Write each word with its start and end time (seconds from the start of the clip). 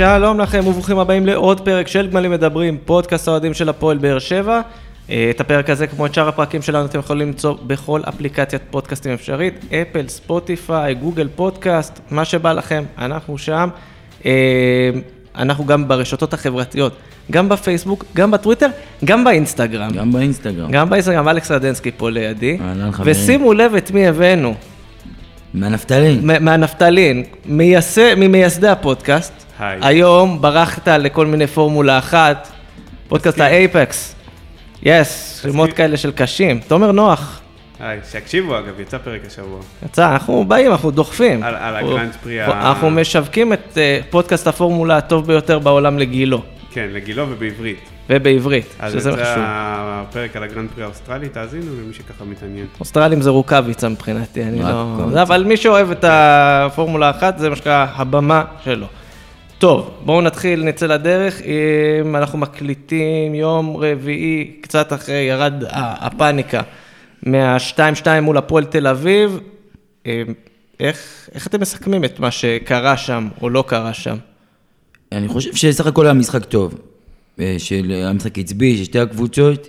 שלום 0.00 0.40
לכם 0.40 0.66
וברוכים 0.66 0.98
הבאים 0.98 1.26
לעוד 1.26 1.60
פרק 1.60 1.88
של 1.88 2.06
גמלים 2.06 2.30
מדברים, 2.30 2.78
פודקאסט 2.84 3.28
האוהדים 3.28 3.54
של 3.54 3.68
הפועל 3.68 3.98
באר 3.98 4.18
שבע. 4.18 4.60
אה, 5.10 5.30
את 5.30 5.40
הפרק 5.40 5.70
הזה, 5.70 5.86
כמו 5.86 6.06
את 6.06 6.14
שאר 6.14 6.28
הפרקים 6.28 6.62
שלנו, 6.62 6.86
אתם 6.86 6.98
יכולים 6.98 7.28
למצוא 7.28 7.54
בכל 7.66 8.00
אפליקציית 8.08 8.62
פודקאסטים 8.70 9.12
אפשרית, 9.12 9.54
אפל, 9.68 10.08
ספוטיפיי, 10.08 10.94
גוגל 10.94 11.28
פודקאסט, 11.36 12.00
מה 12.10 12.24
שבא 12.24 12.52
לכם, 12.52 12.84
אנחנו 12.98 13.38
שם. 13.38 13.68
אה, 14.26 14.30
אנחנו 15.36 15.66
גם 15.66 15.88
ברשתות 15.88 16.34
החברתיות, 16.34 16.92
גם 17.30 17.48
בפייסבוק, 17.48 18.04
גם 18.14 18.30
בטוויטר, 18.30 18.68
גם 19.04 19.24
באינסטגרם. 19.24 19.90
גם 19.90 20.12
באינסטגרם. 20.12 20.70
גם 20.70 20.90
באינסטגרם, 20.90 21.28
אלכס 21.28 21.50
רדנסקי 21.50 21.90
פה 21.96 22.10
לידי. 22.10 22.58
אהלן, 22.60 22.92
חברים. 22.92 23.16
ושימו 23.16 23.52
לב 23.52 23.74
את 23.74 23.90
מי 23.90 24.06
הבאנו. 24.08 24.54
מהנפתלין. 25.54 26.20
מהנפתלין, 26.22 27.24
מייסד, 27.46 28.14
ממייסדי 28.14 28.68
הפודקאסט. 28.68 29.49
היי. 29.60 29.78
היום 29.82 30.40
ברחת 30.42 30.88
לכל 30.88 31.26
מיני 31.26 31.46
פורמולה 31.46 31.98
אחת, 31.98 32.48
פודקאסט. 33.08 33.40
האייפקס. 33.40 34.14
Yes, 34.82 35.40
שמות 35.42 35.72
כאלה 35.72 35.96
של 35.96 36.10
קשים. 36.12 36.60
תומר 36.68 36.92
נוח, 36.92 37.40
היי, 37.80 38.00
שיקשיבו 38.10 38.58
אגב, 38.58 38.80
יצא 38.80 38.98
פרק 38.98 39.20
השבוע. 39.26 39.60
יצא, 39.86 40.12
אנחנו 40.12 40.44
באים, 40.48 40.70
אנחנו 40.72 40.90
דוחפים. 40.90 41.42
על- 41.42 41.54
על 41.54 41.74
אנחנו- 41.76 41.90
הגרנד 41.96 42.16
פרי 42.22 42.40
ה- 42.40 42.46
אנחנו 42.68 42.90
משווקים 42.90 43.52
את 43.52 43.78
אה, 43.78 44.00
פודקאסט 44.10 44.46
הפורמולה 44.46 44.96
הטוב 44.96 45.26
ביותר 45.26 45.58
בעולם 45.58 45.98
לגילו, 45.98 46.42
כן, 46.72 46.86
לגילו 46.92 47.26
ובעברית. 47.30 47.78
ובעברית, 48.10 48.66
אז 48.78 48.92
שזה 48.92 49.12
חשוב. 49.12 49.24
הפרק 49.38 50.36
על 50.36 50.42
הגרנד 50.42 50.68
פרי 50.74 50.84
האוסטרלי, 50.84 51.28
תאזינו 51.28 51.64
למי 51.84 51.94
שככה 51.94 52.24
מתעניין. 52.24 52.66
אוסטרלים 52.80 53.20
זה 53.20 53.30
רוקאביצה 53.30 53.88
מבחינתי, 53.88 54.42
אני 54.42 54.62
לא... 54.62 54.96
זה, 55.12 55.22
אבל 55.22 55.44
מי 55.44 55.56
שאוהב 55.56 55.90
את 55.90 56.04
הפורמולה 56.08 57.06
האחת, 57.06 57.38
זה 57.38 57.50
מה 57.50 57.56
שנקרא 57.56 57.86
הבמה 57.96 58.42
שלו. 58.64 58.86
טוב, 59.60 59.90
בואו 60.04 60.20
נתחיל, 60.20 60.64
נצא 60.64 60.86
לדרך. 60.86 61.40
אם 62.04 62.16
אנחנו 62.16 62.38
מקליטים 62.38 63.34
יום 63.34 63.76
רביעי, 63.76 64.52
קצת 64.60 64.92
אחרי, 64.92 65.14
ירד 65.14 65.54
הפאניקה 65.70 66.62
מה-2-2 67.22 68.06
מול 68.22 68.36
הפועל 68.36 68.64
תל 68.64 68.86
אביב. 68.86 69.40
אה, 70.06 70.22
איך, 70.80 71.28
איך 71.34 71.46
אתם 71.46 71.60
מסכמים 71.60 72.04
את 72.04 72.20
מה 72.20 72.30
שקרה 72.30 72.96
שם 72.96 73.28
או 73.42 73.50
לא 73.50 73.64
קרה 73.66 73.92
שם? 73.94 74.16
אני 75.12 75.28
חושב 75.28 75.54
שסך 75.54 75.86
הכל 75.86 76.04
היה 76.04 76.14
משחק 76.14 76.44
טוב. 76.44 76.74
אה, 77.40 77.54
של 77.58 77.90
היה 77.90 78.12
משחק 78.12 78.38
עצבי, 78.38 78.76
של 78.76 78.84
שתי 78.84 78.98
הקבוצות. 78.98 79.68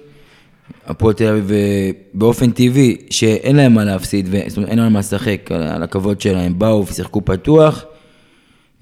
הפועל 0.85 1.13
תל 1.13 1.27
אביב 1.27 1.51
אה, 1.51 1.91
באופן 2.13 2.51
טבעי, 2.51 2.97
שאין 3.09 3.55
להם 3.55 3.73
מה 3.73 3.83
להפסיד, 3.83 4.29
זאת 4.47 4.57
אומרת, 4.57 4.69
אין 4.69 4.79
להם 4.79 4.93
מה 4.93 4.99
לשחק 4.99 5.51
על 5.51 5.83
הכבוד 5.83 6.21
שלהם, 6.21 6.59
באו 6.59 6.87
ושיחקו 6.87 7.25
פתוח. 7.25 7.85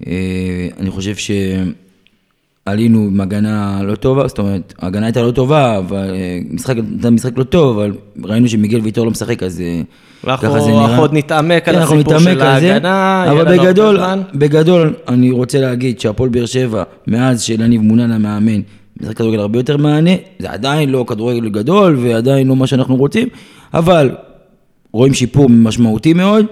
אה, 0.06 0.68
אני 0.78 0.90
חושב 0.90 1.14
שעלינו 2.66 2.98
עם 2.98 3.20
הגנה 3.20 3.82
לא 3.82 3.94
טובה, 3.94 4.28
זאת 4.28 4.38
אומרת, 4.38 4.74
ההגנה 4.78 5.06
הייתה 5.06 5.22
לא 5.22 5.30
טובה, 5.30 5.78
אבל 5.78 6.10
אה, 6.14 6.38
משחק, 6.50 6.74
משחק 7.12 7.38
לא 7.38 7.44
טוב, 7.44 7.78
אבל 7.78 7.92
ראינו 8.24 8.48
שמיגל 8.48 8.80
ויטור 8.80 9.04
לא 9.04 9.10
משחק, 9.10 9.42
אז 9.42 9.60
אה, 9.60 10.36
ככה 10.36 10.60
זה 10.60 10.70
נראה. 10.70 10.84
אנחנו 10.84 11.02
עוד 11.02 11.12
נתעמק 11.12 11.68
על 11.68 11.76
כן, 11.76 11.82
הסיפור 11.82 12.18
של 12.18 12.40
ההגנה. 12.40 13.24
אבל 13.30 13.58
בגדול. 13.58 14.00
בגדול, 14.34 14.94
אני 15.08 15.30
רוצה 15.30 15.60
להגיד 15.60 16.00
שהפועל 16.00 16.30
באר 16.30 16.46
שבע, 16.46 16.82
מאז 17.06 17.42
שלניב 17.42 17.80
מונה 17.80 18.06
למאמן, 18.06 18.60
משחק 19.00 19.16
כדורגל 19.16 19.38
הרבה 19.38 19.58
יותר 19.58 19.76
מענה, 19.76 20.10
זה 20.38 20.50
עדיין 20.50 20.90
לא 20.90 21.04
כדורגל 21.08 21.48
גדול 21.48 21.98
ועדיין 22.02 22.48
לא 22.48 22.56
מה 22.56 22.66
שאנחנו 22.66 22.96
רוצים, 22.96 23.28
אבל 23.74 24.10
רואים 24.92 25.14
שיפור 25.14 25.48
משמעותי 25.48 26.12
מאוד, 26.12 26.46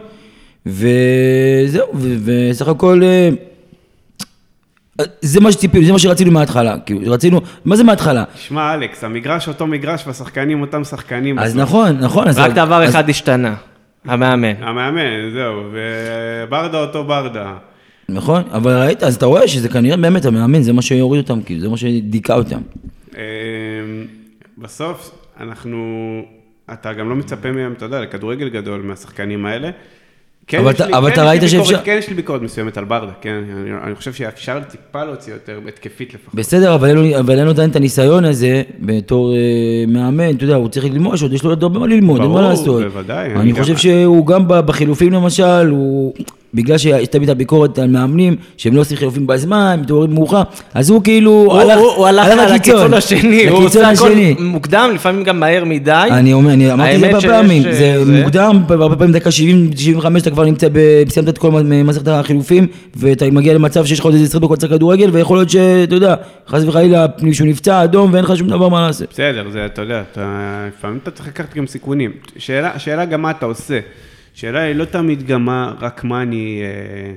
וזהו, 0.69 1.87
וסך 2.25 2.69
הכל... 2.69 3.03
אה, 3.03 3.29
זה 5.21 5.41
מה 5.41 5.53
שציפינו, 5.53 5.87
זה 5.87 5.93
מה 5.93 5.99
שרצינו 5.99 6.31
מההתחלה, 6.31 6.79
כאילו, 6.87 7.13
רצינו, 7.13 7.41
מה 7.65 7.77
זה 7.77 7.85
מההתחלה? 7.85 8.25
שמע, 8.35 8.75
אלכס, 8.75 9.05
המגרש 9.05 9.49
אותו 9.49 9.67
מגרש 9.67 10.07
והשחקנים 10.07 10.61
אותם 10.61 10.85
שחקנים. 10.85 11.39
אז 11.39 11.55
בסוף. 11.55 11.63
נכון, 11.69 11.97
נכון, 11.99 12.29
אז... 12.29 12.39
רק 12.39 12.53
דבר 12.53 12.83
אז- 12.85 12.91
אחד 12.91 13.09
השתנה, 13.11 13.55
המאמן. 14.05 14.63
המאמן, 14.63 15.31
זהו, 15.33 15.63
וברדה 15.73 16.81
אותו 16.81 17.05
ברדה. 17.05 17.55
נכון, 18.09 18.43
אבל 18.53 18.73
ראית, 18.83 19.03
אז 19.03 19.17
אתה 19.17 19.27
רואה 19.27 19.49
שזה 19.49 19.69
כנראה 19.69 19.97
באמת 19.97 20.25
המאמן, 20.25 20.63
זה 20.63 20.73
מה 20.73 20.83
שיוריד 20.83 21.23
אותם, 21.23 21.43
כאילו, 21.43 21.61
זה 21.61 21.69
מה 21.69 21.77
שדיכא 21.77 22.33
אותם. 22.33 22.61
אמ, 23.17 23.21
בסוף, 24.59 25.11
אנחנו, 25.41 25.79
אתה 26.73 26.93
גם 26.93 27.09
לא 27.09 27.17
מצפה 27.17 27.53
מהם, 27.53 27.73
אתה 27.73 27.85
יודע, 27.85 28.01
לכדורגל 28.01 28.49
גדול 28.49 28.81
מהשחקנים 28.83 29.47
האלה. 29.47 29.71
כן, 30.49 30.59
אבל 30.59 30.73
יש 30.73 30.81
לי- 30.81 30.93
אבל 30.93 31.07
כן, 31.09 31.13
אתה 31.13 31.29
ראית 31.29 31.43
שאפשר- 31.47 31.79
כן, 31.85 31.97
יש 31.99 32.09
לי 32.09 32.15
ביקורת 32.15 32.43
מסוימת 32.43 32.77
על 32.79 32.85
ברדה, 32.85 33.13
כן, 33.21 33.35
אני, 33.57 33.71
אני 33.87 33.95
חושב 33.95 34.13
שאפשר 34.13 34.59
טיפה 34.69 35.05
להוציא 35.05 35.33
יותר, 35.33 35.59
התקפית 35.69 36.15
לפחות. 36.15 36.35
בסדר, 36.35 36.75
אבל 36.75 36.89
אין 36.89 36.97
לו- 37.45 37.51
עדיין 37.51 37.71
את 37.71 37.77
הניסיון 37.77 38.25
הזה 38.25 38.63
בתור 38.81 39.35
אה, 39.35 39.39
מאמן, 39.89 40.35
אתה 40.37 40.45
יודע, 40.45 40.55
הוא 40.57 40.69
צריך 40.69 40.85
ללמוד, 40.87 41.19
עוד 41.23 41.33
יש 41.33 41.43
לו 41.43 41.51
עוד 41.51 41.63
הרבה 41.63 41.79
מה 41.79 41.87
ללמוד, 41.87 42.21
אין 42.21 42.31
מה 42.31 42.35
ברור, 42.37 42.49
לעשות. 42.51 42.83
בוודאי, 42.83 43.27
אני 43.31 43.41
אני 43.41 43.53
גם- 43.53 43.59
חושב 43.63 43.77
שהוא 43.77 44.27
גם 44.27 44.43
בחילופים 44.49 45.13
למשל, 45.13 45.69
הוא... 45.71 46.15
בגלל 46.55 46.79
שיש 46.79 47.07
תמיד 47.09 47.31
הביקורת 47.31 47.79
על 47.79 47.89
מאמנים, 47.91 48.37
שהם 48.57 48.75
לא 48.77 48.81
עושים 48.81 48.97
חילופים 48.97 49.27
בזמן, 49.27 49.79
מתעוררים 49.83 50.15
מאוחר, 50.15 50.43
אז 50.75 50.91
הוא 50.91 51.03
כאילו 51.05 51.31
הוא- 51.31 51.53
הלך 51.61 51.79
הוא 51.79 51.87
הוא 51.91 52.07
הלך 52.07 52.51
לקיצון 52.55 52.95
השני, 52.95 53.49
הוא 53.49 53.65
עושה 53.65 53.91
הכל. 53.91 54.11
מוקדם, 54.39 54.91
לפעמים 54.95 55.25
גם 55.25 55.41
מהר 55.41 55.65
מדי. 55.65 56.09
אני 56.11 56.33
אומר, 56.33 56.53
אני 56.53 56.73
אמרתי 56.73 56.95
את 56.95 57.01
זה 57.01 57.07
הרבה 57.07 57.21
פעמים, 57.29 57.67
אה, 57.67 57.73
זה 57.73 58.05
זה- 58.05 58.21
מוקדם, 58.23 58.63
הרבה 58.69 58.97
פעמים 58.97 59.13
דקה 59.13 59.31
70, 59.31 59.71
75 59.77 60.23
אתה 60.23 60.31
כבר 60.31 60.45
נמצא, 60.45 60.69
ב- 60.73 60.79
סיימת 61.09 61.29
את 61.29 61.39
כל 61.39 61.51
מסכת 61.85 62.09
החילופים, 62.09 62.67
ואתה 62.97 63.31
מגיע 63.31 63.55
למצב 63.55 63.85
שיש 63.87 63.99
לך 63.99 64.05
עוד 64.05 64.15
איזה 64.15 64.27
20 64.27 64.43
דקות 64.45 64.59
לשחק 64.59 64.71
כדורגל, 64.71 65.11
ויכול 65.13 65.39
להיות 65.39 65.51
שאתה 65.51 65.95
יודע, 65.95 66.15
חס 66.49 66.63
וחלילה 66.67 67.07
מישהו 67.23 67.47
נפצע 67.47 67.85
אדום 67.85 68.13
ואין 68.13 68.25
לך 68.25 68.37
שום 68.37 68.49
דבר 68.49 68.69
מה 68.69 68.87
לעשות. 68.87 69.09
בסדר, 69.11 69.45
זה, 69.53 69.67
אתה 69.67 69.83
יודע, 69.83 70.03
אתה, 70.13 70.27
לפעמים 70.79 70.99
אתה 71.03 71.11
צריך 71.11 71.29
לקחת 71.29 71.55
גם 71.57 71.67
סיכונים. 71.67 72.11
שאלה, 72.79 73.05
גם 73.05 73.23
מה 73.23 73.31
אתה 73.31 73.47
עושה. 73.47 73.79
שאלה 74.39 74.61
היא 74.61 74.75
לא 74.75 74.85
תמיד 74.85 75.27
גם 75.27 75.45
מה, 75.45 75.75
רק 75.81 76.05
מה 76.05 76.23
אני, 76.23 76.63
אה, 76.63 77.15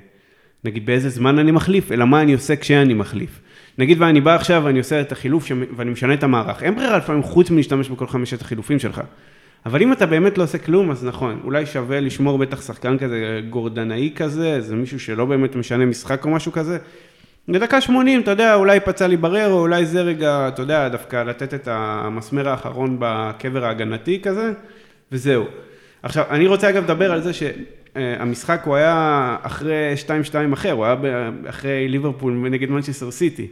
נגיד 0.63 0.85
באיזה 0.85 1.09
זמן 1.09 1.39
אני 1.39 1.51
מחליף, 1.51 1.91
אלא 1.91 2.05
מה 2.05 2.21
אני 2.21 2.33
עושה 2.33 2.55
כשאני 2.55 2.93
מחליף. 2.93 3.39
נגיד 3.77 4.01
ואני 4.01 4.21
בא 4.21 4.35
עכשיו 4.35 4.61
ואני 4.65 4.79
עושה 4.79 5.01
את 5.01 5.11
החילוף 5.11 5.45
ש... 5.45 5.51
ואני 5.75 5.91
משנה 5.91 6.13
את 6.13 6.23
המערך. 6.23 6.63
אין 6.63 6.75
ברירה 6.75 6.97
לפעמים 6.97 7.23
חוץ 7.23 7.49
מלהשתמש 7.49 7.89
בכל 7.89 8.07
חמשת 8.07 8.41
החילופים 8.41 8.79
שלך. 8.79 9.01
אבל 9.65 9.81
אם 9.81 9.93
אתה 9.93 10.05
באמת 10.05 10.37
לא 10.37 10.43
עושה 10.43 10.57
כלום, 10.57 10.91
אז 10.91 11.05
נכון, 11.05 11.39
אולי 11.43 11.65
שווה 11.65 11.99
לשמור 11.99 12.37
בטח 12.37 12.61
שחקן 12.61 12.97
כזה 12.97 13.41
גורדנאי 13.49 14.11
כזה, 14.15 14.55
איזה 14.55 14.75
מישהו 14.75 14.99
שלא 14.99 15.25
באמת 15.25 15.55
משנה 15.55 15.85
משחק 15.85 16.25
או 16.25 16.29
משהו 16.29 16.51
כזה. 16.51 16.77
לדקה 17.47 17.81
80, 17.81 18.21
אתה 18.21 18.31
יודע, 18.31 18.55
אולי 18.55 18.79
פצע 18.79 19.07
לי 19.07 19.17
ברר, 19.17 19.51
או 19.51 19.59
אולי 19.59 19.85
זה 19.85 20.01
רגע, 20.01 20.47
אתה 20.47 20.61
יודע, 20.61 20.89
דווקא 20.89 21.23
לתת 21.23 21.53
את 21.53 21.67
המסמר 21.71 22.49
האחרון 22.49 22.97
בקבר 22.99 23.65
ההגנתי 23.65 24.19
כזה, 24.21 24.53
וזהו. 25.11 25.45
עכשיו, 26.03 26.25
אני 26.29 26.47
רוצה 26.47 26.69
אגב 26.69 26.84
לדבר 26.84 27.12
על 27.12 27.22
זה 27.22 27.31
שהמשחק 27.34 28.62
הוא 28.66 28.75
היה 28.75 29.35
אחרי 29.41 29.94
2-2 30.31 30.53
אחר, 30.53 30.72
הוא 30.72 30.85
היה 30.85 30.95
אחרי 31.50 31.88
ליברפול 31.88 32.34
נגד 32.34 32.69
מנצ'סטר 32.69 33.12
סיטי. 33.12 33.47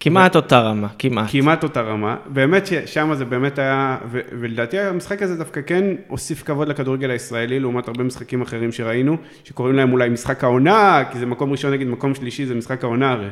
כמעט 0.00 0.36
אותה 0.36 0.60
רמה, 0.60 0.88
כמעט. 0.98 1.30
כמעט 1.30 1.62
אותה 1.62 1.80
רמה, 1.80 2.16
באמת 2.26 2.66
ששם 2.66 3.14
זה 3.14 3.24
באמת 3.24 3.58
היה, 3.58 3.96
ו- 4.10 4.20
ולדעתי 4.40 4.78
המשחק 4.78 5.22
הזה 5.22 5.36
דווקא 5.36 5.60
כן 5.66 5.84
הוסיף 6.08 6.42
כבוד 6.42 6.68
לכדורגל 6.68 7.10
הישראלי, 7.10 7.60
לעומת 7.60 7.88
הרבה 7.88 8.04
משחקים 8.04 8.42
אחרים 8.42 8.72
שראינו, 8.72 9.16
שקוראים 9.44 9.76
להם 9.76 9.92
אולי 9.92 10.08
משחק 10.08 10.44
העונה, 10.44 11.02
כי 11.12 11.18
זה 11.18 11.26
מקום 11.26 11.52
ראשון 11.52 11.72
נגד 11.72 11.86
מקום 11.86 12.14
שלישי, 12.14 12.46
זה 12.46 12.54
משחק 12.54 12.84
העונה 12.84 13.12
הרי. 13.12 13.28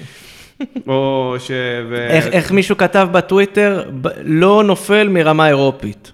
או 0.88 1.34
ש... 1.38 1.50
ו... 1.88 2.06
איך, 2.10 2.26
איך 2.26 2.52
מישהו 2.52 2.76
כתב 2.76 3.08
בטוויטר, 3.12 3.90
לא 4.22 4.64
נופל 4.64 5.08
מרמה 5.08 5.48
אירופית. 5.48 6.12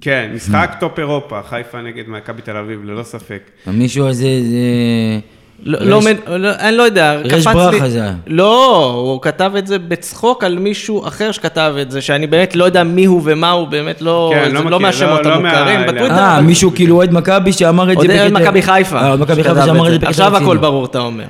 כן, 0.00 0.30
משחק 0.34 0.76
טופ 0.80 0.98
אירופה, 0.98 1.40
חיפה 1.48 1.82
נגד 1.82 2.04
מכבי 2.08 2.42
תל 2.42 2.56
אביב, 2.56 2.84
ללא 2.84 3.02
ספק. 3.02 3.42
המישהו 3.66 4.06
הזה, 4.08 4.28
זה... 4.42 4.58
לא, 5.62 5.78
לא, 5.80 6.00
לא, 6.36 6.50
אני 6.58 6.76
לא 6.76 6.82
יודע, 6.82 7.20
קפץ 7.30 7.44
ברכה 7.46 7.84
לי- 7.84 7.90
זה 7.90 8.02
היה. 8.02 8.14
לא, 8.26 8.84
הוא 8.94 9.22
כתב 9.22 9.52
את 9.58 9.66
זה 9.66 9.78
בצחוק 9.78 10.44
על 10.44 10.58
מישהו 10.58 11.06
אחר 11.08 11.32
שכתב 11.32 11.74
את 11.82 11.90
זה, 11.90 12.00
שאני 12.00 12.26
באמת 12.26 12.56
לא 12.56 12.64
יודע 12.64 12.84
מי 12.84 13.04
הוא 13.04 13.22
ומה 13.24 13.50
הוא, 13.50 13.68
באמת 13.68 14.02
לא, 14.02 14.32
כן, 14.34 14.52
לא 14.52 14.60
לא 14.60 14.64
מכיר, 14.64 14.78
מהשמות 14.78 15.26
לא- 15.26 15.30
לא 15.30 15.34
המוכרים 15.48 15.80
בטוויטר. 15.82 16.14
אה, 16.14 16.40
מישהו 16.40 16.70
כאילו 16.74 16.96
אוהד 16.96 17.12
מכבי 17.12 17.52
שאמר 17.52 17.92
את 17.92 17.98
זה 18.00 18.20
אוהד 18.20 18.32
מכבי 18.32 18.62
חיפה. 18.62 18.96
אה, 19.00 19.08
אוהד 19.08 19.20
מכבי 19.20 19.42
חיפה 19.44 19.64
שאמר 19.66 19.86
את 19.86 19.92
זה 19.92 19.98
בקטע 19.98 20.10
עכשיו. 20.10 20.36
הכל 20.36 20.56
ברור, 20.56 20.84
אתה 20.84 20.98
אומר. 20.98 21.24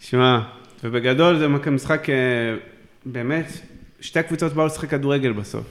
שמע, 0.00 0.38
ובגדול 0.84 1.38
זה 1.38 1.48
משחק, 1.70 2.10
אה, 2.10 2.14
באמת, 3.06 3.52
שתי 4.00 4.18
הקבוצות 4.18 4.52
באו 4.52 4.66
לשחק 4.66 4.90
כדורגל 4.90 5.32
בסוף. 5.32 5.64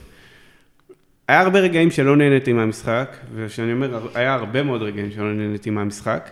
היה 1.28 1.42
הרבה 1.42 1.60
רגעים 1.60 1.92
שלא 1.92 2.16
נהניתי 2.16 2.54
מהמשחק, 2.54 3.16
וכשאני 3.36 3.74
אומר, 3.74 4.00
היה 4.16 4.34
הרבה 4.34 4.64
מאוד 4.64 4.82
רגעים 4.82 5.12
שלא 5.12 5.34
נהניתי 5.34 5.70
מהמשחק, 5.70 6.30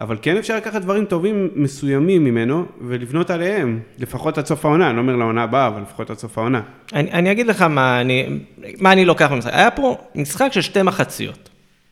אבל 0.00 0.16
כן 0.22 0.36
אפשר 0.36 0.56
לקחת 0.56 0.82
דברים 0.82 1.04
טובים 1.04 1.48
מסוימים 1.54 2.24
ממנו, 2.24 2.64
ולבנות 2.80 3.30
עליהם, 3.30 3.80
לפחות 3.98 4.38
עד 4.38 4.46
סוף 4.46 4.64
העונה, 4.64 4.86
אני 4.86 4.96
לא 4.96 5.00
אומר 5.00 5.16
לעונה 5.16 5.42
הבאה, 5.42 5.66
אבל 5.66 5.82
לפחות 5.82 6.10
עד 6.10 6.18
סוף 6.18 6.38
העונה. 6.38 6.60
אני, 6.92 7.12
אני 7.12 7.32
אגיד 7.32 7.46
לך 7.46 7.62
מה 7.62 8.00
אני, 8.00 8.38
מה 8.78 8.92
אני 8.92 9.04
לוקח 9.04 9.32
במשחק. 9.32 9.52
היה 9.54 9.70
פה 9.70 9.98
משחק 10.14 10.48
של 10.52 10.60
שתי 10.60 10.82
מחציות. 10.82 11.48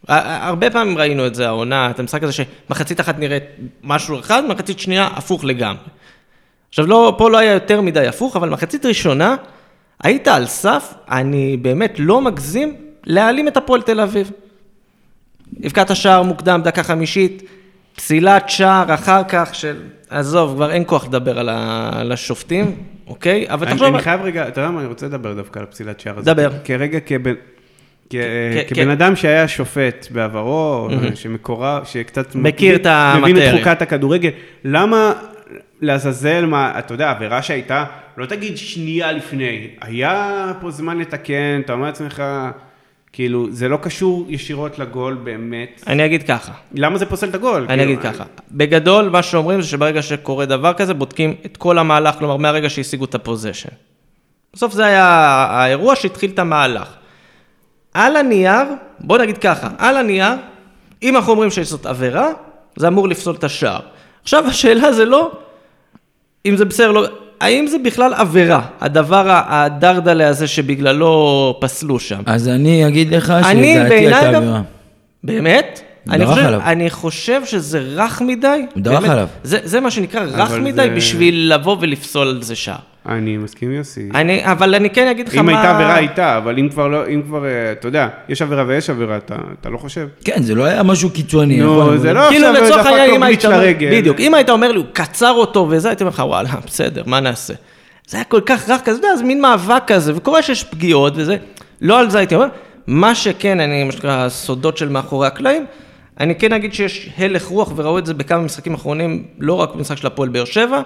הרבה 0.09 0.71
פעמים 0.71 0.99
ראינו 0.99 1.27
את 1.27 1.35
זה 1.35 1.47
העונה, 1.47 1.91
את 1.91 2.01
המשחק 2.01 2.23
הזה 2.23 2.33
שמחצית 2.33 3.01
אחת 3.01 3.19
נראית 3.19 3.45
משהו 3.85 4.19
אחד, 4.19 4.43
מחצית 4.49 4.79
שנייה 4.79 5.07
הפוך 5.07 5.45
לגמרי. 5.45 5.83
עכשיו, 6.69 6.87
לא, 6.87 7.15
פה 7.19 7.31
לא 7.31 7.39
היה 7.39 7.53
יותר 7.53 7.81
מדי 7.81 8.07
הפוך, 8.07 8.37
אבל 8.37 8.49
מחצית 8.49 8.87
ראשונה, 8.87 9.37
היית 10.03 10.29
על 10.29 10.47
סף, 10.47 10.95
אני 11.11 11.57
באמת 11.57 11.95
לא 11.99 12.21
מגזים, 12.21 12.75
להעלים 13.07 13.49
את 13.49 13.57
הפועל 13.57 13.83
תל 13.83 14.01
אביב. 14.01 14.31
הבקעת 15.65 15.97
שער 15.97 16.23
מוקדם, 16.23 16.61
דקה 16.65 16.83
חמישית, 16.83 17.43
פסילת 17.97 18.49
שער 18.51 18.95
אחר 18.95 19.23
כך 19.29 19.55
של, 19.55 19.83
עזוב, 20.11 20.55
כבר 20.55 20.71
אין 20.71 20.83
כוח 20.87 21.07
לדבר 21.07 21.39
על, 21.39 21.49
ה, 21.49 21.91
על 21.93 22.13
השופטים, 22.13 22.77
אוקיי? 23.07 23.47
אבל 23.51 23.67
אני, 23.67 23.77
תחשוב, 23.77 23.95
אני 23.95 24.03
חייב 24.03 24.21
רגע, 24.23 24.49
אתה 24.49 24.61
יודע 24.61 24.71
מה, 24.71 24.81
אני 24.81 24.89
רוצה 24.89 25.07
לדבר 25.07 25.35
דווקא 25.35 25.59
על 25.59 25.65
הפסילת 25.69 26.01
שער 26.01 26.19
הזאת. 26.19 26.37
דבר. 26.37 26.51
כרגע 26.65 26.99
כבן... 27.01 27.35
כ- 28.11 28.15
כ- 28.15 28.75
כבן 28.75 28.89
כ- 28.89 28.93
אדם 28.93 29.17
שהיה 29.17 29.49
שופט 29.49 30.07
בעברו, 30.11 30.89
שמקורב, 31.15 31.85
שקצת 31.85 32.35
מכיר 32.35 32.77
את 32.77 32.87
מבין 33.21 33.37
את 33.37 33.43
המטריה. 33.43 33.59
חוקת 33.65 33.83
הכדורגל, 33.83 34.31
למה 34.65 35.13
לעזאזל, 35.81 36.47
מה, 36.47 36.79
אתה 36.79 36.95
יודע, 36.95 37.11
עבירה 37.11 37.43
שהייתה, 37.43 37.85
לא 38.17 38.27
תגיד 38.27 38.59
שנייה 38.59 39.13
לפני, 39.13 39.71
היה 39.81 40.53
פה 40.61 40.71
זמן 40.71 40.99
לתקן, 40.99 41.61
אתה 41.65 41.73
אומר 41.73 41.87
לעצמך, 41.87 42.23
כאילו, 43.13 43.47
זה 43.51 43.69
לא 43.69 43.79
קשור 43.83 44.27
ישירות 44.29 44.79
לגול 44.79 45.15
באמת. 45.15 45.83
אני 45.87 46.07
אגיד 46.07 46.23
ככה, 46.23 46.53
למה 46.75 46.99
זה 46.99 47.07
פוסל 47.07 47.29
את 47.29 47.35
הגול? 47.35 47.67
אני 47.69 47.79
כאילו, 47.79 47.83
אגיד 47.85 48.03
ככה, 48.03 48.25
בגדול 48.51 49.09
מה 49.09 49.23
שאומרים 49.23 49.63
זה 49.63 49.69
שברגע 49.69 50.03
שקורה 50.03 50.47
דבר 50.47 50.73
כזה, 50.73 50.95
בודקים 50.95 51.35
את 51.47 51.57
כל 51.57 51.79
המהלך, 51.79 52.15
כלומר 52.15 52.37
מהרגע 52.37 52.71
שהשיגו 52.71 53.05
את 53.05 53.15
הפוזיישן. 53.15 53.69
בסוף 54.55 54.73
זה 54.73 54.85
היה 54.87 55.05
האירוע 55.51 55.97
שהתחיל 55.97 56.31
את 56.31 56.39
המהלך. 56.39 56.95
על 57.95 58.17
הנייר, 58.17 58.65
בוא 59.01 59.19
נגיד 59.19 59.39
ככה, 59.39 59.69
על 59.79 59.97
הנייר, 59.97 60.33
אם 61.03 61.17
אנחנו 61.17 61.33
אומרים 61.33 61.51
שזאת 61.51 61.87
עבירה, 61.87 62.29
זה 62.77 62.89
אמור 62.89 63.09
לפסול 63.09 63.35
את 63.35 63.45
השער. 63.45 63.81
עכשיו 64.23 64.47
השאלה 64.47 64.93
זה 64.93 65.05
לא 65.05 65.33
אם 66.47 66.57
זה 66.57 66.65
בסדר, 66.65 66.93
לא, 66.93 67.07
האם 67.41 67.67
זה 67.67 67.77
בכלל 67.79 68.15
עבירה, 68.15 68.61
הדבר 68.81 69.25
הדרדלה 69.29 70.29
הזה 70.29 70.47
שבגללו 70.47 71.11
פסלו 71.61 71.99
שם. 72.01 72.21
אז 72.27 72.49
אני 72.49 72.87
אגיד 72.89 73.15
לך 73.15 73.31
אני 73.31 73.43
שלדעתי 73.75 73.89
בעיניי 73.89 74.15
הייתה 74.15 74.33
גם- 74.33 74.43
עבירה. 74.43 74.63
באמת? 75.25 75.81
אני 76.11 76.27
חושב, 76.27 76.45
עליו. 76.45 76.61
אני 76.65 76.91
חושב 76.91 77.45
שזה 77.45 77.79
רך 77.97 78.23
מדי. 78.23 78.47
הוא 78.75 78.83
דרך 78.83 78.95
באמת. 79.01 79.11
עליו. 79.11 79.29
זה, 79.43 79.59
זה 79.65 79.81
מה 79.81 79.91
שנקרא 79.91 80.25
רך 80.25 80.53
מדי 80.53 80.73
זה- 80.89 80.95
בשביל 80.97 81.55
לבוא 81.55 81.77
ולפסול 81.81 82.29
על 82.29 82.43
זה 82.43 82.57
שער. 82.57 82.77
אני 83.09 83.37
מסכים 83.37 83.73
יוסי. 83.73 84.09
אני, 84.15 84.45
אבל 84.45 84.75
אני 84.75 84.91
כן 84.91 85.09
אגיד 85.09 85.29
לך 85.29 85.35
מה... 85.35 85.41
אם 85.41 85.49
הייתה 85.49 85.71
עבירה, 85.75 85.95
הייתה, 85.95 86.37
אבל 86.37 86.59
אם 86.59 86.69
כבר 86.69 86.89
לא, 86.89 87.09
אם 87.09 87.23
כבר, 87.27 87.45
אה, 87.45 87.73
אתה 87.73 87.89
יודע, 87.89 88.09
יש 88.29 88.43
עבירה 88.43 88.65
ויש 88.67 88.91
עבירה, 88.91 89.17
אתה 89.17 89.37
אתה 89.61 89.69
לא 89.69 89.79
חושב? 89.79 90.09
כן, 90.25 90.43
זה 90.43 90.55
לא 90.55 90.65
היה 90.65 90.83
משהו 90.83 91.11
קיצוני. 91.11 91.61
נו, 91.61 91.81
נכון, 91.81 91.99
זה 91.99 92.13
לא 92.13 92.29
כאילו 92.29 92.47
עכשיו 92.47 92.65
לצורך 92.65 92.87
דפק 92.87 93.23
היית 93.23 93.45
לרגל. 93.45 93.99
בדיוק, 93.99 94.21
אם 94.21 94.35
היית 94.35 94.51
אומר 94.51 94.73
לי, 94.73 94.79
הוא 94.79 94.87
קצר 94.93 95.33
אותו 95.33 95.67
וזה, 95.71 95.89
הייתי 95.89 96.03
אומר 96.03 96.13
לך, 96.13 96.23
וואלה, 96.27 96.49
בסדר, 96.67 97.03
מה 97.07 97.21
נעשה? 97.21 97.55
זה 98.07 98.17
היה 98.17 98.25
כל 98.25 98.41
כך 98.47 98.69
רך 98.69 98.81
כזה, 98.81 98.99
אתה 98.99 99.07
יודע, 99.07 99.17
זה 99.17 99.25
מין 99.25 99.41
מאבק 99.41 99.83
כזה, 99.87 100.13
וקורה 100.17 100.43
שיש 100.43 100.65
פגיעות 100.65 101.13
וזה, 101.17 101.37
לא 101.81 102.01
על 102.01 102.11
זה 102.11 102.19
הייתי 102.19 102.35
אומר. 102.35 102.47
מה 102.87 103.15
שכן, 103.15 103.61
אני, 103.61 103.85
מה 103.85 103.93
שנקרא, 103.93 104.29
סודות 104.29 104.77
של 104.77 104.89
מאחורי 104.89 105.27
הקלעים, 105.27 105.67
אני 106.21 106.35
כן 106.35 106.53
אגיד 106.53 106.75
שיש 106.75 107.11
הלך 107.19 107.47
רוח, 107.47 107.73
וראו 107.77 107.99
את 107.99 108.07
זה 108.07 108.15
בכמה 108.15 108.41
משחקים 108.41 108.75
אחרונים, 108.75 109.25
לא 109.39 109.55
רק 109.55 109.75
במשחק 109.75 109.97
של 109.97 110.07
הפועל 110.07 110.29
באר 110.29 110.45
שבע, 110.45 110.81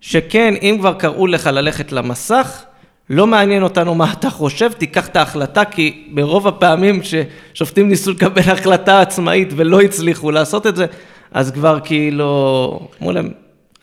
שכן, 0.00 0.54
אם 0.62 0.76
כבר 0.80 0.94
קראו 0.94 1.26
לך 1.26 1.46
ללכת 1.46 1.92
למסך, 1.92 2.62
לא 3.10 3.26
מעניין 3.26 3.62
אותנו 3.62 3.94
מה 3.94 4.12
אתה 4.12 4.30
חושב, 4.30 4.72
תיקח 4.72 5.08
את 5.08 5.16
ההחלטה, 5.16 5.64
כי 5.64 6.08
ברוב 6.14 6.48
הפעמים 6.48 7.00
ששופטים 7.02 7.88
ניסו 7.88 8.10
לקבל 8.10 8.42
החלטה 8.42 9.00
עצמאית 9.00 9.48
ולא 9.56 9.80
הצליחו 9.80 10.30
לעשות 10.30 10.66
את 10.66 10.76
זה, 10.76 10.86
אז 11.32 11.50
כבר 11.50 11.78
כאילו, 11.84 12.88
אמרו 13.00 13.12
להם, 13.12 13.30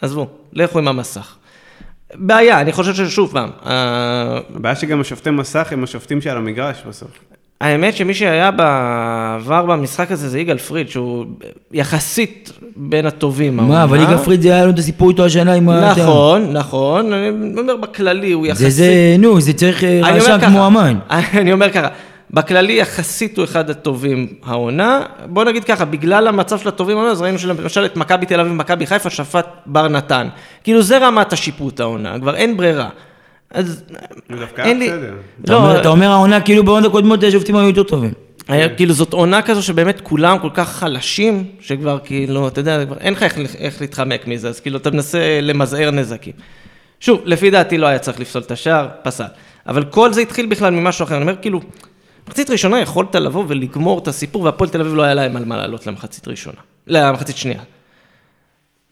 עזבו, 0.01 0.27
לכו 0.53 0.79
עם 0.79 0.87
המסך. 0.87 1.35
בעיה, 2.15 2.61
אני 2.61 2.71
חושב 2.71 2.93
ששוב 2.93 3.31
פעם, 3.31 3.49
אה, 3.65 4.39
הבעיה 4.55 4.75
שגם 4.75 5.01
השופטי 5.01 5.29
מסך 5.29 5.67
הם 5.71 5.83
השופטים 5.83 6.21
שעל 6.21 6.37
המגרש 6.37 6.83
בסוף. 6.87 7.09
האמת 7.61 7.95
שמי 7.95 8.13
שהיה 8.13 8.51
בעבר 8.51 9.65
במשחק 9.65 10.11
הזה 10.11 10.29
זה 10.29 10.39
יגאל 10.39 10.57
פריד, 10.57 10.89
שהוא 10.89 11.25
יחסית 11.71 12.51
בין 12.75 13.05
הטובים. 13.05 13.57
מה, 13.57 13.83
אבל. 13.83 14.01
יגאל 14.01 14.17
פריד 14.17 14.41
זה 14.41 14.53
היה 14.53 14.65
לו 14.65 14.71
את 14.71 14.79
הסיפור 14.79 15.09
איתו 15.09 15.25
השנה 15.25 15.53
עם 15.53 15.69
ה... 15.69 15.91
נכון, 15.91 16.53
נכון, 16.53 17.13
אני 17.13 17.29
אומר 17.59 17.75
בכללי, 17.75 18.31
הוא 18.31 18.47
יחסית... 18.47 18.63
זה, 18.63 18.69
זה, 18.69 19.15
נו, 19.19 19.41
זה 19.41 19.53
צריך 19.53 19.83
אה, 19.83 19.99
רעשן 20.03 20.39
כמו 20.47 20.67
אמן. 20.67 20.99
אני 21.41 21.53
אומר 21.53 21.71
ככה, 21.71 21.87
בכללי 22.31 22.73
יחסית 22.73 23.37
הוא 23.37 23.43
אחד 23.45 23.69
הטובים 23.69 24.27
העונה. 24.45 25.01
בוא 25.25 25.43
נגיד 25.43 25.63
ככה, 25.63 25.85
בגלל 25.85 26.27
המצב 26.27 26.59
של 26.59 26.67
הטובים 26.67 26.97
העונה, 26.97 27.11
אז 27.11 27.21
ראינו 27.21 27.39
שלמשל 27.39 27.85
את 27.85 27.97
מכבי 27.97 28.25
תל 28.25 28.39
אביב 28.39 28.51
ומכבי 28.51 28.85
חיפה 28.85 29.09
שפט 29.09 29.47
בר 29.65 29.87
נתן. 29.87 30.27
כאילו 30.63 30.81
זה 30.81 30.97
רמת 30.97 31.33
השיפוט 31.33 31.79
העונה, 31.79 32.19
כבר 32.19 32.35
אין 32.35 32.57
ברירה. 32.57 32.89
אז 33.51 33.83
הוא 34.29 34.37
דווקא 34.39 34.61
היה. 34.61 34.73
בסדר. 34.75 35.13
אתה 35.43 35.51
לא, 35.53 35.57
אומר- 35.57 35.81
אתה 35.81 35.89
אומר 35.89 36.09
העונה 36.11 36.41
כאילו 36.41 36.63
בעונות 36.63 36.89
הקודמות 36.91 37.23
השופטים 37.23 37.55
היו 37.55 37.67
יותר 37.67 37.83
טובים. 37.83 38.11
היה, 38.47 38.69
כאילו 38.75 38.93
זאת 38.93 39.13
עונה 39.13 39.41
כזו 39.41 39.63
שבאמת 39.63 40.01
כולם 40.01 40.39
כל 40.39 40.49
כך 40.53 40.69
חלשים, 40.69 41.45
שכבר 41.59 41.97
כאילו, 42.03 42.47
אתה 42.47 42.59
יודע, 42.59 42.85
כבר 42.85 42.97
אין 42.99 43.13
לך 43.13 43.23
איך, 43.23 43.55
איך 43.55 43.81
להתחמק 43.81 44.27
מזה, 44.27 44.49
אז 44.49 44.59
כאילו 44.59 44.77
אתה 44.77 44.91
מנסה 44.91 45.39
למזער 45.41 45.91
נזקים. 45.91 46.33
שוב, 46.99 47.21
לפי 47.25 47.49
דעתי 47.49 47.77
לא 47.77 47.87
היה 47.87 47.99
צריך 47.99 48.19
לפסול 48.19 48.41
את 48.41 48.51
השער, 48.51 48.87
פסל. 49.03 49.23
אבל 49.67 49.83
כל 49.83 50.13
זה 50.13 50.21
התחיל 50.21 50.45
בכלל 50.45 50.73
ממשהו 50.73 51.03
אחר, 51.03 51.15
אני 51.15 51.21
אומר 51.21 51.35
כאילו, 51.41 51.59
מחצית 52.27 52.49
ראשונה 52.49 52.79
יכולת 52.79 53.15
לבוא 53.15 53.43
ולגמור 53.47 53.99
את 53.99 54.07
הסיפור, 54.07 54.41
והפועל 54.43 54.69
תל 54.69 54.81
אביב 54.81 54.93
לא 54.95 55.03
היה 55.03 55.13
להם 55.13 55.35
על 55.35 55.45
מה 55.45 55.57
לעלות 55.57 55.87
למחצית 55.87 56.27
ראשונה, 56.27 56.57
למחצית 56.87 57.37
שנייה. 57.37 57.59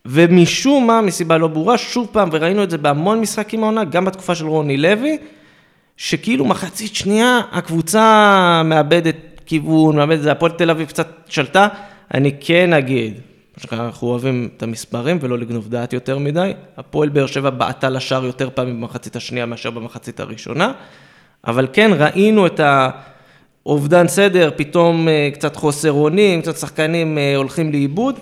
ומשום 0.05 0.87
מה, 0.87 1.01
מסיבה 1.01 1.37
לא 1.37 1.47
ברורה, 1.47 1.77
שוב 1.77 2.07
פעם, 2.11 2.29
וראינו 2.31 2.63
את 2.63 2.69
זה 2.69 2.77
בהמון 2.77 3.21
משחקים 3.21 3.63
העונה, 3.63 3.83
גם 3.83 4.05
בתקופה 4.05 4.35
של 4.35 4.45
רוני 4.45 4.77
לוי, 4.77 5.17
שכאילו 5.97 6.45
מחצית 6.45 6.95
שנייה 6.95 7.41
הקבוצה 7.51 8.61
מאבדת 8.65 9.15
כיוון, 9.45 9.95
מאבדת, 9.95 10.21
זה 10.21 10.31
הפועל 10.31 10.51
תל 10.51 10.69
אביב 10.69 10.87
קצת 10.87 11.07
שלטה. 11.29 11.67
אני 12.13 12.31
כן 12.39 12.73
אגיד, 12.73 13.13
אנחנו 13.71 14.07
אוהבים 14.07 14.49
את 14.57 14.63
המספרים 14.63 15.17
ולא 15.21 15.37
לגנוב 15.37 15.69
דעת 15.69 15.93
יותר 15.93 16.17
מדי. 16.17 16.53
הפועל 16.77 17.09
באר 17.09 17.25
שבע 17.25 17.49
בעטה 17.49 17.89
לשער 17.89 18.25
יותר 18.25 18.49
פעמים 18.53 18.81
במחצית 18.81 19.15
השנייה 19.15 19.45
מאשר 19.45 19.69
במחצית 19.69 20.19
הראשונה. 20.19 20.71
אבל 21.47 21.67
כן, 21.73 21.91
ראינו 21.97 22.45
את 22.45 22.61
האובדן 23.65 24.07
סדר, 24.07 24.49
פתאום 24.55 25.07
אה, 25.07 25.29
קצת 25.33 25.55
חוסר 25.55 25.91
אונים, 25.91 26.41
קצת 26.41 26.57
שחקנים 26.57 27.17
אה, 27.17 27.35
הולכים 27.35 27.71
לאיבוד. 27.71 28.19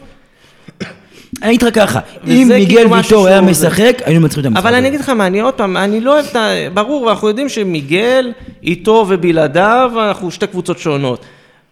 אני 1.42 1.50
אגיד 1.50 1.64
לך 1.64 1.76
ככה, 1.76 2.00
אם 2.28 2.48
מיגל 2.54 2.76
כאילו 2.76 2.90
משהו 2.90 3.18
ויטור 3.18 3.28
היה 3.28 3.42
משחק, 3.42 3.98
היינו 4.06 4.22
מנצחים 4.22 4.42
את 4.42 4.46
המשחק. 4.46 4.66
אבל 4.66 4.76
אני. 4.76 4.88
אגיד 4.88 5.00
לך 5.00 5.10
מה, 5.10 5.28
אני 5.28 5.42
עוד 5.42 5.54
פעם, 5.54 5.78
אני 5.78 6.02
לא 6.02 6.14
אוהב 6.14 6.26
את 6.26 6.36
ה... 6.36 6.50
ברור, 6.74 7.10
אנחנו 7.10 7.28
יודעים 7.28 7.50
שמיגל, 7.50 8.32
איתו 8.64 9.06
ובלעדיו, 9.10 9.92
אנחנו 9.96 10.32
שתי 10.32 10.48
קבוצות 10.48 10.80
שונות. 10.80 11.26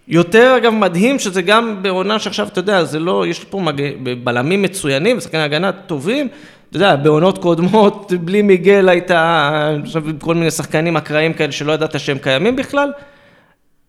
יותר, 0.08 0.54
אגב, 0.58 0.74
מדהים 0.74 1.20
שזה 1.20 1.42
גם 1.42 1.84
בעונה 1.84 2.20
שעכשיו, 2.20 2.48
אתה 2.48 2.60
יודע, 2.60 2.84
זה 2.84 3.00
לא, 3.00 3.28
יש 3.28 3.40
פה 3.40 3.60
מג... 3.60 3.82
בלמים 4.24 4.62
מצוינים, 4.62 5.20
שחקני 5.20 5.42
הגנה 5.42 5.72
טובים. 5.72 6.28
אתה 6.70 6.78
יודע, 6.78 6.96
בעונות 6.96 7.38
קודמות, 7.38 8.14
בלי 8.22 8.42
מיגל 8.42 8.90
הייתה, 8.90 9.72
עכשיו, 9.84 10.10
עם 10.10 10.18
כל 10.18 10.36
מיני 10.36 10.52
שחקנים 10.52 10.98
אקראיים 10.98 11.34
כאלה 11.34 11.52
שלא 11.52 11.72
ידעת 11.72 12.00
שהם 12.00 12.18
קיימים 12.18 12.56
בכלל. 12.56 12.92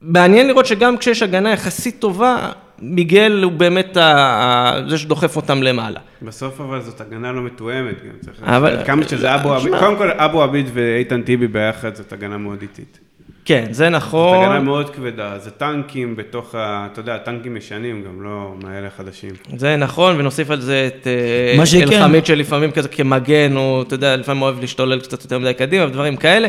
מעניין 0.01 0.47
לראות 0.47 0.67
שגם 0.67 0.97
כשיש 0.97 1.23
הגנה 1.23 1.51
יחסית 1.51 1.99
טובה, 1.99 2.49
מיגל 2.83 3.41
הוא 3.45 3.53
באמת 3.53 3.97
ה... 3.97 4.73
זה 4.89 4.99
שדוחף 4.99 5.37
אותם 5.37 5.63
למעלה. 5.63 6.01
בסוף 6.23 6.61
אבל 6.61 6.81
זאת 6.81 7.01
הגנה 7.01 7.33
לא 7.33 7.43
מתואמת 7.43 7.95
גם, 8.05 8.11
צריך 8.21 8.43
אבל- 8.43 8.77
כמה 8.87 9.09
שזה 9.09 9.35
אבו 9.35 9.55
עביד. 9.55 9.73
קודם 9.79 9.97
כל 9.97 10.11
אבו 10.11 10.43
עביד 10.43 10.67
ואיתן 10.73 11.23
טיבי 11.23 11.47
ביחד 11.47 11.95
זאת 11.95 12.13
הגנה 12.13 12.37
מאוד 12.39 12.63
איטית. 12.63 12.99
כן, 13.45 13.65
זה 13.71 13.85
זאת 13.85 13.93
נכון. 13.93 14.45
הגנה 14.45 14.61
מאוד 14.61 14.91
כבדה, 14.91 15.39
זה 15.39 15.51
טנקים 15.51 16.17
בתוך 16.17 16.55
ה... 16.55 16.87
אתה 16.93 17.01
יודע, 17.01 17.19
טנקים 17.19 17.57
ישנים, 17.57 18.03
גם 18.07 18.23
לא 18.23 18.55
מאלה 18.65 18.89
חדשים. 18.97 19.31
זה 19.57 19.77
נכון, 19.77 20.21
ונוסיף 20.21 20.51
על 20.51 20.61
זה 20.61 20.89
את 21.01 21.07
אה, 21.07 21.83
אלחמיד 21.83 22.27
שלפעמים 22.27 22.71
כזה 22.71 22.89
כמגן, 22.89 23.57
הוא, 23.57 23.83
אתה 23.83 23.95
יודע, 23.95 24.17
לפעמים 24.17 24.43
אוהב 24.43 24.61
להשתולל 24.61 25.01
קצת 25.01 25.23
יותר 25.25 25.39
מדי 25.39 25.55
קדימה 25.55 25.87
ודברים 25.87 26.17
כאלה, 26.17 26.49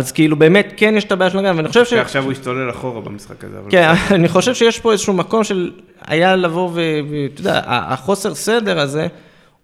זה 0.00 0.12
כאילו 0.14 0.36
באמת 0.36 0.72
כן 0.76 0.94
יש 0.96 1.04
את 1.04 1.12
הבעיה 1.12 1.30
של 1.30 1.38
הגן, 1.38 1.56
ואני 1.56 1.68
חושב 1.68 1.84
ש... 1.84 1.90
שעכשיו 1.90 2.24
הוא 2.24 2.32
השתולל 2.32 2.70
אחורה 2.70 3.00
במשחק 3.00 3.44
הזה. 3.44 3.58
כן, 3.70 3.88
אני 4.10 4.28
חושב 4.28 4.54
שיש 4.54 4.78
פה 4.80 4.92
איזשהו 4.92 5.12
מקום 5.12 5.44
של 5.44 5.70
היה 6.06 6.36
לבוא 6.36 6.70
ואתה 6.74 7.40
יודע, 7.40 7.60
ה- 7.64 7.92
החוסר 7.92 8.34
סדר 8.34 8.80
הזה, 8.80 9.06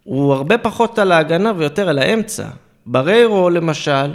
הוא 0.05 0.33
הרבה 0.35 0.59
פחות 0.59 0.99
על 0.99 1.13
ההגנה 1.13 1.53
ויותר 1.57 1.89
על 1.89 1.99
האמצע. 1.99 2.45
בריירו 2.87 3.51
למשל, 3.51 4.13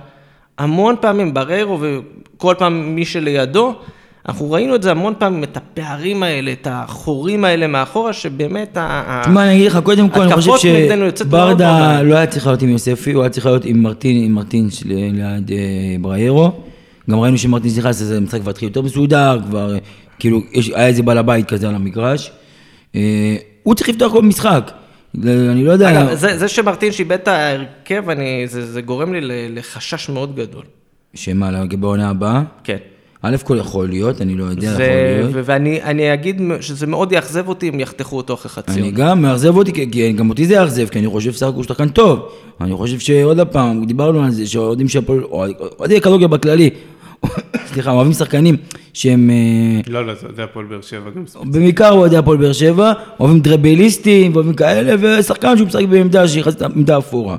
המון 0.57 0.95
פעמים, 1.01 1.33
בריירו 1.33 1.79
וכל 1.81 2.55
פעם 2.57 2.95
מי 2.95 3.05
שלידו, 3.05 3.75
אנחנו 4.25 4.51
ראינו 4.51 4.75
את 4.75 4.83
זה 4.83 4.91
המון 4.91 5.13
פעמים, 5.17 5.43
את 5.43 5.57
הפערים 5.57 6.24
האלה, 6.24 6.51
את 6.51 6.67
החורים 6.71 7.45
האלה 7.45 7.67
מאחורה, 7.67 8.13
שבאמת 8.13 8.77
ה... 8.77 9.21
תשמע, 9.25 9.43
אני 9.43 9.55
אגיד 9.55 9.67
לך, 9.67 9.79
קודם 9.83 10.09
כל, 10.09 10.21
אני 10.21 10.33
חושב 10.36 10.51
שברדה. 11.15 12.01
לא 12.01 12.15
היה 12.15 12.27
צריך 12.27 12.47
להיות 12.47 12.62
עם 12.62 12.69
יוספי, 12.69 13.12
הוא 13.13 13.24
היה 13.24 13.29
צריך 13.29 13.45
להיות 13.45 13.65
עם 13.65 13.83
מרטין, 13.83 14.24
עם 14.24 14.31
מרטין 14.31 14.67
ליד 14.86 15.51
אה, 15.51 15.57
בריירו. 16.01 16.51
גם 17.09 17.19
ראינו 17.19 17.38
שמרטין 17.38 17.71
נכנס 17.77 18.01
לזה, 18.01 18.17
המשחק 18.17 18.41
כבר 18.41 18.50
התחיל 18.51 18.67
יותר 18.67 18.81
מסודר, 18.81 19.39
כבר, 19.47 19.74
אה, 19.74 19.79
כאילו, 20.19 20.41
יש- 20.53 20.69
היה 20.69 20.88
איזה 20.88 21.03
בעל 21.03 21.17
הבית 21.17 21.47
כזה 21.50 21.69
על 21.69 21.75
המגרש. 21.75 22.31
אה, 22.95 23.36
הוא 23.63 23.75
צריך 23.75 23.89
לפתוח 23.89 24.12
כל 24.12 24.21
משחק. 24.21 24.71
אני 25.24 25.63
לא 25.63 25.71
יודע, 25.71 25.91
אגב, 25.91 26.13
זה, 26.13 26.38
זה 26.38 26.47
שמרטין 26.47 26.91
שאיבד 26.91 27.17
את 27.19 27.27
ההרכב, 27.27 28.03
זה, 28.45 28.71
זה 28.71 28.81
גורם 28.81 29.13
לי 29.13 29.19
לחשש 29.50 30.09
מאוד 30.09 30.36
גדול. 30.36 30.63
שמה, 31.13 31.51
לגבי 31.51 31.86
העונה 31.86 32.09
הבאה? 32.09 32.41
כן. 32.63 32.77
א' 33.21 33.36
כל 33.43 33.57
יכול 33.59 33.89
להיות, 33.89 34.21
אני 34.21 34.36
לא 34.36 34.43
יודע, 34.43 34.67
יכול 34.67 34.81
ו- 34.81 35.29
להיות. 35.31 35.45
ואני 35.45 35.81
אני 35.83 36.13
אגיד 36.13 36.41
שזה 36.62 36.88
מאוד 36.88 37.12
יאכזב 37.12 37.47
אותי 37.47 37.69
אם 37.69 37.79
יחתכו 37.79 38.17
אותו 38.17 38.33
אחרי 38.33 38.50
חצי 38.51 38.79
אני. 38.81 38.91
גם, 38.91 39.21
מאכזב 39.21 39.57
אותי, 39.57 39.71
כי- 39.74 40.12
גם 40.12 40.29
אותי 40.29 40.45
זה 40.45 40.53
יאכזב, 40.53 40.88
כי 40.88 41.00
אני 41.00 41.07
חושב 41.07 41.31
שסך 41.33 41.47
הכל 41.47 41.63
שחקן 41.63 41.89
טוב. 41.89 42.29
אני 42.62 42.74
חושב 42.75 43.00
שעוד 43.00 43.39
פעם, 43.47 43.86
דיברנו 43.86 44.24
על 44.24 44.31
זה, 44.31 44.47
שאוהדים 44.47 44.88
של 44.89 45.00
הפועל, 45.00 45.24
אוהדי 45.79 46.01
כדורגל 46.01 46.27
בכללי, 46.27 46.69
סליחה, 47.74 47.91
אוהבים 47.91 48.13
שחקנים 48.13 48.55
שהם, 48.93 49.29
אה, 49.29 49.81
לא, 49.93 50.07
לא, 50.07 50.13
זה- 50.13 50.27
זה 50.36 50.43
הפועל 50.43 50.65
באר 50.65 50.81
שבע 50.81 51.09
גם. 51.15 51.51
בעיקר 51.51 51.91
אוהדי 51.91 52.17
הפועל 52.17 52.38
באר 52.38 52.53
שבע, 52.53 52.93
אוהבים 53.19 53.39
דרבליסטים 53.39 54.31
ואוהבים 54.33 54.53
כאלה, 54.53 54.95
ושחקן 55.19 55.57
שהוא 55.57 55.67
משחק 55.67 55.83
בעמדה 55.86 56.27
שהיא 56.27 56.43
עמדה 56.75 56.97
אפורה, 56.97 57.36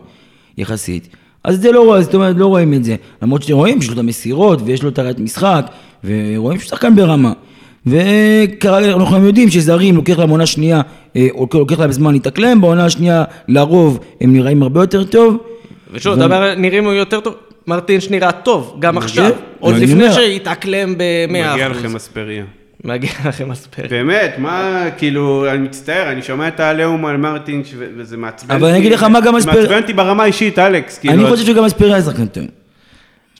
יחסית. 0.59 1.09
אז 1.45 1.61
זה 1.61 1.73
לא 1.73 1.85
רואה, 1.85 2.03
זאת 2.03 2.15
אומרת, 2.15 2.37
לא 2.39 2.47
רואים 2.47 2.75
את 2.75 2.85
זה. 2.85 2.97
למרות 3.23 3.43
שרואים 3.43 3.81
שיש 3.81 3.89
לו 3.91 3.95
את 3.95 3.99
המסירות, 3.99 4.59
ויש 4.65 4.83
לו 4.83 4.89
את 4.89 4.99
הראיית 4.99 5.19
משחק, 5.19 5.67
ורואים 6.05 6.59
שהוא 6.61 6.69
שחקן 6.69 6.97
ברמה. 6.97 7.33
וכרגע 7.87 8.93
אנחנו 8.95 9.17
גם 9.17 9.25
יודעים 9.25 9.51
שזרים, 9.51 9.97
לוקח 9.97 10.19
להם 10.19 10.31
עונה 10.31 10.47
שנייה, 10.47 10.81
אה, 11.17 11.29
או 11.35 11.47
לוקח 11.55 11.81
להם 11.81 11.93
זמן 11.93 12.13
להתאקלם, 12.13 12.61
בעונה 12.61 12.85
השנייה 12.85 13.25
לרוב 13.49 13.99
הם 14.21 14.33
נראים 14.33 14.63
הרבה 14.63 14.81
יותר 14.81 15.05
טוב. 15.05 15.37
ושוב, 15.93 16.15
אתה 16.15 16.25
אומר, 16.25 16.55
נראים 16.55 16.85
לו 16.85 16.93
יותר 16.93 17.21
טוב. 17.21 17.35
מרטינש 17.67 18.11
נראה 18.11 18.33
טוב, 18.33 18.77
גם 18.79 18.99
עכשיו. 18.99 19.31
עוד 19.61 19.75
לפני. 19.75 20.13
שהתאקלם 20.13 20.99
ב-100%. 20.99 21.53
מגיע 21.53 21.69
לכם 21.69 21.97
אספריה. 21.97 22.45
מגיע 22.85 23.11
לכם 23.29 23.51
אספריה. 23.51 23.89
באמת, 23.89 24.35
מה, 24.39 24.85
כאילו, 24.99 25.47
אני 25.51 25.59
מצטער, 25.59 26.13
אני 26.13 26.23
שומע 26.23 26.49
את 26.49 26.61
העליהום 26.61 27.07
על 27.07 27.17
מרטינש, 27.17 27.69
וזה 27.97 28.17
מעצבן 28.17 28.55
אבל 28.55 28.69
אני 28.69 28.79
אגיד 28.79 28.93
לך 28.93 29.03
מה 29.03 29.21
גם 29.21 29.37
אספר- 29.37 29.53
מעצבן 29.61 29.81
אותי 29.83 29.93
ברמה 29.93 30.23
האישית, 30.23 30.59
אלכס, 30.59 30.99
כאילו. 30.99 31.15
אני 31.15 31.31
חושב 31.31 31.47
שגם 31.47 31.65
אספריה 31.65 32.03
שחקן 32.03 32.27
טוב. 32.27 32.45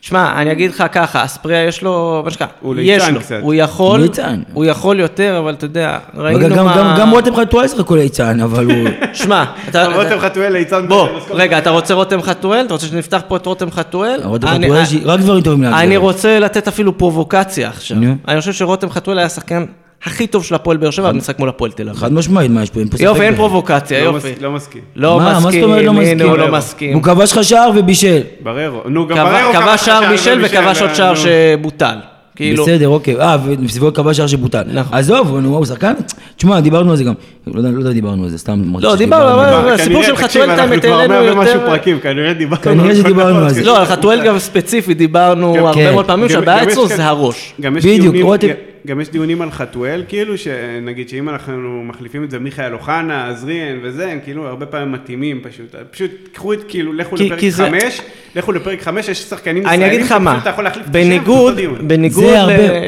שמע, 0.01 0.41
אני 0.41 0.51
אגיד 0.51 0.71
לך 0.71 0.83
ככה, 0.91 1.25
אספריה 1.25 1.63
יש 1.63 1.81
לו, 1.81 2.21
מה 2.25 2.31
שנקרא, 2.31 2.47
הוא 2.61 2.75
יש 2.79 3.01
ליצן 3.01 3.13
לו, 3.13 3.19
קצת. 3.19 3.35
הוא 3.41 3.53
יכול, 3.53 3.99
ליצן. 3.99 4.41
הוא 4.53 4.65
יכול 4.65 4.99
יותר, 4.99 5.39
אבל 5.43 5.53
אתה 5.53 5.65
יודע, 5.65 5.97
ראינו 6.17 6.55
גם- 6.55 6.65
מה... 6.65 6.77
גם- 6.77 6.95
גם 6.99 7.09
רותם 7.11 7.35
חתואל 7.35 7.67
שחק 7.67 7.85
כל 7.85 7.95
ליצן, 7.95 8.39
אבל 8.39 8.65
הוא... 8.65 8.89
שמע, 9.13 9.43
אתה... 9.69 9.85
רותם 9.87 10.19
חתואל 10.19 10.53
ליצן. 10.53 10.87
בוא. 10.87 11.07
רגע, 11.31 11.57
אתה 11.57 11.69
רוצה 11.69 11.93
רותם 11.93 12.21
חתואל? 12.21 12.65
אתה 12.65 12.73
רוצה 12.73 12.87
שנפתח 12.87 13.21
פה 13.27 13.35
את 13.37 13.45
רותם 13.45 13.71
חתואל? 13.71 14.19
רותם 14.23 14.47
חתואל 14.47 14.83
רק 15.05 15.19
דברים 15.19 15.41
טובים 15.43 15.63
להגיד. 15.63 15.77
אני. 15.79 15.97
רוצה 15.97 16.39
לתת 16.39 16.67
אפילו 16.67 16.97
פרובוקציה 16.97 17.69
עכשיו. 17.69 17.97
אני 18.27 18.39
חושב 18.39 18.53
שרותם 18.53 18.89
חתואל 18.89 19.17
היה 19.17 19.25
השחקן 19.27 19.65
הכי 20.03 20.27
טוב 20.27 20.43
של 20.43 20.55
הפועל 20.55 20.77
באר 20.77 20.89
שבע 20.91 21.11
במשחק 21.11 21.39
מול 21.39 21.49
הפועל 21.49 21.71
תל 21.71 21.89
אביב. 21.89 22.01
חד 22.01 22.13
משמעית, 22.13 22.51
מה 22.51 22.63
יש 22.63 22.69
פה? 22.69 22.79
אין 22.79 22.89
פה 22.89 22.97
ספק 22.97 23.05
יופי, 23.05 23.21
אין. 23.21 23.35
פרובוקציה, 23.35 23.99
לא 24.03 24.09
יופי. 24.09 24.33
לא 24.41 24.51
מסכים. 24.51 24.81
לא 24.95 25.17
מה, 25.17 25.23
מה 25.23 25.39
זאת 25.39 25.47
מסכים, 25.47 25.63
אומרת 25.63 25.83
לא 25.83 25.89
הנה 25.91 25.99
מסכים? 26.01 26.29
הוא 26.29 26.37
לא. 26.37 26.51
מסכים. 26.51 26.93
הוא 26.93 27.03
כבש 27.03 27.31
לך 27.31 27.43
שער 27.43 27.69
ובישל. 27.75 28.21
בררו. 28.43 28.79
נו, 28.89 29.07
גם 29.07 29.15
בררו 29.17 29.53
כבש 29.53 29.85
שער 29.85 30.09
בישל 30.09 30.39
ובישל, 30.39 30.57
וכבש 30.59 30.81
עוד 30.81 30.93
שער. 30.93 31.13
שבוטל. 31.15 31.95
כאילו, 32.35 32.63
בסדר, 32.63 32.87
אוקיי. 32.87 33.15
אה, 33.21 33.37
ומסביבו 33.45 33.93
כבש 33.93 34.17
שער 34.17 34.27
שבוטל. 34.27 34.61
נכון. 34.73 34.97
עזוב, 34.97 35.37
נו, 35.37 35.55
הוא 35.57 35.65
שחקן? 35.65 35.93
תשמע, 36.37 36.59
דיברנו 36.59 36.91
על 36.91 36.97
זה 36.97 37.03
גם. 37.03 37.13
לא 37.47 37.57
יודע, 37.59 37.69
לא 37.69 37.79
יודע, 37.79 37.91
דיברנו 37.91 38.23
על 38.23 38.29
זה, 38.29 38.37
סתם. 38.37 38.61
אמרתי 38.69 38.85
לא, 38.85 38.95
דיברנו, 38.95 39.39
על 39.39 39.49
זה. 39.49 39.57
אבל- 39.59 39.73
הסיפור 39.73 40.03
של 40.03 40.15
חתואל, 40.15 40.49
את 40.49 40.81
כבר 40.85 40.99
העלינו 40.99 41.37
ומשהו 41.37 41.53
יותר- 41.55 41.65
פרקים, 41.69 41.99
כנראה 41.99 42.33
דיברנו. 42.33 42.61
כנראה 42.63 42.95
שדיברנו 42.95 43.39
על 43.39 43.49
זה. 43.49 43.63
לא, 43.63 43.79
על 43.79 43.85
חתואל 43.85 44.25
גם 44.25 44.39
ספציפית 44.39 44.97
דיברנו 44.97 45.55
הרבה 45.55 45.73
כן. 45.73 45.91
מאוד 45.93 46.05
פעמים 46.05 46.29
שהבעיה 46.29 46.63
אצלו 46.63 46.87
זה 46.87 47.05
הראש. 47.05 47.53
בדיוק, 47.59 48.15
רותם- 48.21 48.47
גם 48.87 49.01
יש 49.01 49.09
דיונים 49.09 49.41
על 49.41 49.51
חתואל, 49.51 50.03
כאילו, 50.07 50.37
שנגיד 50.37 51.09
שאם 51.09 51.29
אנחנו 51.29 51.83
מחליפים 51.83 52.23
את 52.23 52.31
זה 52.31 52.39
מיכאל 52.39 52.73
אוחנה, 52.73 53.27
עזריאן 53.29 53.79
וזה, 53.83 54.11
הם 54.11 54.19
כאילו 54.23 54.47
הרבה 54.47 54.65
פעמים 54.65 54.91
מתאימים 54.91 55.41
פשוט. 55.43 55.75
פשוט 55.91 56.11
קחו 56.33 56.53
את, 56.53 56.59
כאילו, 56.67 56.93
לכו 56.93 57.17
כי- 57.17 57.25
לפרק 57.25 57.39
כי 57.39 57.51
זה- 57.51 57.65
חמש, 57.65 58.01
לכו 58.35 58.51
לפרק 58.51 58.81
חמש, 58.81 59.09
יש 59.09 59.17
שחקנים 59.23 59.65
אני 59.67 59.87
אגיד 59.87 59.99
לך 60.01 60.07
שפשוט 60.07 60.21
מה, 60.21 60.37
אתה 60.41 60.49
יכול 60.49 60.63
להחליף 60.63 60.85
את 60.85 60.95
השם, 60.95 61.03
בניגוד. 61.09 61.55
בניגוד 61.81 62.23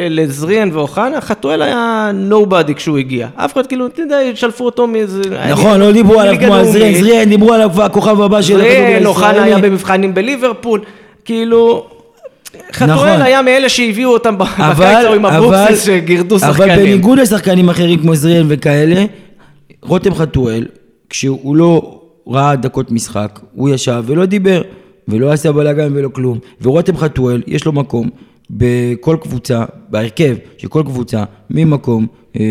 לזריאן 0.09 0.69
ואוחנה, 0.73 1.21
חתואל 1.21 1.61
היה 1.61 2.11
נובדי 2.13 2.75
כשהוא 2.75 2.97
הגיע. 2.97 3.27
אף 3.35 3.53
אחד 3.53 3.67
כאילו, 3.67 3.85
אתה 3.87 4.01
יודע, 4.01 4.17
שלפו 4.35 4.65
אותו 4.65 4.87
מאיזה... 4.87 5.21
נכון, 5.51 5.79
לא 5.79 5.91
דיברו 5.91 6.19
עליו 6.19 6.35
כמו 6.39 6.55
עזריאן. 6.55 6.93
זריאן, 7.01 7.29
דיברו 7.29 7.53
עליו 7.53 7.69
כבר 7.73 7.83
הכוכב 7.83 8.21
הבא 8.21 8.41
של 8.41 8.53
הכדורגל 8.61 8.81
זריאן, 8.81 9.05
אוחנה 9.05 9.43
היה. 9.43 9.57
במבחנים 9.57 10.13
בליברפול, 10.13 10.81
כאילו... 11.25 11.87
חתואל 12.73 12.91
נכון. 12.93 13.21
היה 13.21 13.41
מאלה 13.41 13.69
שהביאו 13.69 14.09
אותם 14.13 14.33
אבל, 14.33 14.73
בקיץ 14.85 15.05
ההוא 15.05 15.15
עם 15.15 15.25
אבל, 15.25 15.37
אבוקסיס 15.37 15.83
שגירדו 15.85 16.35
אבל 16.35 16.53
שחקנים. 16.53 16.75
בניגוד 16.85 17.19
לשחקנים 17.19 17.69
אחרים 17.69 17.99
כמו 17.99 18.15
זריאן 18.15 18.45
וכאלה, 18.47 19.05
רותם 19.81 20.13
חתואל, 20.15 20.65
כשהוא 21.09 21.55
לא 21.55 21.99
ראה 22.27 22.55
דקות 22.55 22.91
משחק, 22.91 23.39
הוא 23.55 23.69
ישב 23.69 24.03
ולא 24.07 24.25
דיבר, 24.25 24.61
ולא 25.07 25.31
עשה 25.31 25.51
בלאגן 25.51 25.89
ולא 25.95 26.09
כלום. 26.09 26.39
ורותם 26.61 26.97
חתואל, 26.97 27.41
יש 27.47 27.65
לו 27.65 27.71
מקום 27.71 28.09
בכל 28.49 29.17
קבוצה, 29.21 29.63
בהרכב 29.89 30.35
של 30.57 30.67
כל 30.67 30.83
קבוצה, 30.85 31.23
ממקום... 31.49 32.07
אה, 32.39 32.43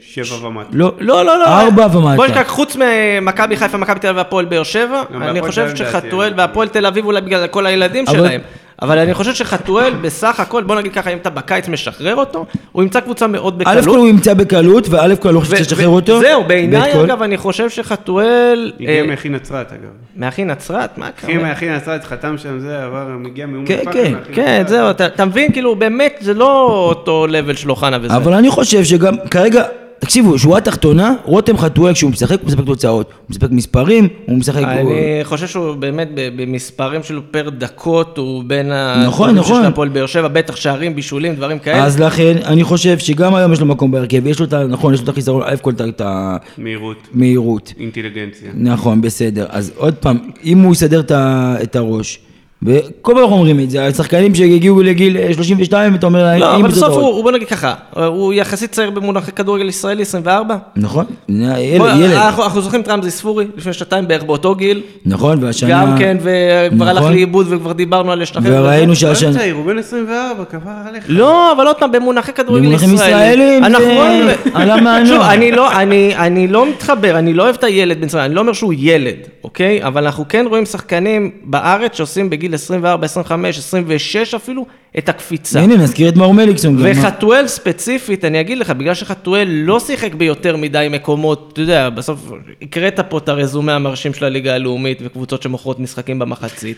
שבע 0.00 0.46
ומטה. 0.46 0.68
לא, 0.72 0.92
לא, 1.00 1.24
לא, 1.24 1.38
לא. 1.38 1.46
ארבע 1.60 1.86
ומטה. 1.96 2.16
בוא 2.16 2.26
נשכח, 2.26 2.44
חוץ 2.48 2.76
ממכבי 2.76 3.56
חיפה, 3.56 3.76
מכבי 3.78 4.00
תל 4.00 4.06
אביב 4.08 4.16
והפועל 4.16 4.44
באר 4.44 4.62
שבע, 4.62 5.02
אני 5.14 5.40
חושב 5.40 5.76
שחתואל. 5.76 6.32
והפועל 6.36 6.68
תל 6.68 6.86
אביב 6.86 7.04
אולי 7.04 7.20
בגלל 7.20 7.46
כל 7.46 7.66
הילדים 7.66 8.04
אבל- 8.08 8.16
שלהם. 8.18 8.40
אבל 8.82 8.98
אני 8.98 9.14
חושב 9.14 9.34
שחתואל 9.34 9.92
בסך 10.02 10.40
הכל, 10.40 10.62
בוא 10.62 10.76
נגיד 10.76 10.92
ככה, 10.92 11.10
אם 11.10 11.18
אתה 11.18 11.30
בקיץ 11.30 11.68
משחרר 11.68 12.16
אותו, 12.16 12.46
הוא 12.72 12.82
ימצא 12.82 13.00
קבוצה 13.00 13.26
מאוד 13.26 13.62
א' 13.66 13.74
כל 13.74 13.80
בקלות. 13.80 13.96
הוא 13.96 14.08
ימצא 14.08 14.34
בקלות, 14.34 14.88
וא' 14.88 15.16
כל 15.16 15.30
לא 15.30 15.40
חושב 15.40 15.54
לשחרר 15.54 15.88
אותו. 15.88 16.20
זהו, 16.20 16.44
ב' 16.44 16.48
בעיניי 16.48 17.04
אגב, 17.04 17.22
אני 17.22 17.36
חושב 17.36 17.70
שחתואל... 17.70 18.72
הגיע 18.80 18.90
אה, 18.90 19.06
מאחי 19.06 19.28
נצרת, 19.28 19.72
אגב. 19.72 19.90
מאחי 20.16 20.44
נצרת? 20.44 20.98
מה 20.98 21.10
קרה? 21.10 21.34
מאחי 21.34 21.68
נצרת 21.70 22.04
חתם 22.04 22.38
שם, 22.38 22.58
זה 22.58 22.84
עבר, 22.84 23.06
מגיע 23.18 23.46
מאום 23.46 23.66
כן, 23.66 23.80
כן, 23.92 24.14
כן. 24.32 24.62
זהו, 24.66 24.90
אתה 24.90 25.24
מבין, 25.24 25.52
כאילו, 25.52 25.76
באמת, 25.76 26.16
זה 26.20 26.34
לא 26.34 26.66
אותו 26.88 27.26
לבל 27.26 27.54
של 27.54 27.70
אוחנה 27.70 27.98
וזה. 28.02 28.16
אבל 28.16 28.32
אני 28.32 28.50
חושב 28.50 28.84
שגם 28.84 29.14
כרגע, 29.30 29.62
תקשיבו, 29.98 30.38
שורה 30.38 30.60
תחתונה, 30.60 31.14
רותם 31.24 31.58
חתואל 31.58 31.92
כשהוא 31.94 32.10
משחק, 32.10 32.40
הוא 32.40 32.46
משחק 32.46 32.64
תוצאות. 32.66 33.06
הוא 33.18 33.36
משחק 33.36 33.50
מספרים, 33.50 34.08
הוא 34.26 34.36
משחק... 34.38 34.62
אני 34.62 34.84
חושב 35.24 35.46
שהוא 35.46 35.74
באמת 35.74 36.08
ב- 36.14 36.42
במספרים 36.42 37.02
שלו 37.02 37.20
פר 37.30 37.48
דקות, 37.50 38.18
הוא 38.18 38.44
בין 38.46 38.66
נכון, 39.06 39.28
הגדולים 39.28 39.36
נכון. 39.36 39.62
של 39.62 39.68
הפועל 39.68 39.88
באר 39.88 40.06
שבע, 40.06 40.28
בטח 40.28 40.56
שערים, 40.56 40.94
בישולים, 40.94 41.34
דברים 41.34 41.58
כאלה. 41.58 41.84
אז 41.84 42.00
לכן, 42.00 42.36
אני 42.44 42.64
חושב 42.64 42.98
שגם 42.98 43.34
היום 43.34 43.52
יש 43.52 43.60
לו 43.60 43.66
מקום 43.66 43.90
בהרכב, 43.90 44.26
יש 44.26 44.40
לו 44.40 44.46
את 44.46 44.52
ה... 44.52 44.66
נכון, 44.66 44.94
יש 44.94 45.00
לו 45.00 45.04
את 45.04 45.08
החיסרון, 45.08 45.42
א' 45.46 45.54
כל 45.62 45.72
את 45.88 46.00
ה- 46.00 46.36
מהירות, 46.58 46.96
המהירות. 47.14 47.72
אינטליגנציה. 47.80 48.50
נכון, 48.54 49.00
בסדר. 49.00 49.46
אז 49.48 49.72
עוד 49.76 49.94
פעם, 49.94 50.18
אם 50.44 50.58
הוא 50.58 50.72
יסדר 50.72 51.00
את 51.00 51.10
ה- 51.10 51.56
את 51.62 51.76
הראש, 51.76 52.18
וכל 52.62 52.82
פעם 53.14 53.18
אנחנו 53.18 53.34
אומרים 53.36 53.60
את 53.60 53.70
זה, 53.70 53.86
השחקנים 53.86 54.34
שהגיעו 54.34 54.82
לגיל 54.82 55.16
אה, 55.16 55.34
32, 55.34 55.92
ואתה 55.92 56.06
אומר 56.06 56.22
להם, 56.24 56.40
לא, 56.40 56.54
אבל 56.56 56.68
בסוף 56.68 56.88
עוד." 56.88 56.92
הוא, 57.02 57.06
הוא- 57.14 57.22
בוא 57.22 57.32
נגיד 57.32 57.48
ככה, 57.48 57.74
הוא 58.06 58.32
יחסית 58.34 58.72
צעיר 58.72 58.90
במונחי 58.90 59.32
כדורגל 59.32 59.68
ישראלי, 59.68 60.02
24. 60.02 60.56
נכון, 60.76 61.04
ילד, 61.28 61.78
בוא, 61.78 61.88
ילד. 61.88 62.12
אנחנו, 62.12 62.42
אנחנו 62.44 62.60
זוכרים 62.60 62.82
את 62.82 62.88
רמזי 62.88 63.10
ספורי, 63.10 63.46
לפני 63.56 63.72
שנתיים 63.72 64.08
בערך 64.08 64.22
באותו 64.22 64.54
גיל. 64.54 64.82
נכון, 65.06 65.44
והשנה... 65.44 65.70
גם 65.70 65.98
כן, 65.98 66.16
וכבר 66.20 66.88
הלך 66.88 66.98
נכון. 66.98 67.12
לאיבוד 67.12 67.46
וכבר 67.50 67.72
דיברנו 67.72 68.12
על 68.12 68.22
לשחרר. 68.22 68.42
וראינו 68.62 68.92
וזה. 68.92 69.06
הוא 69.08 69.14
שהשנה... 69.14 69.32
צעיר, 69.38 69.54
הוא 69.54 69.64
בן 69.66 69.78
24, 69.78 70.44
כפר 70.44 70.58
עליך. 70.88 71.04
לא, 71.08 71.52
אבל 71.52 71.66
עוד 71.66 71.76
פעם, 71.76 71.92
במונחי 71.92 72.32
כדורגל 72.32 72.66
במונחים 72.66 72.94
ישראלי. 72.94 73.10
ישראלים 73.12 73.64
אנחנו 73.64 73.84
זה. 73.84 74.34
על 74.54 74.70
המענון. 74.70 75.06
שוב, 75.06 75.20
אני 75.22 75.52
לא, 75.52 75.72
אני, 75.80 76.16
אני 76.16 76.48
לא 76.48 76.66
מתחבר, 76.70 77.18
אני 77.18 77.32
לא 77.34 77.42
אוהב 77.42 77.54
את 77.54 77.64
הילד 77.64 78.00
בן 78.00 78.06
20, 78.06 78.24
אני 78.24 78.34
לא 78.34 78.40
אומר 78.40 78.52
שהוא 78.52 78.74
ילד, 78.76 79.14
אוקיי? 79.44 79.84
אבל 79.84 80.04
אנחנו 80.04 80.24
כן 80.28 80.44
רואים 80.48 80.64
שחקנים 80.66 81.30
בארץ 81.44 81.96
שעושים 81.96 82.30
בגיל 82.30 82.47
24, 82.54 83.04
25, 83.04 83.58
26 83.58 84.34
אפילו, 84.34 84.66
את 84.98 85.08
הקפיצה. 85.08 85.60
הנה, 85.60 85.76
נזכיר 85.76 86.08
את 86.08 86.16
מאור 86.16 86.34
מליקסון. 86.34 86.76
וחתואל 86.78 87.46
ספציפית, 87.46 88.24
אני 88.24 88.40
אגיד 88.40 88.58
לך, 88.58 88.70
בגלל 88.70 88.94
שחתואל 88.94 89.48
לא 89.50 89.80
שיחק 89.80 90.14
ביותר 90.14 90.56
מדי 90.56 90.86
מקומות, 90.90 91.50
אתה 91.52 91.60
יודע, 91.60 91.90
בסוף 91.90 92.30
הקראת 92.62 93.00
פה 93.08 93.18
את 93.18 93.28
הרזומה 93.28 93.74
המרשים 93.74 94.14
של 94.14 94.24
הליגה 94.24 94.54
הלאומית 94.54 94.98
וקבוצות 95.04 95.42
שמוכרות 95.42 95.80
משחקים 95.80 96.18
במחצית. 96.18 96.76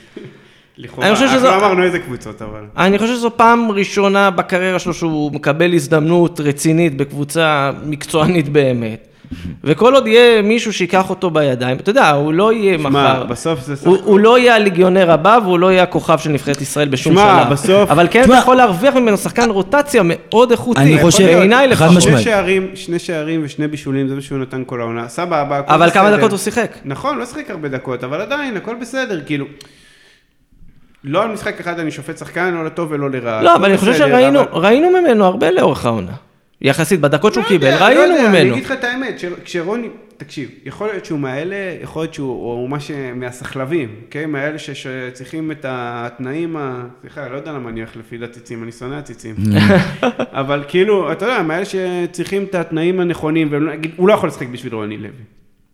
לכאורה, 0.78 1.06
אני 1.06 1.14
חושב 1.14 1.26
אנחנו 1.26 1.38
שזו- 1.40 1.48
לא 1.50 1.56
אמרנו 1.56 1.82
איזה 1.82 1.98
קבוצות, 1.98 2.42
אבל. 2.42 2.64
אני 2.76 2.98
חושב 2.98 3.12
שזו 3.14 3.30
פעם 3.36 3.70
ראשונה 3.70 4.30
בקריירה 4.30 4.78
שלו 4.78 4.94
שהוא 4.94 5.32
מקבל 5.32 5.74
הזדמנות 5.74 6.40
רצינית 6.40 6.96
בקבוצה 6.96 7.70
מקצוענית 7.86 8.48
באמת. 8.48 9.06
וכל 9.64 9.94
עוד 9.94 10.06
יהיה 10.06 10.42
מישהו 10.42 10.72
שיקח 10.72 11.10
אותו 11.10 11.30
בידיים, 11.30 11.76
אתה 11.76 11.90
יודע, 11.90 12.10
הוא 12.10 12.32
לא 12.32 12.52
יהיה 12.52 12.78
שמע, 12.78 12.88
מחר. 12.90 13.24
בסוף 13.24 13.60
זה 13.60 13.76
סך 13.76 13.86
הוא, 13.86 13.96
הוא 14.04 14.20
לא 14.20 14.38
יהיה 14.38 14.54
הליגיונר 14.54 15.10
הבא 15.10 15.38
והוא 15.44 15.58
לא 15.58 15.72
יהיה 15.72 15.82
הכוכב 15.82 16.18
של 16.18 16.30
נבחרת 16.30 16.60
ישראל 16.60 16.88
בשום 16.88 17.12
שמע, 17.12 17.42
שלב. 17.44 17.52
בסוף- 17.52 17.90
אבל 17.90 18.06
כן 18.10 18.24
שמע- 18.24 18.34
אתה 18.34 18.42
יכול 18.42 18.56
להרוויח 18.56 18.96
ממנו 18.96 19.16
שחקן 19.16 19.50
רוטציה 19.50 20.02
מאוד 20.04 20.50
איכותי. 20.50 20.80
אני 20.80 20.98
חושב- 21.02 21.24
בעיניי 21.24 21.68
לפחות. 21.68 21.96
משמעית. 21.96 22.04
שני 22.18 22.24
שערים, 22.24 22.70
שני 22.74 22.98
שערים 22.98 23.40
ושני 23.44 23.68
בישולים, 23.68 24.08
זה 24.08 24.14
מה 24.14 24.20
שהוא 24.20 24.38
נתן 24.38 24.62
כל 24.66 24.80
העונה. 24.80 25.08
סבבה, 25.08 25.58
הכל 25.58 25.72
אבל 25.74 25.90
כמה 25.90 26.04
בסדר. 26.04 26.16
דקות 26.16 26.30
הוא 26.30 26.38
שיחק? 26.38 26.76
נכון, 26.84 27.18
לא 27.18 27.26
שיחק 27.26 27.50
הרבה 27.50 27.68
דקות, 27.68 28.04
אבל 28.04 28.20
עדיין, 28.20 28.56
הכל 28.56 28.74
בסדר, 28.80 29.20
כאילו. 29.26 29.46
לא 31.04 31.22
על 31.22 31.28
משחק 31.32 31.60
אחד 31.60 31.78
אני 31.78 31.90
שופט 31.90 32.18
שחקן, 32.18 32.54
לא 32.54 32.64
לטוב 32.64 32.88
ולא 32.92 33.10
לרע. 33.10 33.42
לא, 33.42 33.56
אבל 33.56 33.64
אני 33.68 33.78
חושב 33.78 33.92
בסדר, 33.92 34.06
שראינו 34.52 34.90
ממנו 34.90 35.24
הרבה 35.24 35.50
לאורך 35.50 35.86
העונה. 35.86 36.12
יחסית, 36.62 37.00
בדקות 37.00 37.34
שהוא 37.34 37.44
לא 37.44 37.48
קיבל, 37.48 37.66
יודע, 37.66 37.78
לא 37.80 37.84
ראינו 37.84 38.00
יודע, 38.00 38.20
אני 38.20 38.28
ממנו. 38.28 38.54
אגיד 38.54 38.64
לך 38.64 38.72
את 38.72 38.84
האמת, 38.84 39.20
כשרוני, 39.44 39.88
תקשיב, 40.16 40.50
יכול 40.64 40.88
להיות 40.88 41.04
שהוא 41.04 41.18
מאלה, 41.18 41.56
יכול 41.82 42.02
להיות 42.02 42.14
שהוא 42.14 42.52
הוא 42.52 42.68
מה 42.68 42.80
ש... 42.80 42.90
מהסחלבים? 43.14 43.94
מאלה 44.28 44.58
ש- 44.58 44.70
שצריכים 44.70 45.50
את 45.50 45.64
התנאים 45.68 46.56
ה... 46.56 46.86
סליחה, 47.00 47.28
לא 47.28 47.36
יודע 47.36 47.52
למה 47.52 47.68
אני 47.70 47.80
הולך 47.80 47.96
לפי 47.96 48.18
הציצים, 48.24 48.62
אני 48.62 48.72
שונא 48.72 48.94
הציצים. 48.94 49.34
אבל 50.42 50.64
כאילו, 50.68 51.12
אתה 51.12 51.24
יודע, 51.24 51.42
מאלה 51.42 51.64
שצריכים 51.64 52.44
את 52.44 52.54
התנאים 52.54 53.00
הנכונים, 53.00 53.48
והוא 53.50 54.08
לא 54.08 54.12
יכול 54.12 54.28
לשחק 54.28 54.46
בשביל 54.48 54.74
רוני 54.74 54.96
לוי. 54.96 55.10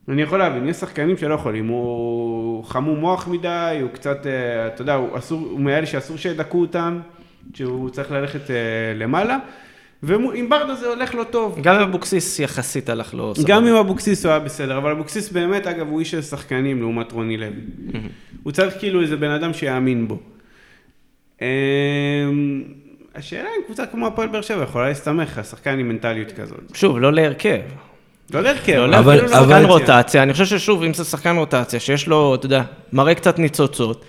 אני 0.08 0.22
יכול 0.22 0.38
להבין, 0.38 0.68
יש 0.68 0.76
שחקנים 0.76 1.16
שלא 1.16 1.34
יכולים, 1.34 1.66
הוא 1.66 2.64
חמום 2.64 2.98
מוח 2.98 3.28
מדי, 3.28 3.78
הוא 3.82 3.90
קצת, 3.90 4.26
אה, 4.26 4.66
אתה 4.66 4.82
יודע, 4.82 4.94
הוא 4.94 5.18
אסור, 5.18 5.40
הוא 5.40 5.60
מאלה 5.60 5.86
שאסור 5.86 6.16
שידכאו 6.16 6.60
אותם, 6.60 6.98
שהוא 7.54 7.90
צריך 7.90 8.10
ללכת 8.10 8.50
אה, 8.50 8.56
למעלה, 8.94 9.38
ועם 10.02 10.48
ברדה 10.48 10.74
זה 10.74 10.86
הולך 10.88 11.14
לו 11.14 11.24
טוב. 11.24 11.58
גם 11.62 11.80
אבוקסיס 11.80 12.38
יחסית 12.38 12.88
הלך 12.88 13.14
לו 13.14 13.34
סבבה. 13.34 13.48
גם 13.48 13.66
עם 13.66 13.74
אבוקסיס 13.74 14.24
הוא 14.26 14.30
היה 14.30 14.38
בסדר, 14.40 14.78
אבל 14.78 14.90
אבוקסיס 14.90 15.32
באמת, 15.32 15.66
אגב, 15.66 15.88
הוא 15.88 16.00
איש 16.00 16.10
של 16.10 16.22
שחקנים 16.22 16.80
לעומת 16.80 17.12
רוני 17.12 17.36
לוי. 17.36 17.60
הוא 18.42 18.52
צריך 18.52 18.74
כאילו 18.78 19.00
איזה 19.02 19.16
בן 19.16 19.30
אדם 19.30 19.52
שיאמין 19.52 20.08
בו. 20.08 20.18
אמ, 21.42 21.46
השאלה 23.14 23.48
אם 23.48 23.62
קבוצה 23.66 23.86
כמו 23.86 24.06
הפועל 24.06 24.28
באר 24.28 24.40
שבע 24.42 24.62
יכולה 24.62 24.88
להסתמך 24.88 25.38
על 25.38 25.44
שחקן 25.44 25.78
עם 25.78 25.88
מנטליות 25.88 26.32
כזאת. 26.32 26.58
שוב, 26.74 26.98
לא 26.98 27.12
להרכב. 27.12 27.58
לא 28.34 28.42
להרכב, 28.42 28.72
לא 28.72 28.98
אבל 28.98 29.14
להרכב, 29.16 29.32
אבל- 29.34 29.54
אפילו 29.56 29.68
לא 29.68 29.78
שחקן. 29.78 29.92
רוטציה, 29.96 30.22
אני 30.22 30.32
חושב 30.32 30.44
ששוב, 30.44 30.82
אם 30.82 30.94
זה 30.94 31.04
שחקן 31.04 31.36
רוטציה, 31.36 31.80
שיש 31.80 32.08
לו, 32.08 32.34
אתה 32.34 32.46
יודע, 32.46 32.62
מראה 32.92 33.14
קצת 33.14 33.38
ניצוצות, 33.38 34.04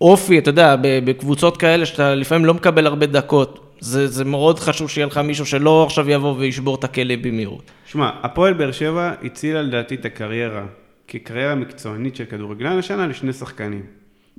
אופי, 0.00 0.38
אתה 0.38 0.50
יודע, 0.50 0.76
בקבוצות 1.04 1.56
כאלה 1.56 1.86
שאתה 1.86 2.14
לפעמים 2.14 2.44
לא 2.44 2.54
מקבל 2.54 2.86
הרבה 2.86 3.06
דקות, 3.06 3.76
זה, 3.80 4.06
זה 4.06 4.24
מאוד 4.24 4.58
חשוב 4.58 4.90
שיהיה 4.90 5.06
לך 5.06 5.18
מישהו 5.18 5.46
שלא 5.46 5.84
עכשיו 5.84 6.10
יבוא 6.10 6.34
וישבור 6.38 6.74
את 6.74 6.84
הכלא 6.84 7.14
במהירות. 7.22 7.70
שמע, 7.86 8.10
הפועל 8.22 8.52
באר 8.54 8.72
שבע 8.72 9.12
הצילה 9.22 9.62
לדעתי 9.62 9.94
את 9.94 10.04
הקריירה, 10.04 10.62
כקריירה 11.08 11.54
מקצוענית 11.54 12.16
של 12.16 12.24
כדורגלן 12.24 12.78
השנה 12.78 13.06
לשני 13.06 13.32
שחקנים, 13.32 13.82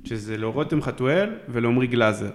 שזה 0.04 0.36
לרותם 0.36 0.82
חתואל 0.82 1.30
ולעמרי 1.48 1.86
גלאזר. 1.86 2.30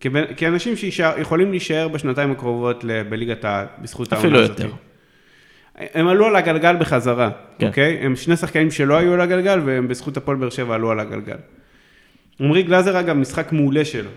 כבן- 0.00 0.34
כאנשים 0.36 0.76
שיכולים 0.76 1.50
להישאר 1.50 1.88
בשנתיים 1.88 2.30
הקרובות 2.30 2.84
בליגת 3.08 3.44
העל, 3.44 3.66
בזכות 3.82 4.12
העונה 4.12 4.26
אפילו 4.28 4.42
הזאת. 4.42 4.60
יותר. 4.60 4.70
הם 5.94 6.08
עלו 6.08 6.26
על 6.26 6.36
הגלגל 6.36 6.76
בחזרה, 6.76 7.30
כן. 7.58 7.66
אוקיי? 7.66 7.98
הם 8.02 8.16
שני 8.16 8.36
שחקנים 8.36 8.70
שלא 8.70 8.94
היו 8.96 9.12
על 9.14 9.20
הגלגל, 9.20 9.60
והם 9.64 9.88
בזכות 9.88 10.16
הפועל 10.16 10.36
באר 10.36 10.50
שבע 10.50 10.74
עלו 10.74 10.90
על 10.90 11.00
הגלגל. 11.00 11.36
עמרי 12.40 12.62
גלאזר, 12.62 13.00
אגב, 13.00 13.16
משחק 13.16 13.52
מעולה 13.52 13.84
שלו, 13.84 14.10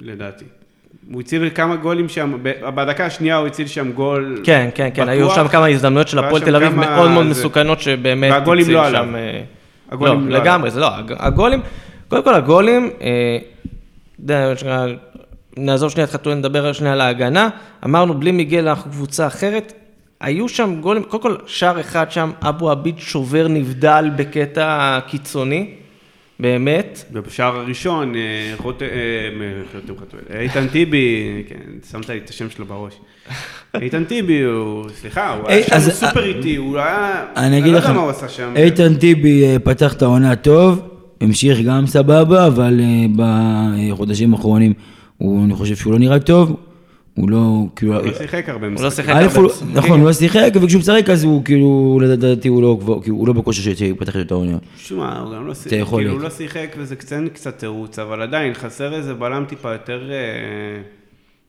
לדעתי. 0.00 0.44
הוא 1.12 1.20
הציל 1.20 1.50
כמה 1.54 1.76
גולים 1.76 2.08
שם, 2.08 2.38
בדקה 2.74 3.06
השנייה 3.06 3.36
הוא 3.36 3.46
הציל 3.46 3.66
שם 3.66 3.92
גול. 3.92 4.40
כן, 4.44 4.68
כן, 4.74 4.88
כן, 4.94 5.08
היו 5.08 5.24
בטוח. 5.26 5.36
שם 5.36 5.48
כמה 5.48 5.66
הזדמנויות 5.66 6.08
של 6.08 6.18
הפועל 6.18 6.42
תל 6.42 6.56
אביב 6.56 6.74
מאוד 6.74 7.10
מאוד 7.10 7.24
זה. 7.24 7.30
מסוכנות 7.30 7.80
שבאמת 7.80 8.32
והגולים 8.32 8.62
הציל 8.64 8.74
לא 8.74 8.86
עליו. 8.86 9.04
שם, 9.04 9.16
אה, 9.16 9.42
הגולים 9.90 10.28
לא, 10.28 10.36
לא 10.36 10.42
לגמרי, 10.42 10.70
זה 10.70 10.80
לא, 10.80 10.96
הג- 10.96 11.14
הגולים, 11.18 11.60
קודם 12.08 12.22
כל 12.24 12.34
הגולים, 12.34 12.90
אה, 13.00 13.38
נעזוב 15.56 15.90
שנייה 15.90 16.04
את 16.06 16.12
חתואל, 16.12 16.34
נדבר 16.34 16.72
שנייה 16.72 16.92
על 16.92 17.00
ההגנה, 17.00 17.48
אמרנו 17.84 18.14
בלי 18.20 18.32
מיגל 18.32 18.68
אנחנו 18.68 18.90
קבוצה 18.90 19.26
אחרת, 19.26 19.72
היו 20.20 20.48
שם 20.48 20.80
גולים, 20.80 21.02
קודם 21.02 21.22
כל 21.22 21.36
שער 21.46 21.80
אחד 21.80 22.10
שם, 22.10 22.30
אבו 22.42 22.70
עביד 22.70 22.98
שובר 22.98 23.48
נבדל 23.48 24.10
בקטע 24.16 24.98
קיצוני, 25.06 25.74
באמת, 26.40 27.04
ובשער 27.12 27.56
הראשון, 27.56 28.14
אה, 28.14 28.54
אה, 30.30 30.40
איתן 30.40 30.66
טיבי, 30.68 31.42
כן, 31.48 31.56
שמת 31.90 32.08
לי 32.08 32.18
את 32.24 32.30
השם 32.30 32.50
שלו 32.50 32.66
בראש. 32.66 32.94
איתן 33.80 34.04
טיבי 34.04 34.40
הוא, 34.42 34.84
סליחה, 34.94 35.34
הוא 35.34 35.48
היה 35.48 35.58
אה, 35.58 35.62
שם 35.68 35.74
אז- 35.76 35.90
סופר 35.90 36.24
איטי, 36.24 36.56
הוא 36.56 36.78
היה, 36.78 37.24
אני 37.36 37.60
לא 37.72 37.76
יודע 37.76 37.92
מה 37.92 38.00
הוא 38.00 38.10
עשה 38.10 38.28
שם. 38.28 38.52
איתן 38.56 38.94
טיבי 38.94 39.44
פתח 39.64 39.92
את 39.92 40.02
העונה 40.02 40.36
טוב, 40.36 40.80
המשיך 41.20 41.58
גם 41.60 41.86
סבבה, 41.86 42.46
אבל 42.46 42.80
בחודשים 43.16 44.34
האחרונים 44.34 44.72
אני 45.44 45.54
חושב 45.54 45.76
שהוא 45.76 45.92
לא 45.92 45.98
נראה 45.98 46.18
טוב, 46.18 46.56
הוא 47.20 47.30
לא, 47.30 47.64
כאילו, 47.76 47.96
הוא 47.96 48.06
לא 48.06 48.14
שיחק 48.18 48.48
הרבה 48.48 48.66
הוא 48.66 48.74
לא 48.80 48.88
משחקים. 48.88 49.04
שיחק 49.04 49.36
הרבה 49.36 49.46
משחקים. 49.46 49.74
נכון, 49.74 50.00
הוא 50.00 50.06
לא 50.06 50.12
שיחק, 50.12 50.50
וכשהוא 50.62 50.80
משחק 50.80 51.10
אז 51.10 51.24
הוא 51.24 51.44
כאילו, 51.44 52.00
לדעתי 52.02 52.48
הוא 52.48 52.62
לא 52.62 53.00
כאילו, 53.02 53.16
הוא 53.16 53.26
לא 53.26 53.32
בכושר 53.32 53.74
שפתח 53.74 54.16
את 54.16 54.30
העונה. 54.30 54.58
שמע, 54.76 55.18
הוא 55.18 55.34
גם 55.34 55.46
לא 55.46 55.54
שיחק, 55.54 55.88
כאילו. 55.88 56.12
הוא 56.12 56.20
לא 56.20 56.30
שיחק 56.30 56.76
וזה 56.78 56.96
קצת 56.96 57.16
קצת 57.32 57.58
תירוץ, 57.58 57.98
אבל 57.98 58.22
עדיין 58.22 58.54
חסר 58.54 58.94
איזה 58.94 59.14
בלם 59.14 59.44
טיפה 59.48 59.72
יותר 59.72 60.10
אה, 60.10 60.16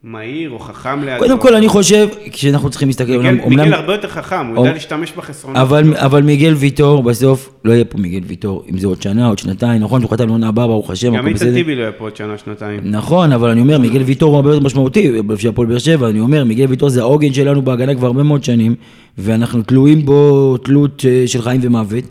מהיר 0.04 0.50
או 0.50 0.60
חכם 0.60 1.04
לידו. 1.04 1.20
קודם 1.20 1.40
כל 1.40 1.56
אני 1.56 1.68
חושב, 1.68 2.08
כשאנחנו 2.32 2.70
צריכים 2.70 2.88
להסתכל, 2.90 3.12
מיגל- 3.18 3.40
אומנם- 3.44 3.60
מיגל 3.60 3.74
הרבה 3.74 3.94
יותר 3.94 4.08
חכם, 4.08 4.36
הוא 4.48 4.56
אומ- 4.58 4.58
יודע 4.58 4.74
להשתמש 4.74 5.12
בחסרונות. 5.18 5.58
אבל, 5.62 5.94
אבל 5.98 6.24
מיגל 6.24 6.54
ויטור, 6.54 7.04
בסוף 7.04 7.50
לא 7.66 7.72
יהיה 7.74 7.86
פה 7.86 7.98
מיגל 7.98 8.20
ויטור, 8.28 8.64
אם 8.72 8.78
זה 8.78 8.88
עוד 8.88 9.02
שנה, 9.02 9.28
עוד 9.28 9.40
שנתיים, 9.40 9.82
נכון, 9.82 10.02
הוא 10.04 10.12
חתם 10.12 10.28
לעונה 10.28 10.48
הבאה, 10.48 10.68
ברוך 10.68 10.92
השם, 10.92 11.16
גם 11.16 11.28
איתן. 11.28 11.54
טיבי 11.54 11.76
לא 11.76 11.82
יהיה 11.82 11.92
פה 11.92 12.04
עוד 12.04 12.16
שנה, 12.16 12.38
שנתיים. 12.46 12.80
נכון, 12.84 13.32
אבל 13.32 13.50
אני 13.50 13.62
אומר, 13.62 13.78
מיגל 13.80 14.02
ויטור 14.02 14.30
הוא 14.30 14.36
הרבה 14.36 14.50
יותר 14.54 14.66
משמעותי, 14.66 15.22
בשביל 15.22 15.52
הפועל 15.52 15.68
באר 15.68 15.78
שבע, 15.78 16.10
אני 16.10 16.20
אומר, 16.20 16.44
מיגל 16.44 16.66
ויטור 16.70 16.90
זה 16.90 17.02
העוגן 17.02 17.34
שלנו 17.34 17.62
בהגנה 17.62 17.96
כבר 17.96 18.08
הרבה 18.08 18.24
מאוד 18.24 18.44
שנים, 18.44 18.76
ואנחנו 19.18 19.62
תלויים 19.62 20.06
בו 20.06 20.58
תלות 20.58 21.06
אה, 21.10 21.24
של 21.28 21.42
חיים 21.42 21.62
ומוות, 21.64 22.04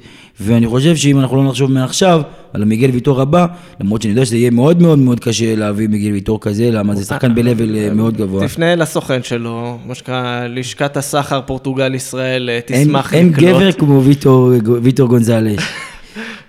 ואני 0.43 0.67
חושב 0.67 0.97
שאם 0.97 1.19
אנחנו 1.21 1.37
לא 1.37 1.45
נחשוב 1.49 1.73
מעכשיו 1.73 2.23
על 2.53 2.63
המיגל 2.63 2.91
ויטור 2.91 3.21
הבא, 3.21 3.47
למרות 3.81 4.03
שאני 4.03 4.13
יודע 4.13 4.25
שזה 4.25 4.37
יהיה 4.37 4.51
מאוד 4.51 4.83
מאוד 4.83 4.99
מאוד 4.99 5.21
קשה 5.21 5.55
להביא 5.57 5.89
מיגל 5.89 6.13
ויטור 6.13 6.41
כזה, 6.41 6.71
למה 6.71 6.95
זה 6.95 7.05
שחקן 7.05 7.35
ב-level 7.35 7.77
אה, 7.77 7.89
מאוד 7.95 8.17
גבוה. 8.17 8.49
תפנה 8.49 8.75
לסוכן 8.75 9.23
שלו, 9.23 9.79
מה 9.87 9.95
שנקרא, 9.95 10.47
לשכת 10.47 10.97
הסחר 10.97 11.41
פורטוגל 11.47 11.95
ישראל, 11.95 12.51
אה, 12.51 12.59
אין- 12.69 12.85
תשמח 12.87 13.15
אין 13.15 13.29
לקלוט. 13.29 13.49
גבר 13.51 13.73
כמו 13.73 14.03
ויטור, 14.05 14.51
ויטור 14.83 15.09
גונזלס. 15.09 15.61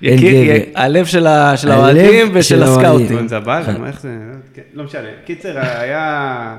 אין 0.03 0.17
יקיר- 0.17 0.43
גבר. 0.45 0.63
הלב 0.81 1.05
של 1.05 1.27
האוהדים 1.27 2.27
של 2.27 2.31
ושל. 2.33 2.63
הסקאוטים. 2.63 3.27
זבל, 3.27 3.61
מה, 3.79 3.87
איך 3.87 4.01
זה, 4.01 4.17
כן, 4.53 4.61
לא 4.73 4.83
משנה. 4.83 5.01
קיצר, 5.25 5.57
היה, 5.59 6.57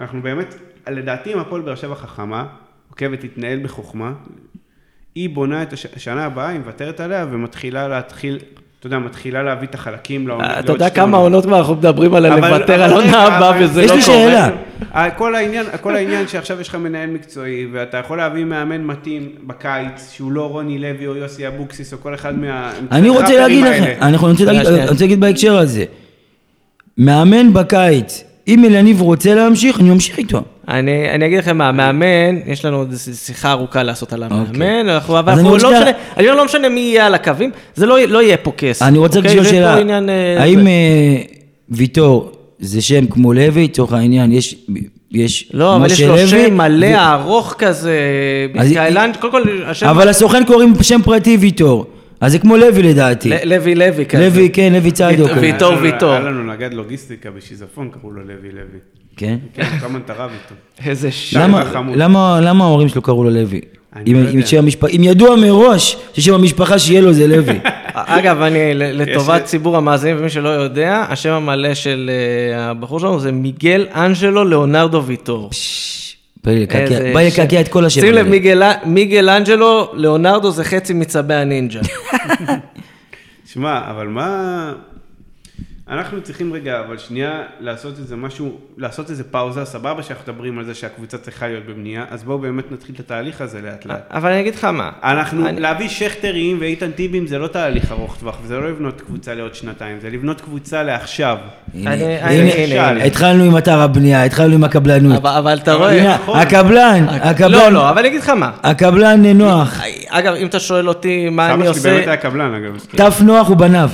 אנחנו 0.00 0.22
באמת, 0.22 0.54
לדעתי 0.90 1.34
אם 1.34 1.38
הפועל 1.38 1.62
באר 1.62 1.74
שבע 1.74 1.94
חכמה, 1.94 2.44
עוקבת 2.90 3.20
תתנהל 3.20 3.60
בחוכמה, 3.62 4.12
היא 5.14 5.30
בונה 5.30 5.62
את 5.62 5.72
הש- 5.72 5.86
השנה 5.96 6.24
הבאה, 6.24 6.48
היא 6.48 6.58
מוותרת 6.58 7.00
עליה 7.00 7.26
ומתחילה 7.30 7.88
להתחיל, 7.88 8.38
אתה 8.78 8.86
יודע, 8.86 8.98
מתחילה 8.98 9.42
להביא 9.42 9.68
את 9.68 9.74
החלקים 9.74 10.28
לעונה. 10.28 10.46
אתה 10.50 10.66
לעוד 10.66 10.70
יודע 10.70 10.90
כמה 10.90 11.16
עונות. 11.16 11.44
כבר 11.46 11.58
אנחנו 11.58 11.74
מדברים 11.74 12.14
על 12.14 12.26
לוותר 12.36 12.74
אבל 12.74 12.82
על 12.82 12.92
עונה 12.92 13.22
הבאה 13.22 13.52
וזה 13.64 13.82
יש 13.82 13.90
לא 13.90 13.96
לי 13.96 14.02
קורה. 14.02 14.16
שאלה. 14.18 14.48
ה- 14.92 15.10
כל 15.10 15.34
העניין, 15.34 15.66
כל 15.80 15.96
העניין 15.96 16.28
שעכשיו 16.28 16.60
יש 16.60 16.68
לך 16.68 16.74
מנהל 16.74 17.10
מקצועי, 17.10 17.66
ואתה 17.72 17.96
יכול 17.96 18.18
להביא 18.18 18.44
מאמן 18.44 18.84
מתאים 18.84 19.28
בקיץ, 19.46 20.10
שהוא 20.12 20.32
לא 20.32 20.50
רוני 20.50 20.78
לוי 20.78 21.06
או 21.06 21.16
יוסי 21.16 21.48
אבוקסיס 21.48 21.92
או 21.92 21.98
כל 22.00 22.14
אחד 22.14 22.38
מה... 22.38 22.72
אני 22.92 23.08
רוצה 23.08 23.36
להגיד. 23.40 23.64
לכם, 23.64 23.76
שנייה. 23.76 23.98
אני 24.00 24.16
רוצה 24.88 25.04
להגיד 25.04 25.20
בהקשר 25.20 25.58
הזה, 25.58 25.84
מאמן 26.98 27.52
בקיץ, 27.52 28.24
אם 28.48 28.64
אליניב 28.64 29.00
רוצה 29.00 29.34
להמשיך, 29.34 29.80
אני 29.80 29.90
ממשיך 29.90 30.18
איתו. 30.18 30.42
אני, 30.68 31.10
אני 31.10 31.26
אגיד 31.26 31.38
לכם 31.38 31.58
מה, 31.58 31.68
המאמן, 31.68 32.38
יש 32.46 32.64
לנו 32.64 32.76
עוד 32.76 32.94
שיחה 33.14 33.52
ארוכה 33.52 33.82
לעשות 33.82 34.12
על 34.12 34.22
המאמן, 34.22 34.46
אוקיי. 34.48 34.80
אנחנו, 34.80 35.18
אבל 35.18 35.32
אנחנו 35.32 35.50
לא 35.56 35.70
משנה, 35.70 35.90
אני 36.16 36.26
לא 36.26 36.44
משנה 36.44 36.68
מי 36.68 36.80
יהיה 36.80 37.06
על 37.06 37.14
הקווים, 37.14 37.50
זה 37.74 37.86
לא, 37.86 37.98
לא 38.08 38.22
יהיה 38.22 38.36
פה 38.36 38.52
כסף. 38.56 38.82
אני 38.86 38.98
רוצה 38.98 39.18
אוקיי? 39.18 39.30
לשאול 39.30 39.44
שאלה, 39.46 39.78
עניין, 39.78 40.08
אה, 40.08 40.42
האם 40.42 40.60
זה. 40.60 40.66
אה, 40.68 41.22
ויטור 41.70 42.32
זה 42.58 42.82
שם 42.82 43.06
כמו 43.06 43.32
לוי, 43.32 43.64
לצורך 43.64 43.92
העניין, 43.92 44.32
יש 44.32 44.56
יש 45.12 45.50
לא, 45.54 45.76
אבל 45.76 45.86
יש 45.86 46.00
לו 46.02 46.18
שם 46.18 46.56
מלא, 46.56 46.86
ו- 46.86 46.96
ארוך 46.96 47.54
כזה, 47.58 47.98
אז- 48.58 48.74
קודם 49.20 49.32
כל, 49.32 49.42
השם... 49.66 49.86
אבל 49.86 50.08
הסוכן 50.08 50.44
קוראים 50.44 50.72
שם 50.82 51.00
פרטי 51.04 51.36
ויטור, 51.36 51.86
אז 52.22 52.32
זה 52.32 52.38
כמו 52.38 52.56
לוי 52.56 52.82
לדעתי. 52.82 53.30
לוי 53.44 53.74
לוי 53.74 54.06
כזה. 54.06 54.28
לוי, 54.28 54.50
כן, 54.52 54.72
לוי 54.72 54.90
ציידוק. 54.90 55.30
ויטור. 55.40 55.40
ויטור, 55.42 55.68
היה 55.70 55.76
לנו- 55.80 55.82
ויטור. 55.92 56.10
היה 56.10 56.20
לנו 56.20 56.52
נגד 56.52 56.74
לוגיסטיקה 56.74 57.30
בשיזפון, 57.30 57.88
קראו 57.90 58.10
לו 58.10 58.20
לוי 58.22 58.48
לוי. 58.52 58.78
כן. 59.16 59.36
כן, 59.54 59.62
כמה 59.80 59.98
תרב 60.00 60.30
איתו. 60.34 60.54
איזה 60.90 61.10
ש... 61.10 61.34
למה- 61.34 61.64
חמוד. 61.72 61.96
למה 61.96 62.38
למה 62.42 62.64
ההורים 62.64 62.88
שלו 62.88 63.02
קראו 63.02 63.24
לו 63.24 63.30
לוי? 63.30 63.60
לא 63.96 64.00
אם. 64.06 64.42
שם 64.46 64.64
ידוע 65.02 65.36
מראש 65.36 65.96
ששם 66.14 66.34
המשפחה 66.34 66.78
שיהיה 66.78 67.00
לו 67.00 67.12
זה 67.12 67.26
לוי. 67.26 67.58
אגב, 67.94 68.42
אני, 68.42 68.74
ל- 68.74 69.02
לטובת 69.02 69.44
ציבור 69.44 69.76
המאזינים 69.76 70.16
ומי 70.20 70.30
שלא 70.30 70.48
יודע, 70.48 71.04
השם 71.08 71.32
המלא 71.32 71.74
של 71.74 72.10
אה, 72.54 72.70
הבחור 72.70 73.00
שלנו 73.00 73.20
זה 73.20 73.32
מיגל 73.32 73.86
אנג'לו 73.94 74.44
ליאונרדו 74.44 75.02
ויטור. 75.04 75.50
בא 76.44 76.52
לקעקע- 76.52 76.88
שם. 76.96 77.16
לקעקע 77.42 77.60
את 77.60 77.68
כל 77.68 77.84
השם. 77.84 78.00
שים 78.00 78.12
לב, 78.14 78.26
מיגל 78.86 79.28
אנג'לו, 79.30 79.90
ליאונרדו 79.94 80.50
זה 80.50 80.64
חצי 80.64 80.92
מצבי 80.94 81.34
הנינג'ה. 81.34 81.80
שמע, 83.52 83.90
אבל 83.90 84.06
מה... 84.06 84.72
אנחנו 85.90 86.20
צריכים 86.22 86.52
רגע, 86.52 86.80
אבל 86.80 86.98
שנייה, 86.98 87.30
לעשות 87.60 87.98
איזה 87.98 88.16
משהו, 88.16 88.58
לעשות 88.76 89.10
איזה 89.10 89.24
פאוזה, 89.24 89.64
סבבה 89.64 90.02
שאנחנו 90.02 90.32
מדברים 90.32 90.58
על 90.58 90.64
זה 90.64 90.74
שהקבוצה 90.74 91.18
צריכה 91.18 91.48
להיות 91.48 91.66
בבנייה, 91.66 92.04
אז 92.10 92.24
בואו 92.24 92.38
באמת 92.38 92.72
נתחיל 92.72 92.94
את 92.94 93.00
התהליך 93.00 93.40
הזה 93.40 93.60
לאט 93.62 93.86
לאט. 93.86 94.08
אבל 94.10 94.30
אני 94.30 94.40
אגיד 94.40 94.54
לך 94.54 94.64
מה. 94.64 94.90
אנחנו, 95.04 95.46
אני- 95.48 95.60
להביא 95.60 95.88
שכטרים 95.88 96.56
ואיתן 96.60 96.90
טיבים 96.90 97.26
זה 97.26 97.38
לא 97.38 97.46
תהליך 97.46 97.92
ארוך 97.92 98.16
טווח, 98.20 98.38
וזה 98.44 98.56
לא 98.56 98.70
לבנות 98.70 99.00
קבוצה 99.00 99.34
לעוד 99.34 99.54
שנתיים, 99.54 99.98
זה 100.00 100.10
לבנות 100.10 100.40
קבוצה 100.40 100.82
לעכשיו. 100.82 101.36
הנה, 101.74 101.92
אני- 101.92 102.04
הנה, 102.04 102.26
אני- 102.26 102.52
הנה, 102.74 102.88
הנה. 102.88 103.04
התחלנו 103.04 103.44
עם 103.44 103.56
אתר 103.56 103.80
הבנייה, 103.80 104.24
התחלנו 104.24 104.54
עם 104.54 104.64
הקבלנות. 104.64 105.16
אבל- 105.16 105.30
אבל 105.38 105.58
אתה 105.58 105.74
רואה... 105.74 106.14
נכון. 106.14 106.38
הקבלן, 106.40 107.04
לא, 107.06 107.10
הקבלן, 107.12 107.72
לא, 107.72 107.90
אבל 107.90 107.98
אני 107.98 108.08
אגיד 108.08 108.20
לך 108.20 108.28
מה. 108.28 108.50
הקבלן 108.62 109.26
נוח. 109.26 109.80
אגב, 110.08 110.34
אם 110.34 110.46
אתה 110.46 110.60
שואל 110.60 110.88
אותי 110.88 111.28
מה 111.28 111.54
אני 111.54 111.64
סבא 111.64 111.72
שלי 111.72 111.82
באמת 111.82 111.98
עושה... 112.00 112.10
היה 112.10 112.16
קבלן 112.20 112.54
אגב. 112.54 112.76
תף 112.96 113.20
נוח 113.22 113.50
ובניו. 113.50 113.90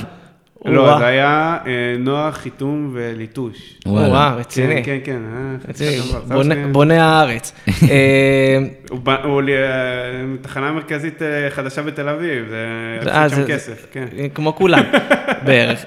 לא. 0.65 0.97
זה 0.99 1.05
היה 1.05 1.57
אה, 1.65 1.71
נוח, 1.99 2.35
חיתום 2.37 2.89
וליטוש. 2.93 3.57
וואו, 3.85 4.11
כן, 4.33 4.39
רציני. 4.39 4.83
כן, 4.83 4.97
כן. 5.03 5.19
סבא 5.73 6.19
בונה- 6.71 7.03
הארץ. 7.19 7.53
אה, 7.91 8.57
הוא 9.23 9.41
תחנה 10.41 10.71
מרכזית 10.71 11.21
חדשה 11.49 11.81
בתל 11.81 12.09
אביב, 12.09 12.45
זה 12.49 13.11
הפסיד 13.11 13.45
שם 13.47 13.53
כסף, 13.53 13.85
כן. 13.91 14.05
כמו 14.33 14.55
כולם, 14.55 14.83
בערך. 15.45 15.85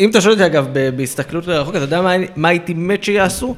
אם 0.00 0.10
אתה 0.10 0.20
שואל 0.20 0.32
אותי, 0.32 0.46
אגב, 0.46 0.68
ב- 0.72 0.96
בהסתכלות 0.96 1.46
לרחוק, 1.46 1.74
אתה 1.76 1.84
יודע 1.84 2.00
מה, 2.36 2.48
הייתי 2.48 2.74
מת 2.74 3.04
שיעשו? 3.04 3.54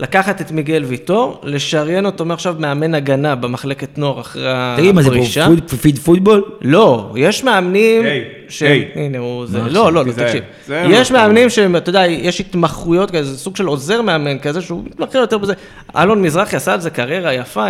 לקחת 0.00 0.40
את 0.40 0.50
מיגל 0.50 0.84
ויטור, 0.86 1.40
לשריין 1.44 2.06
אותו 2.06 2.24
מעכשיו 2.24 2.56
מאמן 2.58 2.94
הגנה 2.94 3.34
במחלקת 3.34 3.98
נוער 3.98 4.20
אחרי 4.20 4.42
תגיד, 4.76 4.94
מה 4.94 5.02
זה 5.02 5.08
פה 5.10 5.14
הפרישה. 5.14 5.46
פיד 5.82 5.98
פוטבול? 5.98 6.42
לא, 6.60 7.12
יש 7.16 7.44
מאמנים... 7.44 8.04
היי, 8.04 8.24
ש... 8.58 8.62
היי. 8.62 8.88
הנה, 8.94 9.18
הוא 9.18 9.46
זה... 9.46 9.58
לא, 9.58 9.68
לא, 9.68 9.92
לא, 9.92 10.02
תיזהר. 10.04 10.26
תקשיב. 10.26 10.44
יש 10.68 11.08
שאתה 11.08 11.18
מאמנים 11.18 11.50
שהם, 11.50 11.76
אתה 11.76 11.90
יודע, 11.90 12.06
יש 12.06 12.40
התמחויות 12.40 13.10
כזה, 13.10 13.24
זה 13.24 13.38
סוג 13.38 13.56
של 13.56 13.66
עוזר 13.66 14.02
מאמן 14.02 14.38
כזה, 14.38 14.62
שהוא 14.62 14.82
מתמחה 14.84 15.18
יותר 15.18 15.38
בזה. 15.38 15.52
אלון 15.96 16.22
מזרחי 16.22 16.56
עשה 16.56 16.72
על 16.72 16.80
זה 16.80 16.90
קריירה 16.90 17.34
יפה, 17.34 17.66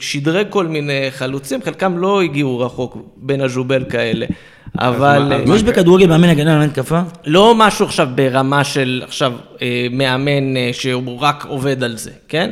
שדרג 0.00 0.46
כל 0.50 0.66
מיני 0.66 1.06
חלוצים, 1.10 1.62
חלקם 1.62 1.98
לא 1.98 2.22
הגיעו 2.22 2.58
רחוק 2.58 2.96
בין 3.16 3.40
הז'ובל 3.40 3.84
כאלה. 3.90 4.26
אבל... 4.78 5.32
יש 5.54 5.62
בכדורגל 5.62 6.06
מאמן 6.06 6.28
הגנה, 6.28 6.54
מאמן 6.54 6.68
התקפה? 6.68 7.00
לא 7.26 7.54
משהו 7.56 7.86
עכשיו 7.86 8.08
ברמה 8.14 8.64
של 8.64 9.02
עכשיו 9.04 9.32
אה, 9.62 9.86
מאמן 9.90 10.56
אה, 10.56 10.70
שהוא 10.72 11.20
רק 11.20 11.46
עובד 11.48 11.84
על 11.84 11.96
זה, 11.96 12.10
כן? 12.28 12.50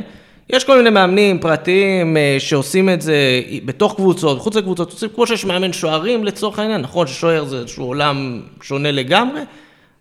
יש 0.49 0.63
כל 0.63 0.77
מיני 0.77 0.89
מאמנים 0.89 1.39
פרטיים 1.39 2.17
אה, 2.17 2.35
שעושים 2.39 2.89
את 2.89 3.01
זה 3.01 3.41
בתוך 3.65 3.95
קבוצות, 3.95 4.37
מחוץ 4.37 4.55
לקבוצות, 4.55 4.91
עושים 4.91 5.09
כמו 5.15 5.27
שיש 5.27 5.45
מאמן 5.45 5.73
שוערים 5.73 6.23
לצורך 6.23 6.59
העניין, 6.59 6.81
נכון 6.81 7.07
ששוער 7.07 7.45
זה 7.45 7.59
איזשהו 7.59 7.85
עולם 7.85 8.41
שונה 8.61 8.91
לגמרי, 8.91 9.41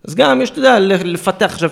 אז 0.04 0.14
גם 0.14 0.42
יש, 0.42 0.50
אתה 0.50 0.58
יודע, 0.58 0.78
לפתח. 0.80 1.52
עכשיו, 1.52 1.70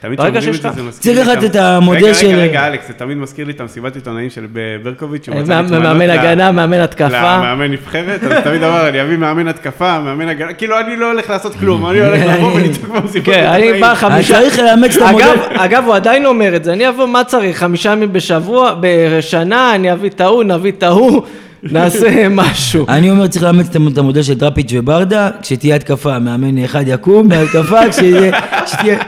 תמיד 0.00 0.18
ברגע 0.18 0.40
שאומרים 0.40 0.52
שיש 0.54 0.60
את 0.60 0.70
לך... 0.70 0.74
זה, 0.74 0.82
זה 0.82 0.88
מזכיר 0.88 1.14
צריך 1.14 1.26
לי 1.26 1.32
לקחת 1.32 1.44
את 1.44 1.50
את 1.50 1.56
המודל 1.56 2.14
של- 2.14 2.26
רגע, 2.26 2.36
רגע, 2.42 2.66
אלכס, 2.66 2.88
זה 2.88 2.94
תמיד 2.94 3.16
מזכיר 3.16 3.46
לי 3.46 3.52
את 3.52 3.60
המסיבת 3.60 3.94
עיתונאים 3.94 4.30
של 4.30 4.46
ברקוביץ', 4.82 5.24
שהוא 5.24 5.36
רצה 5.36 5.60
להתמנות 5.62 5.82
מאמן 5.82 6.10
הגנה, 6.10 6.52
מאמן 6.52 6.80
התקפה. 6.80 7.06
למאמן 7.38 7.70
נבחרת, 7.72 8.22
אז 8.24 8.44
תמיד 8.44 8.62
אמר, 8.62 8.88
אני 8.88 9.02
אביא 9.02 9.16
מאמן 9.16 9.48
התקפה, 9.48 10.00
מאמן 10.00 10.28
הגנה, 10.28 10.52
כאילו 10.52 10.80
אני 10.80 10.96
לא 10.96 11.10
הולך 11.12 11.30
לעשות 11.30 11.54
כלום, 11.54 11.86
אני 11.86 12.00
הולך 12.00 12.22
לבוא 12.26 12.52
ולצעוק 12.56 12.88
במסיבות 12.88 13.34
כן, 13.34 13.44
אני 13.46 13.62
עיתונאים. 13.62 13.80
בא 13.80 13.94
חמישה... 13.94 14.34
צריך 14.40 14.58
לאמץ 14.58 14.96
את 14.96 15.02
המודל. 15.02 15.34
אגב, 15.56 15.84
הוא 15.86 15.94
עדיין 15.94 16.26
אומר 16.26 16.56
את 16.56 16.64
זה, 16.64 16.72
אני 16.72 16.88
אבוא, 16.88 17.06
מה 17.06 17.24
צריך? 17.24 17.58
חמישה 17.58 17.92
ימים 17.92 18.12
בשבוע, 18.12 18.74
בשנה, 18.80 19.74
אני 19.74 19.92
אביא 19.92 20.10
את 20.10 20.20
ההוא, 20.20 20.44
נביא 20.44 20.72
את 20.72 20.82
ההוא, 20.82 21.22
נעשה 21.62 22.28
משהו. 22.30 22.86
אני 22.88 23.10
אומר, 23.10 23.26
צריך 23.26 23.44
לאמץ 23.44 23.66
את 23.92 23.98
המודל 23.98 24.22
של 24.22 24.34
דראפיץ' 24.34 24.70
וברדה, 24.74 25.30
כשתהיה 25.42 25.76
התקפה, 25.76 26.18
מאמן 26.18 26.64
אחד 26.64 26.84
יקום, 26.86 27.28
בהתקפה, 27.28 27.80
כשתהיה... 27.90 28.98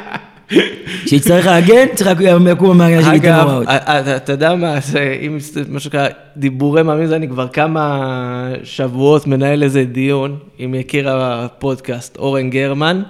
כשיצטרך 1.05 1.47
להגן, 1.47 1.87
צריך 1.95 2.11
לקום 2.21 2.71
המאמן 2.71 3.03
של 3.03 3.13
ייתן 3.13 3.29
אגב, 3.29 3.49
הוראות. 3.49 3.69
אתה 3.69 4.17
אתה 4.17 4.33
יודע 4.33 4.55
מה, 4.55 4.81
זה, 4.81 5.19
אם 5.21 5.39
מה 5.69 5.81
שנקרא 5.81 6.09
דיבורי 6.37 6.83
מאמין, 6.83 7.07
זה 7.07 7.17
אני 7.17 7.29
כבר 7.29 7.49
כמה 7.49 8.53
שבועות 8.65 9.27
מנהל 9.27 9.63
איזה 9.63 9.85
דיון 9.85 10.37
עם 10.59 10.75
יקיר 10.75 11.11
הפודקאסט, 11.11 12.17
אורן 12.17 12.51
גרמן, 12.51 13.03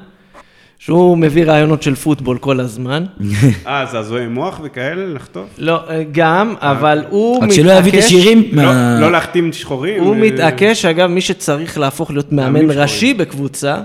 שהוא 0.79 1.19
מביא 1.19 1.45
רעיונות 1.45 1.83
של 1.83 1.95
פוטבול 1.95 2.39
כל 2.39 2.61
הזמן. 2.61 3.05
אה, 3.67 3.87
זעזועי 3.93 4.27
מוח 4.27 4.61
וכאלה, 4.65 5.07
לחטוף? 5.07 5.47
לא, 5.59 5.81
גם, 6.13 6.55
אבל 6.59 7.05
הוא 7.11 7.37
רק 7.37 7.43
מתעקש... 7.43 7.57
שלא 7.57 7.73
יביא 7.73 7.93
את 7.93 7.99
השירים 7.99 8.45
לא-. 8.53 8.63
לא 9.01 9.13
להחתים 9.13 9.53
שחורים? 9.53 10.03
הוא 10.03 10.15
אה, 10.15 10.21
מתעקש, 10.21 10.85
אגב, 10.85 11.07
מי 11.11 11.21
שצריך 11.21 11.79
להפוך 11.79 12.11
להיות 12.11 12.33
מאמן 12.33 12.71
ראשי 12.71 13.15
בקבוצה, 13.15 13.77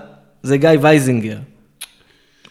זה 0.44 0.58
גיא 0.58 0.70
וייזינגר. 0.82 1.38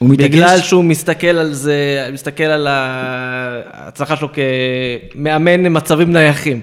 הוא 0.04 0.12
מתעקש? 0.12 0.28
בגלל 0.34 0.58
שהוא 0.60 0.84
מסתכל 0.84 1.26
על 1.26 1.52
זה, 1.52 1.74
מסתכל 2.12 2.44
על 2.44 2.66
ההצלחה 2.70 4.16
שלו 4.16 4.28
כמאמן 4.32 5.76
מצבים 5.76 6.12
נייחים. 6.12 6.60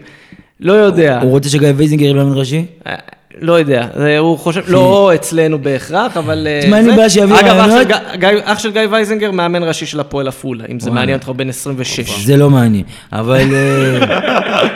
לא 0.60 0.74
יודע, 0.74 1.20
הוא 1.22 1.32
רוצה 1.32 1.50
שגיא 1.50 1.70
וייזינגר 1.76 2.04
יהיה 2.06 2.14
מאמן 2.14 2.38
ראשי? 2.38 2.66
אה, 2.88 2.96
לא 3.42 3.54
יודע, 3.54 3.86
הוא 4.20 4.38
חושב, 4.38 4.62
לא 4.68 5.12
אצלנו 5.16 5.60
בהכרח, 5.60 6.18
אבל... 6.18 6.48
אה, 6.50 6.60
תשמע, 6.64 6.78
אין 6.78 6.86
לי 6.90 6.96
בעיה 6.96 7.10
שיביא 7.10 7.36
אגב, 7.40 7.48
אח 7.58 7.66
של 7.66 7.72
רעיונות. 7.72 7.88
גיא- 8.20 8.28
אח 8.44 8.60
של 8.60 8.72
גיא 8.72 8.82
וייזינגר, 8.92 9.32
מאמן 9.32 9.64
ראשי 9.64 9.86
של 9.86 10.00
הפועל 10.00 10.28
עפולה, 10.28 10.64
אם 10.72 10.80
זה. 10.80 10.92
מעניין 10.92 11.18
אותך, 11.18 11.28
הוא 11.28 11.36
בן 11.36 11.50
26. 11.50 12.26
זה 12.26 12.38
לא 12.38 12.50
מעניין, 12.50 12.84
אבל... 13.14 13.42
אה, 13.56 14.00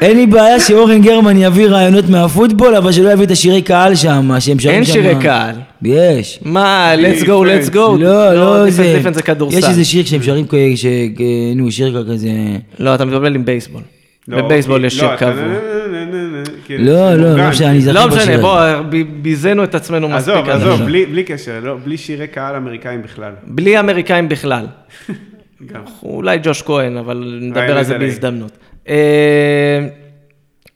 אין 0.00 0.16
לי 0.16 0.26
בעיה 0.26 0.60
שאורן 0.60 1.00
גרמן 1.02 1.36
יביא 1.36 1.66
רעיונות 1.68 2.08
מהפוטבול, 2.08 2.76
אבל 2.76 2.92
שלא 2.92 3.10
יביא 3.12 3.26
את 3.26 3.30
השירי 3.30 3.62
קהל 3.62 3.94
שם, 3.94 4.30
שהם 4.40 4.58
שרים 4.58 4.74
אין 4.74 4.84
שם... 4.84 4.92
שירי 4.92 5.14
קהל. 5.22 5.54
יש. 5.82 6.38
מה, 6.44 6.92
let's 6.96 7.22
go, 7.24 7.28
let's 7.28 7.70
go. 7.74 7.78
לא, 7.98 8.34
לא 8.34 8.70
זה. 8.70 9.00
defense 9.04 9.12
זה 9.14 9.22
כדורסל. 9.22 9.58
יש 9.58 9.64
איזה 9.64 9.84
שיר 9.84 10.04
שהם 10.04 10.22
שרים, 10.22 10.46
כ- 10.48 10.54
ש- 10.76 10.86
כ- 11.16 11.20
נו, 11.56 11.70
שיר 11.70 12.04
כזה... 12.12 12.28
לא, 12.78 12.94
אתה 12.94 13.04
מתבלבל 13.04 13.34
עם 13.34 13.44
בייסבול. 13.44 13.82
לא, 14.28 14.42
בבייסבול 14.42 14.84
יש 14.84 14.94
לא, 15.02 15.08
שיר 15.08 15.16
קבוע. 15.16 15.32
כאילו, 16.64 16.84
לא, 16.84 17.14
לא, 17.14 17.26
מורגן. 17.28 17.44
לא 17.44 17.50
משנה, 17.50 17.70
אני 17.70 17.80
זכר 17.80 17.92
לא 17.92 18.06
בשיר 18.06 18.18
משנה, 18.18 18.34
הזה. 18.34 18.42
בוא, 18.42 18.60
ביזינו 19.22 19.64
את 19.64 19.74
עצמנו 19.74 20.08
מספיק. 20.08 20.34
עזוב, 20.34 20.48
עזוב. 20.48 20.82
בלי 20.82 21.22
קשר, 21.24 21.60
לא, 21.62 21.76
בלי 21.84 21.96
שירי 21.96 22.26
קהל 22.26 22.56
אמריקאים 22.56 23.02
בכלל. 23.02 23.32
בלי 23.46 23.80
אמריקאים 23.80 24.28
בכלל. 24.28 24.66
אולי 26.02 26.38
ג'וש 26.42 26.62
כהן, 26.62 26.96
אבל 26.96 27.38
נדבר 27.42 27.78
על 27.78 27.84
זה 27.84 27.98
בהזדמנות. 27.98 28.52
אה, 28.88 29.86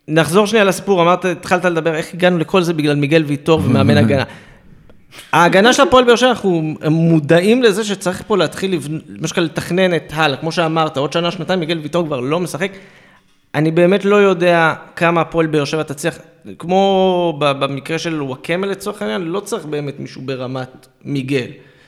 נחזור 0.08 0.46
שנייה 0.46 0.64
לסיפור, 0.64 1.02
אמרת, 1.02 1.24
התחלת 1.24 1.64
לדבר, 1.64 1.94
איך 1.94 2.14
הגענו 2.14 2.38
לכל 2.38 2.62
זה 2.62 2.72
בגלל 2.74 2.96
מיגל 2.96 3.24
ויטור 3.26 3.62
ומאמן 3.64 3.96
הגנה. 4.02 4.24
ההגנה 5.33 5.72
של 5.72 5.83
הפועל 5.83 6.05
באר 6.05 6.16
שבע, 6.16 6.29
אנחנו 6.29 6.75
מודעים 6.90 7.62
לזה 7.62 7.85
שצריך 7.85 8.22
פה 8.27 8.37
להתחיל, 8.37 8.72
לבנ- 8.75 9.27
שנקרא, 9.29 9.42
לתכנן 9.42 9.94
את 9.94 10.12
הלאה. 10.12 10.37
כמו 10.37 10.53
שאמרת, 10.53 10.96
עוד 10.96 11.12
שנה, 11.12 11.31
שנתיים, 11.31 11.61
מיגל 11.61 11.79
ויטור 11.79 12.07
כבר 12.07 12.20
לא 12.20 12.40
משחק. 12.40 12.72
אני 13.55 13.70
באמת 13.70 14.05
לא 14.05 14.16
יודע 14.16 14.75
כמה 14.96 15.20
הפועל 15.20 15.46
באר 15.46 15.64
שבע 15.64 15.83
תצליח, 15.83 16.18
כמו 16.59 17.35
במקרה 17.38 17.98
של 17.98 18.22
וואקמה 18.22 18.66
לצורך 18.66 19.03
העניין, 19.03 19.22
לא 19.22 19.40
צריך 19.40 19.64
באמת 19.64 20.01
מישהו 20.01 20.22
ברמת 20.22 20.87
מיגל. 21.05 21.46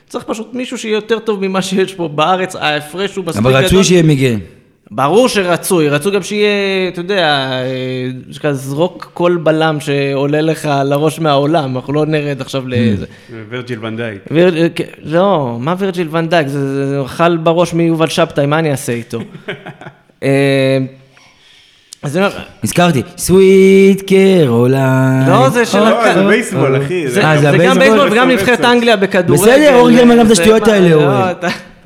צריך 0.09 0.25
פשוט 0.25 0.53
מישהו 0.53 0.77
שיהיה 0.77 0.95
יותר 0.95 1.19
טוב 1.19 1.47
ממה 1.47 1.61
שיש 1.61 1.93
פה 1.93 2.07
בארץ, 2.07 2.55
ההפרש 2.55 3.15
הוא 3.15 3.25
מספיק 3.25 3.41
אבל 3.41 3.51
גדול. 3.51 3.65
רצוי 3.65 3.83
שיהיה 3.83 4.03
מגן. 4.03 4.39
ברור 4.91 5.27
שרצוי, 5.29 5.89
רצוי 5.89 6.11
גם 6.11 6.23
שיהיה, 6.23 6.49
אתה 6.87 6.99
יודע, 6.99 7.49
אה, 8.43 8.53
זרוק 8.53 9.11
כל 9.13 9.37
בלם 9.43 9.79
שעולה 9.79 10.41
לך 10.41 10.69
לראש 10.85 11.19
מהעולם, 11.19 11.75
אנחנו 11.75 11.93
לא 11.93 12.05
נרד 12.05 12.41
עכשיו 12.41 12.63
לזה. 12.67 13.05
ורג'יל 13.49 13.85
ונדייק. 13.85 14.19
ויר- 14.31 14.69
כן, 14.75 14.83
לא, 15.03 15.57
מה 15.59 15.75
וירג'יל 15.77 16.07
ונדייק? 16.11 16.47
זה- 16.47 16.75
זה 16.75 16.87
זה 16.87 17.01
אכל 17.05 17.37
בראש 17.37 17.73
מיובל 17.73 18.07
שבתאי, 18.07 18.45
מה 18.45 18.59
אני 18.59 18.71
אעשה 18.71 18.93
איתו? 18.93 19.19
אה, 20.23 20.77
אז 22.03 22.17
אני 22.17 22.25
אומר, 22.25 22.37
הזכרתי, 22.63 23.01
Sweet 23.17 24.01
Caroline. 24.09 25.29
לא, 25.29 25.49
זה 25.49 25.65
של 25.65 25.79
לא. 25.79 26.13
זה 26.13 26.23
בייסבול, 26.27 26.77
אחי. 26.85 27.07
זה 27.07 27.23
אה, 27.25 27.41
גם? 27.41 27.77
בייסבול 27.79 28.11
וגם 28.11 28.29
נבחרת. 28.29 28.61
אנגליה 28.65 28.95
בכדורגל. 28.95 29.43
בסדר, 29.43 29.75
אורן 29.75 29.95
גרמן, 29.95 30.19
גם 30.19 30.25
את 30.25 30.31
השטויות 30.31 30.67
האלה, 30.67 30.89
לא, 30.89 30.95
אורן. 30.95 31.33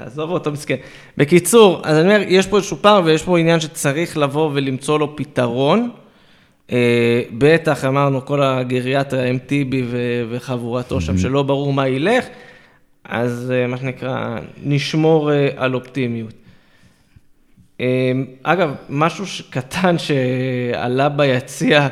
תעזוב 0.03 0.31
אותו 0.31 0.51
מסכן. 0.51 0.75
בקיצור, 1.17 1.81
אז 1.83 1.97
אני 1.97 2.15
אומר, 2.15 2.25
יש 2.27 2.47
פה 2.47 2.57
איזשהו 2.57 2.77
פער 2.77 3.01
ויש 3.05 3.23
פה 3.23 3.39
עניין 3.39 3.59
שצריך 3.59 4.17
לבוא 4.17 4.49
ולמצוא 4.53 4.99
לו 4.99 5.15
פתרון. 5.15 5.89
אה, 6.71 7.21
בטח, 7.37 7.85
אמרנו, 7.85 8.25
כל 8.25 8.43
הגריאטריה 8.43 9.29
עם 9.29 9.37
טיבי 9.37 9.83
ו- 9.85 10.23
וחבורתו 10.29 11.01
שם, 11.01 11.17
שלא 11.17 11.43
ברור 11.43 11.73
מה 11.73 11.87
ילך, 11.87 12.25
אז 13.03 13.53
אה, 13.55 13.67
מה 13.67 13.77
שנקרא, 13.77 14.39
נשמור 14.63 15.31
אה, 15.31 15.49
על 15.57 15.75
אופטימיות. 15.75 16.33
אה, 17.81 18.11
אגב, 18.43 18.75
משהו 18.89 19.25
קטן 19.49 19.95
שעלה 19.97 21.09
ביציע, 21.09 21.87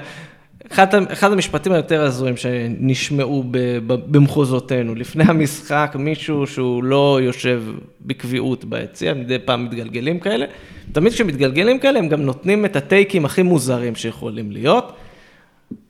אחד, 0.72 0.88
אחד 1.12 1.32
המשפטים 1.32 1.72
היותר 1.72 2.02
הזויים 2.02 2.38
שנשמעו 2.38 3.44
במחוזותינו, 3.86 4.96
לפני 4.96 5.24
המשחק 5.28 5.96
מישהו 6.00 6.48
שהוא 6.48 6.84
לא 6.84 7.20
יושב 7.22 7.64
בקביעות 8.02 8.66
ביציע, 8.66 9.14
מדי 9.14 9.40
פעם 9.40 9.66
מתגלגלים 9.66 10.20
כאלה, 10.20 10.46
תמיד 10.92 11.14
כשמתגלגלים 11.14 11.80
כאלה 11.80 12.00
הם 12.00 12.08
גם 12.08 12.22
נותנים 12.22 12.66
את 12.66 12.76
הטייקים 12.76 13.26
הכי 13.26 13.42
מוזרים 13.42 13.96
שיכולים 13.96 14.52
להיות, 14.52 14.94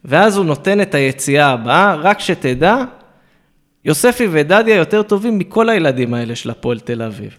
ואז 0.05 0.37
הוא 0.37 0.45
נותן 0.45 0.81
את 0.81 0.95
היציאה 0.95 1.47
הבאה, 1.47 1.95
רק 1.95 2.19
שתדע, 2.19 2.83
יוספי 3.85 4.27
ודדיה 4.31 4.75
יותר 4.75 5.03
טובים 5.03 5.39
מכל 5.39 5.69
הילדים 5.69 6.13
האלה 6.13 6.35
של 6.35 6.49
הפועל 6.49 6.79
תל 6.79 7.01
אביב. 7.01 7.37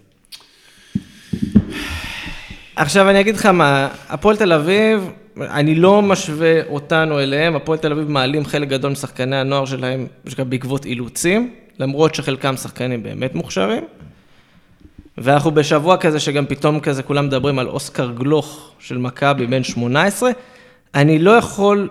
עכשיו 2.79 3.11
אני 3.11 3.21
אגיד 3.21 3.37
לך 3.37 3.47
מה, 3.47 3.89
הפועל 4.09 4.37
תל 4.37 4.53
אביב, 4.53 5.11
אני 5.41 5.75
לא 5.75 6.03
משווה 6.03 6.67
אותנו 6.67 7.21
אליהם, 7.21 7.57
הפועל 7.57 7.79
תל 7.79 7.93
אביב 7.93 8.11
מעלים 8.11 8.45
חלק 8.45 8.69
גדול 8.69 8.93
משחקני 8.93 9.37
הנוער 9.37 9.65
שלהם, 9.65 10.07
בעקבות 10.39 10.85
אילוצים, 10.85 11.55
למרות 11.79 12.15
שחלקם 12.15 12.57
שחקנים 12.57 13.03
באמת 13.03 13.35
מוכשרים. 13.35 13.85
ואנחנו 15.19 15.51
בשבוע 15.51 15.97
כזה 15.97 16.21
שגם 16.21 16.47
פתאום 16.47 16.81
כזה 16.81 17.03
כולם 17.03 17.27
מדברים 17.27 17.59
על 17.59 17.69
אוסקר 17.69 18.13
גלוך 18.13 18.71
של 18.79 18.99
מכבי 18.99 19.47
בן 19.47 19.63
18. 19.63 20.31
אני 20.95 21.19
לא 21.19 21.31
יכול 21.31 21.89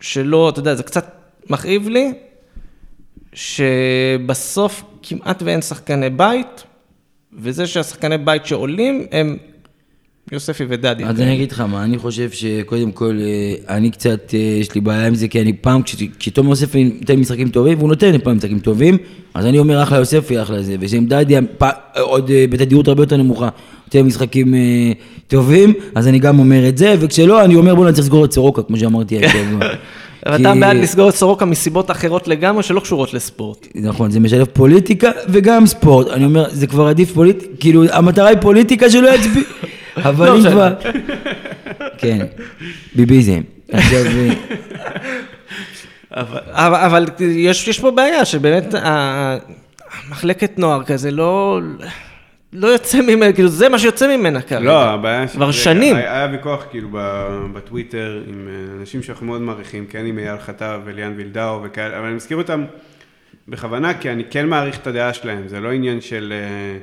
שלא, 0.00 0.48
אתה 0.48 0.60
יודע, 0.60 0.74
זה 0.74 0.82
קצת 0.82 1.06
מכאיב 1.50 1.88
לי, 1.88 2.12
שבסוף 3.32 4.82
כמעט 5.02 5.42
ואין 5.42 5.62
שחקני 5.62 6.10
בית, 6.10 6.64
וזה 7.32 7.66
שהשחקני 7.66 8.18
בית 8.18 8.46
שעולים 8.46 9.06
הם 9.12 9.36
יוספי 10.32 10.64
ודדי. 10.68 11.04
אז 11.04 11.20
אני 11.20 11.34
אגיד 11.34 11.52
לך 11.52 11.60
מה, 11.60 11.84
אני 11.84 11.98
חושב 11.98 12.30
שקודם 12.30 12.92
כל, 12.92 13.18
אה, 13.20 13.76
אני 13.76 13.90
קצת, 13.90 14.34
אה, 14.34 14.38
יש 14.38 14.74
לי 14.74 14.80
בעיה 14.80 15.06
עם 15.06 15.14
זה, 15.14 15.28
כי 15.28 15.40
אני 15.40 15.52
פעם, 15.52 15.82
כש- 15.82 15.94
כשתומר 16.18 16.50
יוספי 16.50 16.84
נותן 17.00 17.16
משחקים 17.16 17.48
טובים, 17.48 17.78
והוא 17.78 17.88
נותן 17.88 18.12
לי 18.12 18.18
פעם 18.18 18.36
משחקים 18.36 18.58
טובים, 18.58 18.96
אז 19.34 19.46
אני 19.46 19.58
אומר 19.58 19.82
אחלה 19.82 19.98
יוספי, 19.98 20.42
אחלה 20.42 20.62
זה, 20.62 20.76
ושאם 20.80 21.06
דדי 21.08 21.34
עוד 22.00 22.30
אה, 22.30 22.44
בתדירות 22.50 22.88
הרבה 22.88 23.02
יותר 23.02 23.16
נמוכה, 23.16 23.48
נותן 23.86 24.06
משחקים 24.06 24.54
טובים, 25.28 25.72
אז 25.94 26.08
אני 26.08 26.18
גם 26.18 26.38
אומר 26.38 26.68
את 26.68 26.78
זה, 26.78 26.94
וכשלא, 27.00 27.44
אני 27.44 27.54
אומר 27.54 27.74
בוא'נה 27.74 27.92
צריך 27.92 28.04
לסגור 28.04 28.24
את 28.24 28.32
סורוקה, 28.32 28.62
כמו 28.62 28.76
שאמרתי. 28.76 29.18
אבל 30.26 30.40
אתה 30.40 30.54
בעד 30.60 30.76
לסגור 30.76 31.08
את 31.08 31.14
סורוקה 31.14 31.44
מסיבות 31.44 31.90
אחרות 31.90 32.28
לגמרי, 32.28 32.62
שלא 32.62 32.80
קשורות 32.80 33.14
לספורט. 33.14 33.66
נכון, 33.74 34.10
זה 34.10 34.20
משלב 34.20 34.46
פוליטיקה 34.52 35.10
וגם 35.28 35.66
ספורט. 35.66 36.08
אני 36.08 36.24
אומר, 36.24 36.44
זה 36.50 36.66
כבר 36.66 36.86
עדיף 36.86 37.12
פוליטיקה, 37.12 37.52
כאילו, 37.60 37.84
המטרה 37.92 38.28
היא 38.28 38.38
פוליטיקה 38.40 38.90
שלא 38.90 39.14
יצביע. 39.14 39.42
אבל 39.96 40.26
לא 40.28 40.36
אם. 40.36 40.50
כבר... 40.50 40.74
כן, 41.98 42.26
ביביזם. 42.94 43.40
אה, 43.74 44.06
אבל, 46.86 47.04
יש, 47.20 47.80
פה 47.80 47.90
בעיה, 47.90 48.24
שבאמת 48.24 48.74
המחלקת 48.74 50.58
נוער 50.58 50.84
כזה 50.84 51.10
לא, 51.10 51.60
לא 52.52 52.66
יוצא 52.68 53.00
ממנה, 53.02 53.32
כאילו 53.32 53.48
זה 53.48 53.68
מה 53.68 53.78
שיוצא 53.78 54.16
ממנה 54.16 54.42
כרגע. 54.42 54.60
לא, 54.64 54.82
הבעיה 54.84 55.28
כבר 55.28 55.50
שזה- 55.50 55.62
שנים. 55.62 55.96
היה 55.96 56.12
היה 56.24 56.32
ויכוח 56.32 56.64
כאילו 56.70 56.88
בטוויטר 57.52 58.22
עם 58.26 58.48
אה, 58.48 58.80
אנשים 58.80 59.02
שאנחנו 59.02 59.26
מאוד 59.26 59.40
מעריכים, 59.40 59.86
כן 59.86 60.06
עם 60.06 60.18
אייל 60.18 60.38
חטב 60.38 60.80
וליאן 60.84 61.12
וילדאו 61.16 61.60
וכאלה, 61.64 61.98
אבל 61.98 62.06
אני 62.06 62.14
מזכיר 62.14 62.36
אותם 62.36 62.64
בכוונה, 63.48 63.94
כי 63.94 64.10
אני 64.10 64.24
כן 64.30 64.46
מעריך 64.46 64.78
את 64.78 64.86
הדעה 64.86 65.12
שלהם, 65.12 65.48
זה 65.48 65.60
לא 65.60 65.72
עניין 65.72 66.00
של, 66.00 66.32
אה, 66.36 66.78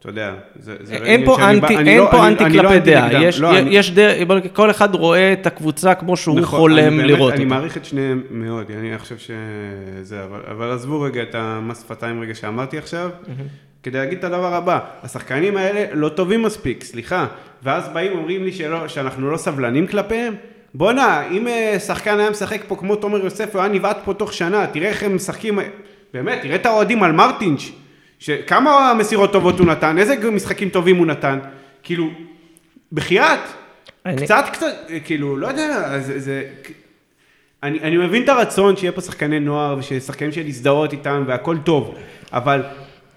אתה 0.00 0.08
יודע, 0.08 0.32
זה 0.56 0.74
זה 0.82 0.98
לא 0.98 1.04
אין 1.04 1.24
פה 1.24 1.36
שאני 1.40 1.60
בא- 1.60 1.66
אנטי, 1.68 1.76
אני 1.80 1.90
אין 1.90 1.98
לא- 2.00 2.08
פה 2.10 2.18
אני- 2.18 2.28
אנטי 2.28 2.44
אני 2.44 2.56
לא 2.56 2.62
כלפי 2.62 2.78
דעה, 2.80 3.06
נגדם. 3.08 3.20
יש, 3.22 3.40
לא, 3.40 3.58
אני- 3.58 3.70
יש 3.76 3.90
בוא 4.26 4.34
נגיד, 4.34 4.50
כל 4.52 4.70
אחד 4.70 4.94
רואה 4.94 5.32
את 5.32 5.46
הקבוצה 5.46 5.94
כמו 5.94 6.16
שהוא 6.16 6.40
נכון, 6.40 6.58
חולם 6.60 6.78
אני 6.78 6.90
באמת- 6.96 7.06
לראות 7.06 7.32
אני 7.32 7.44
אותה. 7.44 7.54
מעריך 7.54 7.76
את 7.76 7.84
שניהם 7.84 8.22
מאוד, 8.30 8.70
אני 8.78 8.98
חושב 8.98 9.16
שזה, 9.18 10.24
אבל, 10.24 10.40
אבל 10.50 10.70
עזבו 10.72 11.00
רגע 11.00 11.22
את 11.22 11.34
המס 11.34 11.80
שפתיים 11.82 12.20
רגע 12.20 12.34
שאמרתי 12.34 12.78
עכשיו, 12.78 13.10
כדי 13.82 13.98
להגיד 13.98 14.18
את 14.18 14.24
הדבר 14.24 14.54
הבא, 14.54 14.78
השחקנים 15.02 15.56
האלה 15.56 15.84
לא 15.92 16.08
טובים 16.08 16.42
מספיק, 16.42 16.84
סליחה, 16.84 17.26
ואז 17.62 17.88
באים 17.88 18.12
אומרים 18.18 18.44
לי 18.44 18.52
שלא, 18.52 18.88
שאנחנו 18.88 19.30
לא 19.30 19.36
סבלנים 19.36 19.86
כלפיהם, 19.86 20.34
בואנה, 20.74 21.22
אם 21.30 21.48
אה, 21.48 21.76
שחקן 21.86 22.18
היה 22.20 22.30
משחק 22.30 22.60
פה 22.68 22.76
כמו 22.76 22.96
תומר 22.96 23.24
יוסף, 23.24 23.54
הוא 23.54 23.62
היה 23.62 23.72
נבעט 23.72 23.98
פה 24.04 24.14
תוך 24.14 24.32
שנה, 24.32 24.66
תראה 24.66 24.88
איך 24.88 25.02
הם 25.02 25.14
משחקים, 25.16 25.58
באמת, 26.14 26.38
תראה 26.42 26.54
את 26.54 26.66
האוהדים 26.66 27.02
על 27.02 27.12
מרטינש, 27.12 27.72
שכמה 28.18 28.94
מסירות 28.98 29.32
טובות 29.32 29.58
הוא 29.58 29.66
נתן, 29.66 29.98
איזה 29.98 30.30
משחקים 30.30 30.68
טובים 30.68 30.96
הוא 30.96 31.06
נתן, 31.06 31.38
כאילו, 31.82 32.08
בחייאת, 32.92 33.38
אני- 34.06 34.22
קצת 34.24 34.44
קצת, 34.52 34.66
כאילו, 35.04 35.36
לא 35.36 35.46
יודע, 35.46 35.98
זה, 35.98 36.20
זה, 36.20 36.44
אני, 37.62 37.80
אני 37.80 37.96
מבין 37.96 38.24
את 38.24 38.28
הרצון 38.28 38.76
שיהיה 38.76 38.92
פה 38.92 39.00
שחקני 39.00 39.40
נוער 39.40 39.76
וששחקנים 39.78 40.32
של 40.32 40.42
להזדהות 40.44 40.92
איתם 40.92 41.24
והכל 41.26 41.56
טוב, 41.64 41.94
אבל 42.32 42.62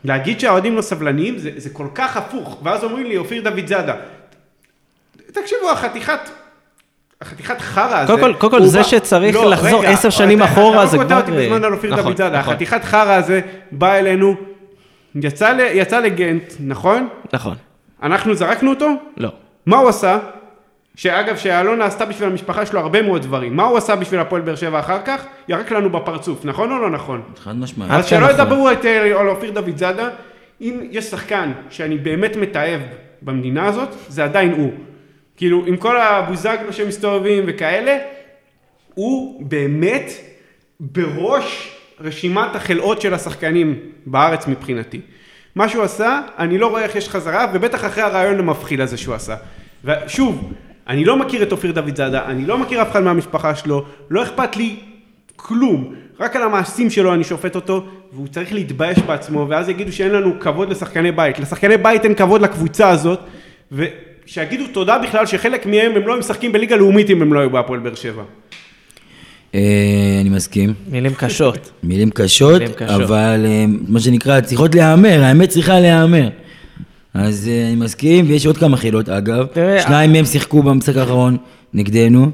להגיד 0.04 0.40
שהאוהדים 0.40 0.76
לא 0.76 0.82
סבלניים 0.82 1.38
זה, 1.38 1.52
זה 1.58 1.70
כל 1.70 1.88
כך 1.96 2.18
הפוך, 2.18 2.60
ואז 2.64 2.84
אומרים 2.84 3.06
לי 3.06 3.18
אופיר 3.18 3.42
דוד 3.44 3.68
זאדה, 3.68 3.96
תקשיבו, 5.32 5.72
החתיכת, 5.72 6.20
החתיכת 7.22 7.62
חרא 7.62 7.98
הזה, 8.00 8.08
קודם 8.14 8.22
כל- 8.34 8.40
קודם 8.40 8.52
כל, 8.60 8.66
זה 8.66 8.84
שצריך 8.84 9.36
לא, 9.36 9.50
לחזור 9.50 9.84
עשר 9.86 10.10
שנים 10.10 10.42
אחורה, 10.42 10.86
זה 10.86 10.96
אתה 10.98 11.04
לא 11.04 11.08
כבר- 11.10 11.20
קוטע 11.22 11.32
אותי 11.32 11.46
בזמן 11.46 11.64
על 11.64 11.74
אופיר 11.74 11.92
נכון, 11.94 12.04
דוד 12.06 12.18
זאדה, 12.18 12.40
נכון. 12.40 12.54
החתיכת 12.54 12.84
חרא 12.84 13.12
הזה 13.14 13.42
בא 13.72 13.94
אלינו, 13.94 14.36
יצא, 15.16 15.54
ל- 15.54 15.60
יצא 15.74 16.00
לגנט, 16.00 16.54
נכון? 16.60 17.08
נכון, 17.34 17.56
אנחנו 18.04 18.34
זרקנו 18.36 18.70
אותו? 18.70 18.90
לא. 19.18 19.30
מה 19.66 19.78
הוא 19.78 19.90
עשה? 19.90 20.20
שאגב, 20.96 21.38
שאלונה 21.38 21.86
עשתה 21.86 22.06
בשביל 22.06 22.30
המשפחה 22.30 22.66
שלו 22.66 22.80
הרבה 22.80 23.02
מאוד 23.02 23.22
דברים. 23.22 23.56
מה 23.56 23.64
הוא 23.64 23.78
עשה 23.78 23.96
בשביל 23.96 24.20
הפועל 24.20 24.42
באר 24.42 24.56
שבע 24.56 24.80
אחר 24.80 24.98
כך? 25.06 25.26
ירק 25.48 25.72
לנו 25.72 25.90
בפרצוף, 25.90 26.46
נכון 26.46 26.72
או 26.72 26.78
לא 26.78 26.90
נכון? 26.90 27.22
חד 27.38 27.56
משמעית. 27.56 27.92
אז 27.92 28.06
שלא 28.06 28.20
נכון. 28.20 28.32
ידברו 28.32 28.72
את 28.72 28.86
אה, 28.86 29.20
על 29.20 29.28
אופיר 29.30 29.52
דוד 29.52 29.78
זאדה, 29.78 30.10
אם 30.62 30.80
יש 30.92 31.06
שחקן 31.06 31.52
שאני 31.70 31.98
באמת 31.98 32.36
מתעב 32.36 32.82
במדינה 33.22 33.66
הזאת, 33.66 33.90
זה 34.08 34.24
עדיין 34.24 34.52
הוא. 34.52 34.72
כאילו, 35.38 35.64
עם 35.66 35.78
כל 35.78 36.02
הבוזגלו 36.02 36.74
שמסתובבים 36.74 37.44
וכאלה, 37.48 37.98
הוא 38.94 39.44
באמת 39.50 40.12
בראש 40.80 41.76
רשימת 42.02 42.56
החלאות 42.56 43.02
של 43.02 43.14
השחקנים 43.14 43.80
בארץ 44.06 44.48
מבחינתי. 44.48 45.02
מה 45.56 45.70
שהוא 45.70 45.84
עשה, 45.84 46.22
אני 46.38 46.58
לא 46.58 46.68
רואה 46.68 46.84
איך 46.84 46.96
יש 46.96 47.10
חזרה, 47.10 47.48
ובטח 47.54 47.86
אחרי 47.86 48.04
הרעיון 48.04 48.40
המפחיד 48.40 48.82
הזה 48.82 48.98
שהוא 48.98 49.16
עשה. 49.16 49.36
ושוב, 49.86 50.54
אני 50.88 51.06
לא 51.06 51.18
מכיר 51.18 51.44
את 51.44 51.52
אופיר 51.52 51.72
דוד 51.72 51.96
זאדה, 51.96 52.26
אני 52.26 52.46
לא 52.46 52.58
מכיר 52.58 52.82
אף 52.82 52.92
אחד 52.92 53.04
מהמשפחה 53.04 53.56
שלו, 53.56 53.86
לא 54.10 54.24
אכפת 54.24 54.56
לי 54.56 54.76
כלום, 55.36 55.96
רק 56.20 56.36
על 56.36 56.44
המעשים 56.44 56.90
שלו 56.90 57.14
אני 57.14 57.24
שופט 57.24 57.56
אותו, 57.56 57.86
והוא 58.14 58.28
צריך 58.28 58.54
להתבייש 58.54 59.00
בעצמו, 59.00 59.46
ואז 59.50 59.70
יגידו 59.70 59.92
שאין 59.92 60.12
לנו 60.12 60.40
כבוד 60.40 60.70
לשחקני 60.70 61.12
בית. 61.12 61.40
לשחקני 61.40 61.78
בית 61.78 62.04
אין 62.04 62.16
כבוד 62.16 62.42
לקבוצה 62.42 62.90
הזאת, 62.90 63.20
ושיגידו 63.72 64.64
תודה 64.74 64.98
בכלל 64.98 65.26
שחלק 65.26 65.66
מהם 65.66 65.92
הם 65.96 66.08
לא 66.08 66.20
משחקים 66.20 66.52
בליגה 66.52 66.76
לאומית 66.76 67.10
אם 67.10 67.22
הם 67.22 67.34
לא 67.34 67.40
היו 67.40 67.50
בהפועל 67.50 67.80
באר 67.80 67.96
שבע. 67.96 68.24
אה, 69.56 70.18
אני 70.22 70.30
מסכים. 70.30 70.74
מילים 70.92 71.14
קשות. 71.14 71.72
מילים 71.84 72.10
קשות. 72.10 72.62
אבל 72.82 73.46
אה, 73.46 73.66
מה 73.88 74.00
שנקרא, 74.00 74.42
צריכות 74.42 74.76
להיאמר, 74.76 75.24
האמת 75.24 75.50
צריכה 75.50 75.80
להיאמר. 75.80 76.30
אז 77.14 77.50
אה, 77.52 77.68
אני 77.68 77.76
מסכים, 77.76 78.26
ויש 78.28 78.46
עוד 78.46 78.58
כמה 78.58 78.78
חילות 78.78 79.10
אגב. 79.10 79.46
שניים 79.84 80.12
מהם 80.12 80.26
שיחקו 80.26 80.64
במשחק 80.64 80.98
האחרון 80.98 81.38
נגדנו. 81.74 82.32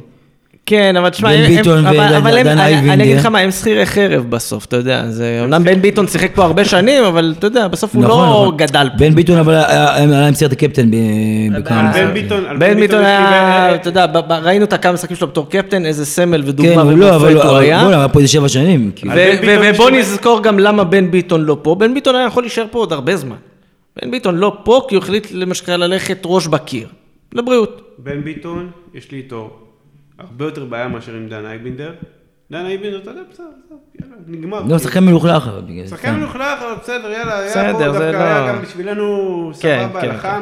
כן, 0.67 0.95
אבל 0.95 1.10
תשמע, 1.10 1.30
בן 1.30 1.47
ביטון 1.56 1.86
אבל- 1.86 1.97
ודן- 2.23 2.43
דן 2.43 2.47
אני- 2.47 2.62
אייבינדר. 2.62 2.93
אני 2.93 3.04
אגיד 3.04 3.17
לך 3.17 3.25
מה, 3.25 3.39
הם 3.39 3.51
שכירי 3.51 3.86
חרב 3.86 4.25
בסוף, 4.30 4.65
אתה 4.65 4.78
יודע, 4.78 5.10
זה, 5.10 5.39
אומנם 5.41 5.63
בן 5.63 5.82
ביטון 5.82 6.08
שיחק 6.08 6.32
פה 6.36 6.43
הרבה 6.43 6.65
שנים, 6.65 7.04
אבל 7.04 7.34
אתה 7.39 7.47
יודע, 7.47 7.67
בסוף 7.67 7.95
הוא 7.95 8.04
נכון, 8.04 8.19
לא 8.30 8.30
נכון. 8.30 8.58
גדל 8.58 8.88
פה. 8.91 8.97
בן 8.97 9.15
ביטון 9.15 9.38
אבל 9.38 9.54
היה 9.54 9.95
היה 9.95 10.06
להם 10.06 10.34
סרט 10.34 10.51
הקפטן 10.51 10.91
ב- 10.91 10.95
בכמה 11.58 11.89
משחקים. 11.89 12.60
בן 12.60 12.80
ביטון, 12.80 12.99
היה, 13.06 13.75
אתה 13.75 13.89
יודע, 13.89 14.06
ראינו 14.43 14.65
את 14.65 14.73
הכמה 14.73 14.93
משחקים 14.93 15.15
שלו 15.17 15.28
בתור 15.28 15.49
קפטן, 15.49 15.86
איזה 15.86 16.06
סמל 16.06 16.41
כן, 16.41 16.49
ודוגמה 16.49 16.82
הוא 16.82 16.91
לא, 16.97 17.15
אבל 17.15 17.32
ומופת 17.32 17.45
הוא 17.49 17.58
היה. 17.58 17.80
בוא'נה, 17.82 17.97
היה 17.97 18.08
פה 18.08 18.19
איזה 18.19 18.32
שבע 18.32 18.49
שנים. 18.49 18.91
כאילו. 18.95 19.13
ובוא 19.75 19.89
נזכור 19.89 20.43
גם 20.43 20.60
למה 20.60 20.84
בן 20.84 21.12
ביטון 21.12 21.41
לא 21.45 21.58
פה. 21.62 21.75
בן 21.75 21.93
ביטון 21.93 22.15
היה 22.15 22.25
יכול 22.25 22.43
להישאר 22.43 22.65
פה 22.71 22.80
עוד 22.80 22.93
הרבה 22.93 23.15
זמן. 23.15 23.36
בן 24.01 24.12
ביטון 24.12 24.36
לא 24.38 24.58
פה 24.63 24.86
כי 24.89 24.95
הוא 24.95 25.04
החליט 25.04 25.28
למשל 25.32 25.75
ללכת 25.78 26.17
ראש 26.25 26.47
בקיר. 26.47 26.88
לבריאות. 27.34 27.82
בן 27.99 28.21
ביטון, 28.23 28.69
יש 28.93 29.12
לי 29.12 29.17
איתו 29.17 29.49
הרבה 30.19 30.45
יותר 30.45 30.65
בעיה 30.65 30.88
מאשר 30.88 31.13
עם 31.15 31.28
דן 31.30 31.45
אייבינדר. 31.45 31.93
דן 32.51 32.65
אייבינדר, 32.65 32.97
אתה 32.99 33.12
יודע, 33.12 33.21
בסדר, 33.32 33.45
בסדר, 33.65 33.78
יאללה, 34.01 34.15
נגמר. 34.28 34.62
לא, 34.67 34.80
שחקן 34.80 35.04
מלוכלך 35.06 35.47
אבל 35.47 35.62
בגלל 35.62 35.84
זה. 35.86 35.89
שחקן 35.95 36.15
מלוכלך, 36.15 36.41
אבל 36.62 36.73
בסדר, 36.82 37.12
יאללה, 37.12 37.39
היה 37.39 37.73
פה 37.73 37.80
דווקא, 37.80 37.99
לא- 38.12 38.17
היה 38.17 38.47
גם 38.47 38.62
בשבילנו 38.62 39.51
כן, 39.62 39.86
סבבה, 39.88 40.01
כן, 40.01 40.10
לחם, 40.10 40.41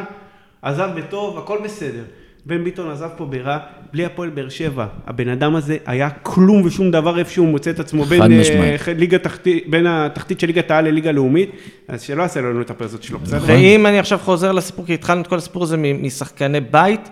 עזב 0.62 0.90
בטוב, 0.96 1.38
הכל 1.38 1.58
בסדר. 1.64 2.04
בן 2.46 2.64
ביטון 2.64 2.92
עזב 2.92 3.10
פה 3.18 3.26
ברע, 3.26 3.58
בלי 3.94 4.06
הפועל 4.06 4.30
באר 4.30 4.50
שבע. 4.50 4.86
הבן 5.08 5.30
אדם 5.30 5.56
הזה 5.56 5.78
היה 5.86 6.10
כלום 6.10 6.62
ושום 6.66 6.92
דבר 6.92 7.20
איפה 7.20 7.32
שהוא 7.32 7.48
מוצא 7.48 7.70
את 7.72 7.80
עצמו 7.80 8.04
בין, 8.04 8.22
אה. 8.22 8.94
ליגה 8.98 9.18
תחתית, 9.18 9.70
בין 9.70 9.88
התחתית 9.88 10.40
של 10.40 10.48
ליגת 10.48 10.72
העל 10.72 10.86
לליגה 10.88 11.12
לאומית, 11.12 11.50
אז 11.88 12.02
שלא 12.02 12.22
יעשה 12.22 12.42
לנו 12.42 12.62
את 12.62 12.70
הפרזות 12.70 13.04
שלו, 13.04 13.20
בסדר? 13.20 13.40
ואם 13.46 13.86
אני 13.86 14.00
עכשיו 14.00 14.20
חוזר 14.24 14.52
לסיפור, 14.52 14.86
כי 14.86 14.94
התחלנו 14.94 15.22
את 15.22 15.28
כל 15.28 15.38
הסיפור 15.38 15.64
הזה 15.64 15.78
מ- 15.78 16.04
משחקני 16.06 16.60
בית, 16.62 17.10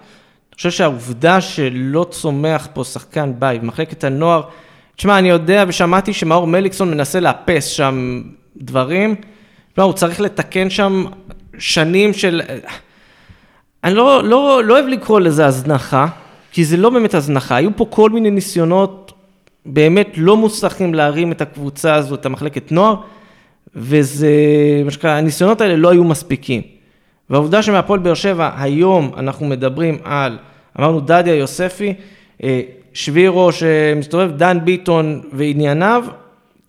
חושב 0.62 0.78
שהעובדה 0.78 1.42
שלא 1.42 2.06
צומח 2.10 2.68
פה 2.74 2.84
שחקן 2.84 3.34
בית 3.40 3.62
במחלקת 3.62 4.04
הנוער, 4.04 4.42
תשמע, 4.96 5.20
אני 5.20 5.30
יודע 5.30 5.66
ושמעתי 5.68 6.14
שמאור 6.14 6.48
מליקסון 6.48 6.92
מנסה 6.92 7.20
לאפס 7.20 7.66
שם 7.66 8.22
דברים, 8.58 9.16
לא, 9.78 9.84
הוא 9.84 9.94
צריך 9.94 10.22
לתקן 10.22 10.70
שם 10.70 11.06
שנים 11.58 12.14
של... 12.14 12.42
אני 13.84 13.94
לא, 13.94 14.24
לא, 14.24 14.62
לא 14.64 14.74
אוהב 14.74 14.86
לקרוא 14.86 15.20
לזה 15.20 15.46
הזנחה, 15.46 16.08
כי 16.52 16.66
זה 16.66 16.78
לא 16.78 16.90
באמת 16.90 17.14
הזנחה, 17.14 17.56
היו 17.56 17.70
פה 17.76 17.86
כל 17.90 18.10
מיני 18.10 18.32
ניסיונות 18.32 19.12
באמת 19.66 20.10
לא 20.18 20.38
מוצלחים 20.38 20.94
להרים 20.94 21.32
את 21.32 21.42
הקבוצה 21.42 21.96
הזו, 21.96 22.16
את 22.16 22.26
המחלקת 22.26 22.72
נוער, 22.72 22.96
וזה, 23.76 24.32
מה 24.86 24.92
שנקרא, 24.92 25.10
הניסיונות 25.10 25.62
האלה 25.62 25.76
לא 25.76 25.90
היו 25.90 26.04
מספיקים. 26.04 26.62
והעובדה 27.30 27.64
שמהפועל 27.64 28.00
באר 28.00 28.14
שבע, 28.14 28.52
היום 28.58 29.12
אנחנו 29.18 29.46
מדברים 29.46 29.98
על, 30.04 30.38
אמרנו 30.80 31.00
דדיה 31.00 31.36
יוספי, 31.36 31.94
אה, 32.44 32.62
שבירו 32.94 33.52
שמסתובב, 33.52 34.32
דן 34.32 34.58
ביטון 34.66 35.22
וענייניו, 35.34 36.06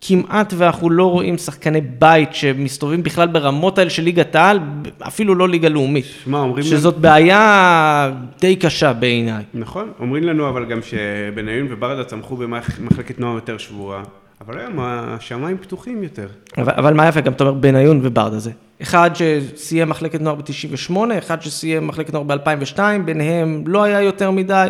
כמעט 0.04 0.52
ואנחנו 0.56 0.90
לא 0.90 1.10
רואים 1.10 1.38
שחקני 1.38 1.80
בית 1.80 2.34
שמסתובבים 2.34 3.02
בכלל 3.02 3.28
ברמות 3.28 3.78
האלה 3.78 3.90
של 3.90 4.02
ליגת 4.02 4.34
העל, 4.34 4.60
אפילו 5.06 5.34
לא 5.34 5.48
ליגה 5.48 5.68
לאומית. 5.68 6.04
שמע, 6.24 6.40
אומרים... 6.40 6.64
שזאת 6.64 6.98
בעיה 6.98 8.12
די 8.40 8.56
קשה 8.56 8.92
בעיניי. 8.92 9.44
נכון, 9.54 9.92
אומרים 10.00 10.24
לנו 10.24 10.48
אבל 10.48 10.64
גם 10.64 10.78
שבניון 10.82 11.66
וברדה 11.70 12.04
צמחו 12.04 12.36
במחלקת 12.36 13.20
נוער 13.20 13.34
יותר 13.34 13.58
שבורה, 13.58 14.02
אבל 14.46 14.58
היום 14.58 14.78
השמיים 14.80 15.56
פתוחים 15.58 16.02
יותר. 16.02 16.26
אבל, 16.58 16.72
אבל 16.76 16.94
מה 16.94 17.08
יפה, 17.08 17.20
גם 17.20 17.32
אתה 17.32 17.44
אומר 17.44 17.54
בניון 17.54 18.00
וברדה 18.02 18.38
זה. 18.38 18.50
אחד 18.82 19.10
שסיים 19.14 19.88
מחלקת 19.88 20.20
נוער 20.20 20.34
ב-98, 20.34 20.94
אחד 21.18 21.42
שסיים 21.42 21.86
מחלקת 21.86 22.12
נוער 22.12 22.24
ב-2002, 22.24 22.78
ביניהם 23.04 23.64
לא 23.66 23.82
היה 23.82 24.00
יותר 24.00 24.30
מדי. 24.30 24.68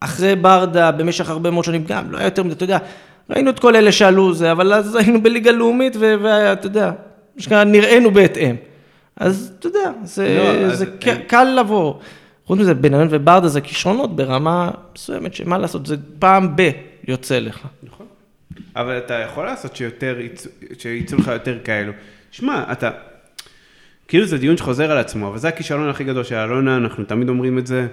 אחרי 0.00 0.36
ברדה, 0.36 0.90
במשך 0.90 1.30
הרבה 1.30 1.50
מאוד 1.50 1.64
שנים 1.64 1.84
גם, 1.84 2.10
לא 2.10 2.18
היה 2.18 2.26
יותר 2.26 2.42
מדי, 2.42 2.54
אתה 2.54 2.64
יודע, 2.64 2.78
ראינו 3.30 3.50
את 3.50 3.58
כל 3.58 3.76
אלה 3.76 3.92
שעלו 3.92 4.34
זה, 4.34 4.52
אבל 4.52 4.72
אז 4.72 4.96
היינו 4.96 5.22
בליגה 5.22 5.50
לאומית, 5.50 5.96
ואתה 6.00 6.66
יודע, 6.66 6.92
נראינו 7.66 8.10
בהתאם. 8.10 8.56
אז 9.16 9.52
אתה 9.58 9.66
יודע, 9.66 9.90
זה, 10.02 10.38
לא, 10.38 10.74
זה 10.74 10.84
אין... 11.06 11.22
קל 11.26 11.44
לבוא. 11.60 11.94
חוץ 12.46 12.58
מזה, 12.58 12.74
בניון 12.74 13.08
וברדה 13.10 13.48
זה 13.48 13.60
כישרונות 13.60 14.16
ברמה 14.16 14.70
מסוימת, 14.94 15.34
שמה 15.34 15.58
לעשות, 15.58 15.86
זה 15.86 15.96
פעם 16.18 16.56
ב- 16.56 16.70
יוצא 17.08 17.38
לך. 17.38 17.66
נכון. 17.82 18.06
אבל 18.76 18.98
אתה 18.98 19.14
יכול 19.14 19.46
לעשות 19.46 19.76
שיותר, 19.76 20.16
שיצאו 20.78 21.18
לך 21.18 21.28
יותר 21.28 21.58
כאלו. 21.64 21.92
שמע, 22.30 22.64
אתה, 22.72 22.90
כאילו 24.08 24.26
זה 24.26 24.38
דיון 24.38 24.56
שחוזר 24.56 24.90
על 24.90 24.98
עצמו, 24.98 25.28
אבל 25.28 25.38
זה 25.38 25.48
הכישלון 25.48 25.88
הכי 25.88 26.04
גדול 26.04 26.24
של 26.24 26.34
אלונה, 26.34 26.76
אנחנו 26.76 27.04
תמיד 27.04 27.28
אומרים 27.28 27.58
את 27.58 27.66
זה. 27.66 27.86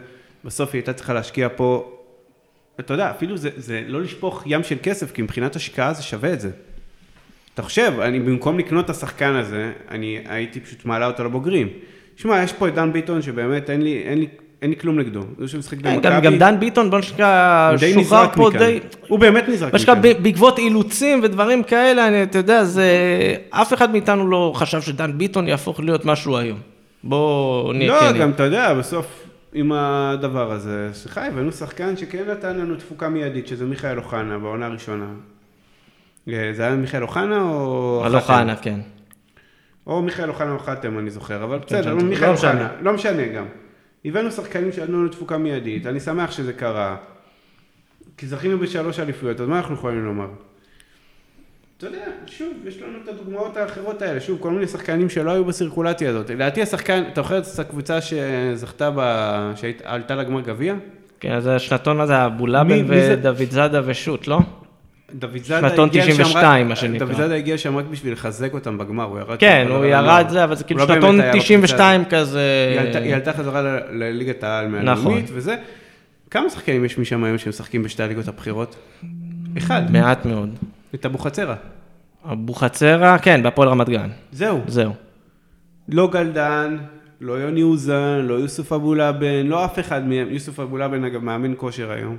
בסוף 0.45 0.69
היא 0.73 0.79
הייתה 0.79 0.93
צריכה 0.93 1.13
להשקיע 1.13 1.47
פה 1.55 1.95
אתה 2.79 2.93
יודע, 2.93 3.11
אפילו 3.11 3.37
זה, 3.37 3.49
זה 3.57 3.83
לא 3.87 4.01
לשפוך 4.01 4.43
ים 4.45 4.63
של 4.63 4.75
כסף, 4.83 5.11
כי 5.11 5.21
מבחינת 5.21 5.55
השקעה 5.55 5.93
זה 5.93 6.03
שווה 6.03 6.33
את 6.33 6.41
זה. 6.41 6.49
אתה 7.53 7.61
חושב, 7.61 7.93
אני 8.01 8.19
במקום 8.19 8.59
לקנות 8.59 8.85
את 8.85 8.89
השחקן 8.89 9.35
הזה, 9.35 9.71
אני 9.91 10.19
הייתי 10.25 10.59
פשוט 10.59 10.85
מעלה 10.85 11.07
אותו 11.07 11.23
לבוגרים. 11.23 11.69
שמע, 12.15 12.43
יש 12.43 12.53
פה 12.53 12.67
את 12.67 12.73
דן 12.73 12.93
ביטון 12.93 13.21
שבאמת 13.21 13.69
אין 13.69 13.81
לי, 13.81 14.03
אין 14.03 14.17
לי, 14.17 14.27
אין 14.65 14.69
לי 14.71 14.79
כלום 14.79 14.99
נגדו. 14.99 15.21
זה 15.39 15.47
שמשחק 15.47 15.77
במכבי. 15.77 16.01
גם, 16.01 16.21
גם 16.21 16.37
דן 16.37 16.59
ביטון, 16.59 16.89
בוא 16.89 16.99
נשקע, 16.99 17.71
שוחרר 17.93 18.27
פה 18.35 18.47
מכאן. 18.49 18.59
די... 18.59 18.79
הוא 19.07 19.19
באמת 19.19 19.49
נזרק 19.49 19.73
מכאן. 19.73 20.01
בעקבות 20.01 20.59
אילוצים 20.59 21.19
ודברים 21.23 21.63
כאלה, 21.63 22.07
אני, 22.07 22.23
אתה 22.23 22.37
יודע, 22.37 22.63
זה... 22.63 22.85
אף 23.49 23.73
אחד 23.73 23.91
מאיתנו 23.91 24.27
לא 24.27 24.51
חשב 24.55 24.81
שדן 24.81 25.17
ביטון 25.17 25.47
יהפוך 25.47 25.79
להיות 25.79 26.05
משהו 26.05 26.37
היום. 26.37 26.59
בוא 27.03 27.73
נהיה 27.73 27.93
לא, 27.93 27.99
כן. 27.99 28.13
לא, 28.13 28.19
גם 28.19 28.31
אתה 28.31 28.43
יודע, 28.43 28.73
בסוף 28.73 29.23
עם 29.53 29.71
הדבר 29.71 30.51
הזה. 30.51 30.89
סליחה, 30.93 31.27
הבאנו 31.27 31.51
שחקן 31.51 31.97
שכן 31.97 32.23
נתן 32.31 32.57
לנו 32.57 32.75
תפוקה 32.75 33.09
מיידית, 33.09 33.47
שזה 33.47 33.65
מיכאל 33.65 33.97
אוחנה 33.97 34.37
בעונה 34.37 34.65
הראשונה. 34.65 35.05
אה, 36.29 36.51
זה 36.53 36.63
היה 36.63 36.75
מיכאל 36.75 37.03
אוחנה 37.03 37.41
או... 37.41 38.01
על 38.05 38.15
אוחנה, 38.15 38.55
כן. 38.55 38.79
או 39.87 40.01
מיכאל 40.01 40.29
אוחנה 40.29 40.51
או 40.51 40.59
חתם, 40.59 40.99
אני 40.99 41.09
זוכר, 41.09 41.43
אבל 41.43 41.59
כן, 41.67 41.79
בסדר, 41.79 41.95
מיכאל 41.95 42.27
לא 42.27 42.31
אוחנה, 42.31 42.67
לא 42.81 42.93
משנה 42.93 43.27
גם. 43.27 43.45
הבאנו 44.05 44.31
שחקנים 44.31 44.71
שנתנו 44.71 44.99
לנו 44.99 45.09
תפוקה 45.09 45.37
מיידית, 45.37 45.85
אני 45.85 45.99
שמח 45.99 46.31
שזה 46.31 46.53
קרה. 46.53 46.97
כי 48.17 48.27
זכינו 48.27 48.59
בשלוש 48.59 48.99
אליפויות, 48.99 49.41
אז 49.41 49.47
מה 49.47 49.57
אנחנו 49.57 49.73
יכולים 49.73 50.05
לומר? 50.05 50.27
אתה 51.77 51.85
יודע, 51.85 52.05
שוב, 52.27 52.53
יש 52.65 52.81
לנו 52.81 52.97
את 53.03 53.07
הדוגמאות 53.07 53.57
האחרות 53.57 54.01
האלה, 54.01 54.19
שוב, 54.19 54.41
כל 54.41 54.51
מיני 54.51 54.67
שחקנים 54.67 55.09
שלא 55.09 55.31
היו 55.31 55.45
בסירקולציה 55.45 56.09
הזאת. 56.09 56.29
לדעתי 56.29 56.61
השחקן, 56.61 57.03
אתה 57.07 57.21
זוכר 57.21 57.37
את 57.37 57.59
הקבוצה 57.59 57.99
שזכתה 58.01 58.91
ב... 58.95 59.01
שעלתה 59.55 60.15
לגמר 60.15 60.41
גביע? 60.41 60.75
כן, 61.19 61.31
אז 61.31 61.47
השנתון 61.47 62.01
הזה, 62.01 62.25
אבולאבן 62.25 62.85
ודוד 62.87 63.49
זאדה 63.49 63.81
ושות', 63.85 64.27
לא? 64.27 64.39
דוד 65.19 65.43
זאדה 65.43 65.69
שנתון 65.69 65.89
92, 65.91 66.69
מה 66.69 66.75
שנקרא. 66.75 67.07
דוד 67.07 67.15
זאדה 67.15 67.35
הגיע 67.35 67.57
שם 67.57 67.77
רק 67.77 67.85
בשביל 67.91 68.13
לחזק 68.13 68.53
אותם 68.53 68.77
בגמר, 68.77 69.03
הוא 69.03 69.19
ירד... 69.19 69.39
כן, 69.39 69.67
הוא 69.69 69.85
ירד 69.85 70.25
זה, 70.29 70.43
אבל 70.43 70.55
זה 70.55 70.63
כאילו 70.63 70.79
לא 70.79 70.87
שנתון 70.87 71.19
92 71.33 72.05
כזה... 72.05 72.41
היא 73.03 73.15
עלתה 73.15 73.33
חזרה 73.33 73.61
לליגת 73.91 74.43
העל 74.43 74.67
מהלאומית 74.67 75.23
נכון. 75.23 75.37
וזה. 75.37 75.55
כמה 76.31 76.49
שחקנים 76.49 76.85
יש 76.85 76.97
משם 76.97 77.23
היום 77.23 77.37
שמשחקים 77.37 77.83
בשתי 77.83 78.03
הליגות 78.03 78.27
הבכירות? 78.27 78.75
אחד. 79.57 79.91
מעט 79.91 80.25
מאוד. 80.25 80.49
את 80.95 81.05
אבוחצירה. 81.05 81.55
אבוחצירה, 82.31 83.17
כן, 83.17 83.43
בהפועל 83.43 83.69
רמת 83.69 83.89
גן. 83.89 84.09
זהו. 84.31 84.61
זהו. 84.67 84.93
לא 85.89 86.09
גלדן, 86.11 86.77
לא 87.21 87.33
יוני 87.33 87.63
אוזן, 87.63 88.21
לא 88.23 88.33
יוסוף 88.33 88.73
אבולאבן, 88.73 89.45
לא 89.47 89.65
אף 89.65 89.79
אחד 89.79 90.07
מהם. 90.07 90.27
יוסוף 90.29 90.59
אבולאבן, 90.59 91.03
אגב, 91.03 91.23
מאמן 91.23 91.53
כושר 91.57 91.91
היום. 91.91 92.17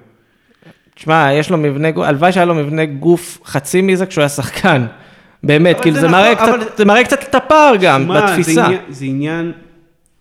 תשמע, 0.97 1.29
יש 1.33 1.51
לו 1.51 1.57
מבנה 1.57 1.91
גוף, 1.91 2.05
הלוואי 2.05 2.33
שהיה 2.33 2.47
לו 2.47 2.55
מבנה 2.55 2.85
גוף 2.85 3.39
חצי 3.45 3.83
מזה 3.83 4.07
כשהוא 4.07 4.23
היה 4.23 4.29
שחקן. 4.29 4.87
באמת, 5.43 5.81
כאילו 5.81 5.95
זה, 5.95 6.01
זה, 6.01 6.09
מראה 6.09 6.35
נכון, 6.35 6.61
קצת, 6.61 6.77
זה 6.77 6.85
מראה 6.85 7.05
קצת 7.05 7.23
את 7.23 7.35
הפער 7.35 7.75
גם, 7.81 8.03
שמה, 8.03 8.27
בתפיסה. 8.27 8.53
זה 8.53 8.61
עניין, 8.61 8.81
זה 8.89 9.05
עניין 9.05 9.53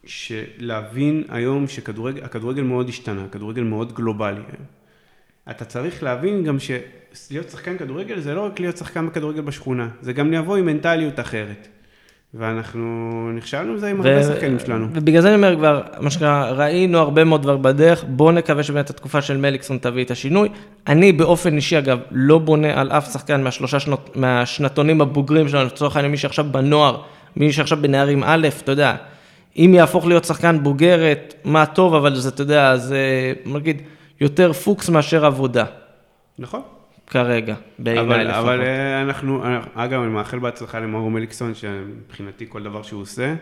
שלהבין 0.06 1.24
היום 1.30 1.68
שהכדורגל 1.68 2.62
מאוד 2.62 2.90
השתנה, 2.90 3.24
הכדורגל 3.24 3.64
מאוד 3.64 3.94
גלובלי. 3.94 4.42
אתה 5.50 5.66
צריך 5.66 6.04
להבין 6.04 6.44
גם 6.44 6.58
שלהיות 6.60 7.50
שחקן 7.50 7.78
כדורגל 7.78 8.20
זה 8.20 8.34
לא 8.34 8.42
רק 8.42 8.60
להיות 8.60 8.78
שחקן 8.78 9.08
בכדורגל 9.08 9.42
בשכונה, 9.42 9.88
זה 10.02 10.14
גם 10.14 10.32
לבוא 10.32 10.58
עם 10.58 10.66
מנטליות 10.66 11.20
אחרת. 11.20 11.68
ואנחנו 12.38 13.30
נכשלנו 13.36 13.76
בזה 13.76 13.88
עם 13.88 13.98
הרבה 13.98 14.24
שחקנים 14.24 14.60
שלנו. 14.60 14.88
ובגלל 14.94 15.22
זה 15.22 15.28
אני 15.28 15.36
אומר 15.36 15.56
כבר, 15.56 15.82
מה 16.00 16.10
שנקרא, 16.10 16.52
ראינו 16.52 16.98
הרבה 16.98 17.24
מאוד 17.24 17.44
דבר 17.44 17.58
בדרך, 17.58 18.04
בואו 18.08 18.32
נקווה 18.32 18.64
שבאמת 18.64 18.90
התקופה 18.90 19.22
של 19.22 19.38
מליקסון 19.38 19.78
תביא 19.78 20.04
את 20.04 20.12
השינוי. 20.12 20.50
אני 20.88 21.12
באופן 21.12 21.56
אישי, 21.56 21.78
אגב, 21.78 22.00
לא 22.12 22.38
בונה 22.38 22.82
על 22.82 22.92
אף 22.92 23.12
שחקן 23.14 23.44
מהשלושה 23.44 23.80
שנות, 23.80 24.10
מהשנתונים 24.16 25.02
הבוגרים 25.02 25.48
שלנו, 25.48 25.66
לצורך 25.66 25.96
העניין, 25.96 26.12
מי 26.12 26.18
שעכשיו 26.18 26.46
בנוער, 26.52 27.02
מי 27.36 27.54
שעכשיו 27.54 27.78
בנערים 27.82 28.24
א', 28.26 28.48
אתה 28.64 28.72
יודע, 28.72 28.96
אם 29.58 29.72
יהפוך 29.76 30.08
להיות 30.08 30.26
שחקן 30.26 30.64
בוגרת, 30.64 31.34
מה 31.44 31.66
טוב, 31.66 31.96
אבל 31.96 32.16
זה, 32.16 32.30
אתה 32.30 32.42
יודע, 32.42 32.78
זה, 32.78 33.00
נגיד, 33.46 33.82
יותר 34.22 34.54
פוקס 34.54 34.90
מאשר 34.90 35.26
עבודה. 35.26 35.66
נכון. 36.40 36.62
כרגע, 37.08 37.56
בעיניי 37.80 38.26
לפחות. 38.26 38.44
אבל 38.44 38.62
אה, 38.62 39.02
אנחנו, 39.02 39.44
אגב, 39.76 40.02
אני 40.02 40.12
מאחל 40.12 40.40
בהצלחה 40.40 40.80
למאור 40.80 41.12
מליקסון, 41.12 41.54
שמבחינתי 41.56 42.46
כל 42.50 42.64
דבר 42.64 42.84
שהוא 42.84 43.02
עושה. 43.02 43.36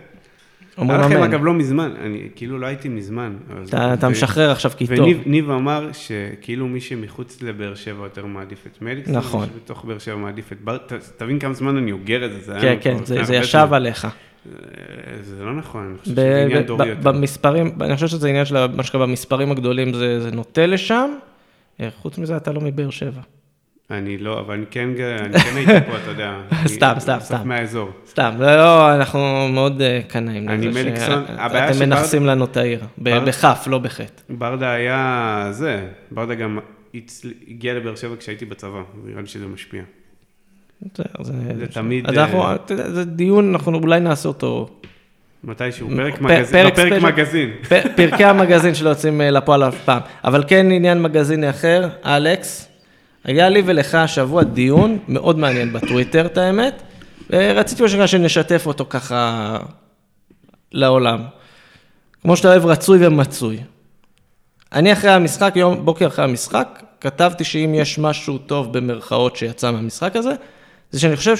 אומר 0.77 0.95
אמן. 0.95 1.05
לכם, 1.05 1.23
אגב, 1.23 1.45
לא 1.45 1.53
מזמן, 1.53 1.91
אני 2.01 2.29
כאילו 2.35 2.59
לא 2.59 2.65
הייתי 2.65 2.89
מזמן. 2.89 3.33
אתה, 3.69 3.93
אתה 3.93 4.09
משחרר 4.09 4.51
עכשיו 4.51 4.71
כי 4.77 4.87
טוב. 4.87 5.07
וניב 5.25 5.49
אמר 5.49 5.89
שכאילו 5.93 6.67
מי 6.67 6.81
שמחוץ 6.81 7.41
לבאר 7.41 7.75
שבע 7.75 8.03
יותר 8.03 8.25
מעדיף 8.25 8.67
את 8.67 8.81
מליקסון, 8.81 9.15
נכון. 9.15 9.47
בתוך 9.55 9.85
באר 9.85 9.97
שבע 9.97 10.15
מעדיף 10.15 10.51
את 10.51 10.61
בר, 10.61 10.77
תבין 11.17 11.39
כמה 11.39 11.53
זמן 11.53 11.77
אני 11.77 11.91
אוגר 11.91 12.25
את 12.25 12.31
זה, 12.31 12.39
זה 12.39 12.59
כן, 12.61 12.77
כן, 12.81 13.05
זה, 13.05 13.23
זה 13.23 13.35
ישב 13.35 13.67
עליך. 13.71 14.07
זה 15.21 15.43
לא 15.43 15.53
נכון, 15.53 15.87
אני 15.89 15.97
חושב 15.97 16.11
שזה 16.11 16.43
עניין 16.45 16.63
דורי 16.63 16.87
יותר. 16.87 17.01
במספרים, 17.01 17.71
אני 17.81 17.95
חושב 17.95 18.07
שזה 18.07 18.29
עניין 18.29 18.45
של 18.45 18.67
מה 18.67 18.83
שקרה 18.83 19.05
במספרים 19.05 19.51
הגדולים, 19.51 19.93
זה, 19.93 20.19
זה 20.19 20.31
נוטה 20.31 20.65
לשם. 20.65 21.09
אה, 21.79 21.89
חוץ 22.01 22.17
מזה, 22.17 22.37
אתה 22.37 22.51
לא 22.51 22.61
מבאר 22.61 22.89
שבע. 22.89 23.21
אני 23.91 24.17
לא, 24.17 24.39
אבל 24.39 24.53
אני 24.53 24.65
כן, 24.71 24.89
אני 25.19 25.39
כן 25.39 25.55
הייתי 25.55 25.85
פה, 25.87 25.97
אתה 25.97 26.09
יודע. 26.09 26.41
סתם, 26.75 26.93
סתם, 26.99 27.17
סתם. 27.19 27.47
מהאזור. 27.47 27.89
סתם, 28.07 28.31
לא, 28.39 28.95
אנחנו 28.95 29.49
מאוד 29.53 29.81
אה, 29.81 29.99
קנאים. 30.07 30.49
אני 30.49 30.67
מליקסון, 30.67 31.23
הבעיה 31.27 31.71
אתם 31.71 31.79
מנכסים 31.79 32.25
לנו 32.25 32.45
את 32.45 32.57
העיר, 32.57 32.79
בכף, 32.97 33.67
לא 33.67 33.77
בחטא. 33.77 34.21
ברדה 34.29 34.71
היה 34.71 35.47
זה, 35.51 35.87
ברדה 36.11 36.35
גם 36.35 36.59
הגיע 37.47 37.73
לבאר 37.73 37.95
שבע 37.95 38.15
כשהייתי 38.19 38.45
בצבא, 38.45 38.81
נראה 39.05 39.21
לי 39.21 39.27
שזה 39.27 39.47
משפיע. 39.47 39.83
זה 41.21 41.67
תמיד... 41.73 42.07
אז 42.07 42.17
אנחנו, 42.17 42.43
זה 42.67 43.05
דיון, 43.05 43.49
אנחנו 43.49 43.77
אולי 43.77 43.99
נעשה 43.99 44.29
אותו... 44.29 44.69
מתישהו, 45.43 45.89
פרק 45.95 46.21
מגזין, 46.21 46.69
פרק 46.75 47.01
מגזין. 47.01 47.51
פרקי 47.95 48.23
המגזין 48.23 48.75
שלא 48.75 48.89
יוצאים 48.89 49.21
אה, 49.21 49.31
לפועל 49.31 49.63
אף 49.67 49.83
פעם. 49.85 50.01
אבל 50.23 50.43
כן 50.47 50.71
עניין 50.71 51.01
מגזיני 51.01 51.49
אחר, 51.49 51.89
אלכס, 52.05 52.72
היה 53.23 53.49
לי 53.49 53.61
ולך 53.65 53.95
השבוע 53.95 54.43
דיון 54.43 54.99
מאוד 55.07 55.39
מעניין 55.39 55.73
בטוויטר, 55.73 56.25
את 56.25 56.37
האמת, 56.37 56.81
ורציתי 57.29 57.83
בשביל 57.83 58.07
שנשתף 58.07 58.63
אותו 58.65 58.85
ככה 58.89 59.57
לעולם. 60.71 61.23
כמו 62.21 62.37
שאתה 62.37 62.47
אוהב, 62.47 62.65
רצוי 62.65 63.07
ומצוי. 63.07 63.59
אני 64.73 64.93
אחרי 64.93 65.11
המשחק, 65.11 65.53
יום 65.55 65.85
בוקר 65.85 66.07
אחרי 66.07 66.25
המשחק, 66.25 66.83
כתבתי 67.01 67.43
שאם 67.43 67.73
יש 67.75 67.99
משהו 67.99 68.37
טוב 68.37 68.77
במרכאות 68.77 69.35
שיצא 69.35 69.71
מהמשחק 69.71 70.15
הזה, 70.15 70.33
זה 70.91 70.99
שאני 70.99 71.15
חושב 71.15 71.35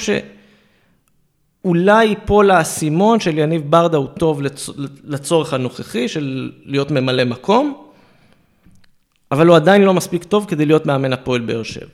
שאולי 1.63 2.05
ייפול 2.05 2.51
האסימון 2.51 3.19
של 3.19 3.37
יניב 3.37 3.61
ברדה 3.65 3.97
הוא 3.97 4.07
טוב 4.07 4.41
לצ... 4.41 4.69
לצורך 5.03 5.53
הנוכחי 5.53 6.07
של 6.07 6.51
להיות 6.65 6.91
ממלא 6.91 7.23
מקום, 7.23 7.83
אבל 9.33 9.47
הוא 9.47 9.55
עדיין 9.55 9.81
לא 9.81 9.93
מספיק 9.93 10.23
טוב 10.23 10.45
כדי 10.47 10.65
להיות 10.65 10.85
מאמן 10.85 11.13
הפועל 11.13 11.41
באר 11.41 11.63
שבע. 11.63 11.85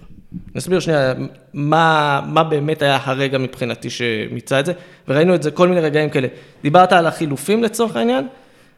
נסביר 0.56 0.80
שנייה 0.80 1.14
מה, 1.54 2.22
מה 2.28 2.44
באמת 2.44 2.82
היה 2.82 3.00
הרגע 3.04 3.38
מבחינתי 3.38 3.90
שמיצה 3.90 4.60
את 4.60 4.66
זה, 4.66 4.74
וראינו 5.08 5.36
את 5.36 5.44
זה 5.44 5.52
כל 5.52 5.68
מיני 5.68 5.82
רגעים 5.82 6.10
כאלה. 6.10 6.28
דיברת 6.64 6.94
על 6.94 7.08
החילופים 7.08 7.64
לצורך 7.64 7.96
העניין, 7.96 8.28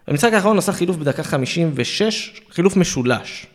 במשחק 0.08 0.34
האחרון 0.34 0.58
עשה 0.58 0.72
חילוף 0.72 0.98
בדקה 0.98 1.24
56, 1.24 2.42
חילוף 2.52 2.78
משולש. 2.78 3.46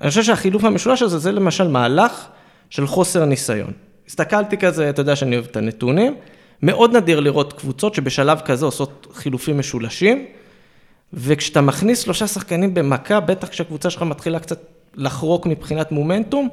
אני 0.00 0.08
חושב 0.08 0.22
שהחילוף 0.22 0.64
המשולש 0.64 1.02
הזה 1.02 1.18
זה 1.18 1.32
למשל 1.32 1.68
מהלך 1.68 2.26
של 2.70 2.86
חוסר 2.86 3.24
ניסיון. 3.24 3.72
הסתכלתי 4.08 4.56
כזה, 4.56 4.90
אתה 4.90 5.00
יודע 5.00 5.16
שאני 5.16 5.36
אוהב 5.36 5.46
את 5.50 5.56
הנתונים, 5.56 6.14
מאוד 6.62 6.96
נדיר 6.96 7.20
לראות 7.20 7.52
קבוצות 7.52 7.94
שבשלב 7.94 8.40
כזה 8.40 8.64
עושות 8.64 9.06
חילופים 9.14 9.58
משולשים, 9.58 10.26
וכשאתה 11.12 11.60
מכניס 11.60 12.00
שלושה 12.00 12.26
שחקנים 12.26 12.74
במכה, 12.74 13.20
בטח 13.20 13.48
כשהקבוצה 13.48 13.90
שלך 13.90 14.02
מתחילה 14.02 14.38
קצת 14.38 14.60
לחרוק 14.94 15.46
מבחינת 15.46 15.92
מומנטום, 15.92 16.48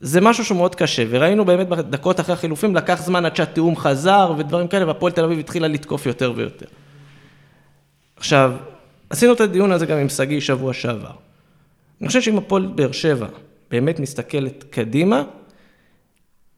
זה 0.00 0.20
משהו 0.20 0.44
שהוא 0.44 0.58
מאוד 0.58 0.74
קשה, 0.74 1.04
וראינו 1.08 1.44
באמת 1.44 1.68
בדקות 1.68 2.20
אחרי 2.20 2.32
החילופים, 2.32 2.76
לקח 2.76 3.02
זמן 3.02 3.24
עד 3.24 3.36
שהתיאום 3.36 3.76
חזר 3.76 4.34
ודברים 4.38 4.68
כאלה, 4.68 4.86
והפועל 4.86 5.12
תל 5.12 5.24
אביב 5.24 5.38
התחילה 5.38 5.68
לתקוף 5.68 6.06
יותר 6.06 6.32
ויותר. 6.36 6.66
עכשיו, 8.16 8.52
עשינו 9.10 9.32
את 9.32 9.40
הדיון 9.40 9.72
הזה 9.72 9.86
גם 9.86 9.98
עם 9.98 10.08
שגיא 10.08 10.40
שבוע 10.40 10.72
שעבר. 10.72 11.10
אני 12.00 12.08
חושב 12.08 12.20
שאם 12.20 12.38
הפועל 12.38 12.66
באר 12.66 12.92
שבע 12.92 13.26
באמת 13.70 14.00
מסתכלת 14.00 14.64
קדימה, 14.70 15.22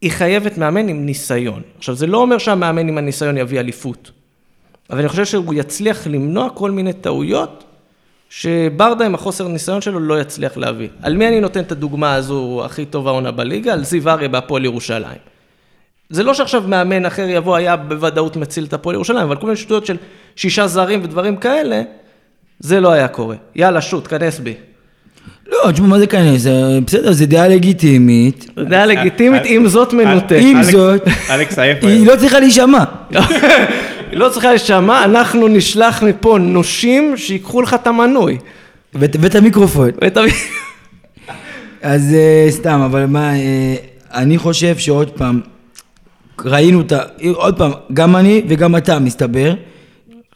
היא 0.01 0.11
חייבת 0.11 0.59
מאמן 0.59 0.89
עם 0.89 1.07
ניסיון. 1.07 1.63
עכשיו, 1.79 1.95
זה 1.95 2.07
לא 2.07 2.19
אומר 2.19 2.39
שהמאמן 2.39 2.89
עם 2.89 2.99
הניסיון 2.99 3.37
יביא 3.37 3.61
אליפות, 3.61 4.11
אבל 4.91 4.99
אני 4.99 5.09
חושב 5.09 5.25
שהוא 5.25 5.55
יצליח 5.55 6.07
למנוע 6.07 6.51
כל 6.55 6.71
מיני 6.71 6.93
טעויות 6.93 7.65
שברדה 8.31 9.07
עם 9.07 9.15
החוסר 9.15 9.49
ניסיון 9.49 9.81
שלו 9.81 10.01
לא 10.01 10.21
יצליח 10.21 10.57
להביא. 10.57 10.89
על 11.03 11.17
מי 11.17 11.29
אני 11.29 11.41
נותן 11.41 11.61
את 11.61 11.73
הדוגמה 11.73 12.15
הזו 12.15 12.63
הכי 12.65 12.85
טובה 12.85 13.11
עונה 13.11 13.31
בליגה? 13.31 13.73
על 13.73 13.85
זיו 13.85 14.09
אריה 14.11 14.29
בהפועל 14.29 14.65
ירושלים. 14.65 15.19
זה 16.11 16.23
לא 16.23 16.35
שעכשיו 16.35 16.63
מאמן 16.69 17.07
אחר 17.07 17.27
יבוא, 17.29 17.57
היה 17.57 17.77
בוודאות 17.77 18.37
מציל 18.37 18.65
את 18.65 18.73
הפועל 18.73 18.95
ירושלים, 18.95 19.19
אבל 19.23 19.37
כל 19.37 19.47
מיני 19.47 19.57
שטויות 19.57 19.87
של 19.87 19.97
שישה 20.37 20.67
זרים 20.67 21.01
ודברים 21.05 21.37
כאלה, 21.37 21.83
זה 22.61 22.81
לא 22.81 22.93
היה 22.93 23.09
קורה. 23.09 23.37
יאללה, 23.57 23.81
שוט, 23.81 24.07
כנס 24.09 24.39
בי. 24.39 24.55
לא, 25.47 25.73
תשמע, 25.73 25.87
מה 25.87 25.99
זה 25.99 26.07
כנס? 26.07 26.41
זה- 26.41 26.79
בסדר, 26.87 27.13
זה 27.13 27.27
דעה 27.27 27.49
לגיטימית. 27.49 28.47
דעה 28.69 28.87
לגיטימית, 28.87 29.43
עם 29.45 29.69
זאת 29.69 29.93
מנותקת. 29.93 30.33
אלכס- 30.33 30.71
זאת, 30.73 31.03
אלכס 31.31 31.59
עייף 31.59 31.85
היא. 31.85 32.07
לא 32.07 32.17
צריכה 32.17 32.41
להישמע. 32.41 32.85
היא 34.11 34.19
לא 34.19 34.29
צריכה 34.29 34.49
להישמע, 34.51 35.05
אנחנו 35.05 35.49
נשלח 35.49 36.03
מפה 36.03 36.39
נושים 36.41 37.17
שיקחו 37.17 37.63
לך 37.63 37.75
את 37.75 37.87
המנוי. 37.87 38.39
ואת 38.95 39.35
המיקרופון. 39.35 39.91
אז 41.83 42.15
אה, 42.15 42.47
סתם, 42.51 42.81
אבל 42.85 43.07
מה, 43.07 43.35
אה, 43.35 43.75
אני 44.15 44.39
חושב 44.39 44.79
שעוד 44.79 45.11
פעם, 45.11 45.41
ראינו 46.45 46.81
את 46.81 46.93
ה... 46.93 46.99
עוד 47.33 47.59
פעם, 47.59 47.71
גם 47.93 48.17
אני 48.17 48.43
וגם 48.49 48.77
אתה, 48.77 48.99
מסתבר. 48.99 49.55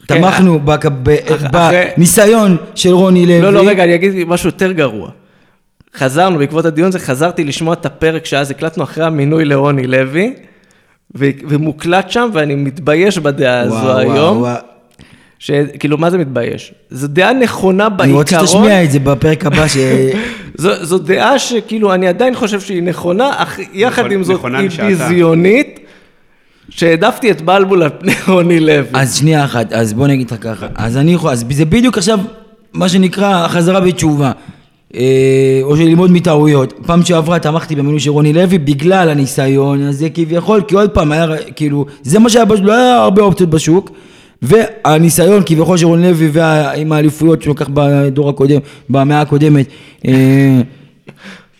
כן, 0.07 0.19
תמכנו 0.21 0.59
אחרי- 0.65 1.85
בניסיון 1.97 2.57
של 2.75 2.89
רוני 2.91 3.25
לוי. 3.25 3.41
לא, 3.41 3.53
לא, 3.53 3.63
רגע, 3.67 3.83
אני 3.83 3.95
אגיד 3.95 4.27
משהו 4.27 4.47
יותר 4.49 4.71
גרוע. 4.71 5.09
חזרנו, 5.95 6.37
בעקבות 6.39 6.65
הדיון 6.65 6.87
הזה, 6.87 6.99
חזרתי 6.99 7.43
לשמוע 7.43 7.73
את 7.73 7.85
הפרק 7.85 8.25
שאז 8.25 8.51
הקלטנו 8.51 8.83
אחרי 8.83 9.05
המינוי 9.05 9.45
לרוני 9.45 9.87
לוי, 9.87 10.33
ומוקלט 11.15 12.09
שם, 12.11 12.29
ואני 12.33 12.55
מתבייש 12.55 13.17
בדעה 13.17 13.59
הזו 13.59 13.73
וואו, 13.73 13.85
וואו, 13.85 13.97
היום. 13.99 14.37
וואו. 14.37 14.55
שכאילו, 15.39 15.97
מה 15.97 16.09
זה 16.09 16.17
מתבייש? 16.17 16.73
זו 16.89 17.07
דעה 17.07 17.33
נכונה 17.33 17.87
אני 17.87 17.95
בעיקרון. 17.97 18.19
רוצה 18.21 18.39
שתשמיע 18.47 18.83
את 18.83 18.91
זה 18.91 18.99
בפרק 18.99 19.45
הבא, 19.45 19.67
ש... 19.67 19.77
זו, 20.57 20.85
זו 20.85 20.97
דעה 20.97 21.39
שכאילו, 21.39 21.93
אני 21.93 22.07
עדיין 22.07 22.35
חושב 22.35 22.59
שהיא 22.59 22.83
נכונה, 22.83 23.31
אך 23.35 23.59
יחד 23.73 24.01
נכונה- 24.03 24.59
עם 24.59 24.69
זאת 24.69 24.79
היא. 24.79 24.87
ביזיונית, 24.87 25.79
שהעדפתי 26.69 27.31
את 27.31 27.41
בלבול 27.41 27.83
על 27.83 27.89
פני 27.99 28.13
רוני 28.27 28.59
לוי. 28.59 28.87
אז 28.93 29.17
שנייה 29.17 29.45
אחת, 29.45 29.73
אז 29.73 29.93
בוא 29.93 30.07
נגיד 30.07 30.31
לך 30.31 30.37
ככה. 30.41 30.67
אז 30.75 30.97
אני 30.97 31.13
יכול, 31.13 31.31
אז 31.31 31.45
זה 31.51 31.65
בדיוק 31.65 31.97
עכשיו 31.97 32.19
מה 32.73 32.89
שנקרא 32.89 33.45
החזרה 33.45 33.79
בתשובה. 33.79 34.31
אה, 34.95 35.01
או 35.63 35.77
של 35.77 35.83
ללמוד 35.83 36.11
מטעויות. 36.11 36.73
פעם 36.85 37.05
שעברה 37.05 37.39
תמכתי 37.39 37.75
במינוי 37.75 37.99
של 37.99 38.09
רוני 38.09 38.33
לוי 38.33 38.57
בגלל 38.57 39.09
הניסיון 39.09 39.81
הזה 39.81 40.09
כביכול, 40.09 40.61
כי 40.67 40.75
עוד 40.75 40.89
פעם 40.89 41.11
היה 41.11 41.27
כאילו, 41.55 41.85
זה 42.03 42.19
מה 42.19 42.29
שהיה, 42.29 42.45
לא 42.61 42.73
היה 42.73 42.95
הרבה 42.97 43.21
אופציות 43.21 43.49
בשוק. 43.49 43.91
והניסיון 44.41 45.43
כביכול 45.45 45.77
של 45.77 45.85
רוני 45.85 46.03
לוי 46.11 46.29
וה- 46.33 46.71
עם 46.71 46.91
האליפויות 46.91 47.41
שהוא 47.41 47.55
לקח 47.55 47.69
בדור 47.73 48.29
הקודם, 48.29 48.59
במאה 48.89 49.21
הקודמת, 49.21 49.65
אה, 50.07 50.61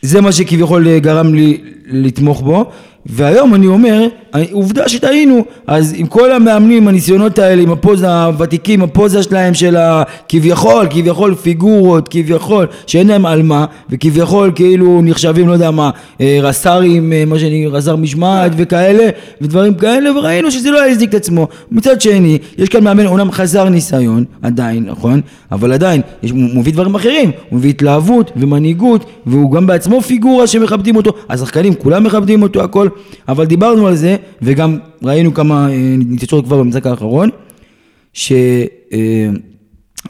זה 0.02 0.22
מה 0.22 0.32
שכביכול 0.32 0.88
אה, 0.88 1.00
גרם 1.00 1.34
לי 1.34 1.58
לתמוך 1.88 2.42
בו, 2.42 2.66
והיום 3.06 3.56
אני 3.56 3.68
אומר, 3.68 4.08
אני- 4.34 4.48
עובדה 4.52 4.90
שטעינו, 4.90 5.46
אז 5.68 5.94
עם 5.98 6.08
כל 6.08 6.32
המאמנים, 6.32 6.88
הניסיונות 6.88 7.40
האלה, 7.40 7.62
עם 7.62 7.72
הפוזה 7.72 8.10
הוותיקים, 8.24 8.82
הפוזה 8.84 9.24
שלהם 9.24 9.54
של 9.54 9.76
הכביכול, 9.80 10.88
כביכול 10.90 11.36
פיגורות, 11.36 12.08
כביכול, 12.08 12.66
שאין 12.88 13.08
להם 13.08 13.26
על 13.26 13.44
מה, 13.44 13.66
וכביכול 13.90 14.52
כאילו 14.56 15.02
נחשבים, 15.04 15.48
לא 15.48 15.54
יודע 15.54 15.72
מה, 15.72 15.90
אה, 16.22 16.40
רס"רים, 16.42 17.14
אה, 17.14 17.24
מה 17.28 17.40
שאני, 17.40 17.68
רס"ר 17.68 17.96
משמעת 17.96 18.52
וכאלה, 18.58 19.10
ודברים 19.42 19.74
כאלה, 19.74 20.18
וראינו 20.18 20.52
שזה 20.52 20.72
לא 20.72 20.90
יזיק 20.90 21.10
את 21.10 21.16
עצמו. 21.16 21.48
מצד 21.72 22.02
שני, 22.02 22.38
יש 22.58 22.70
כאן 22.70 22.84
מאמן, 22.84 23.06
אומנם 23.06 23.32
חסר 23.32 23.70
ניסיון, 23.70 24.24
עדיין, 24.42 24.86
נכון? 24.86 25.22
אבל 25.52 25.74
עדיין, 25.74 26.02
יש, 26.24 26.32
הוא 26.32 26.40
מביא 26.40 26.74
דברים 26.74 26.96
אחרים, 26.96 27.32
הוא 27.50 27.60
מביא 27.60 27.70
התלהבות 27.70 28.32
ומנהיגות, 28.36 29.06
והוא 29.26 29.52
גם 29.52 29.68
בעצמו 29.68 30.02
פיגורה 30.02 30.48
שמכבדים 30.48 30.96
אותו, 30.96 31.12
השחקנים 31.30 31.74
כולם 31.74 32.04
מכבדים 32.04 32.42
אותו, 32.42 32.64
הכל, 32.64 32.88
אבל 33.28 33.46
דיברנו 33.46 33.88
על 33.88 33.96
זה, 33.96 34.16
וגם 34.42 34.78
ראינו 35.04 35.34
כמה 35.34 35.72
אה, 35.72 35.96
ניצוצות 35.98 36.46
כבר 36.46 36.60
במשחק 36.60 36.86
האחרון, 36.88 37.30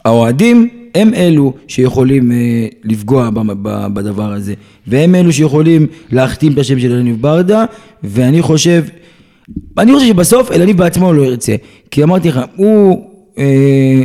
שהאוהדים 0.04 0.68
הם 0.94 1.14
אלו 1.14 1.52
שיכולים 1.68 2.32
אה, 2.32 2.66
לפגוע 2.84 3.30
בדבר 3.92 4.32
הזה, 4.32 4.54
והם 4.86 5.14
אלו 5.14 5.32
שיכולים 5.32 5.86
להכתים 6.10 6.52
את 6.52 6.58
השם 6.58 6.80
של 6.80 6.92
אלניב 6.92 7.22
ברדה, 7.22 7.64
ואני 8.04 8.42
חושב, 8.42 8.84
אני 9.78 9.92
חושב 9.94 10.06
שבסוף 10.06 10.52
אלניב 10.52 10.76
בעצמו 10.76 11.12
לא 11.12 11.22
ירצה, 11.22 11.56
כי 11.90 12.02
אמרתי 12.02 12.28
לך, 12.28 12.40
הוא 12.56 13.10
אה, 13.38 14.02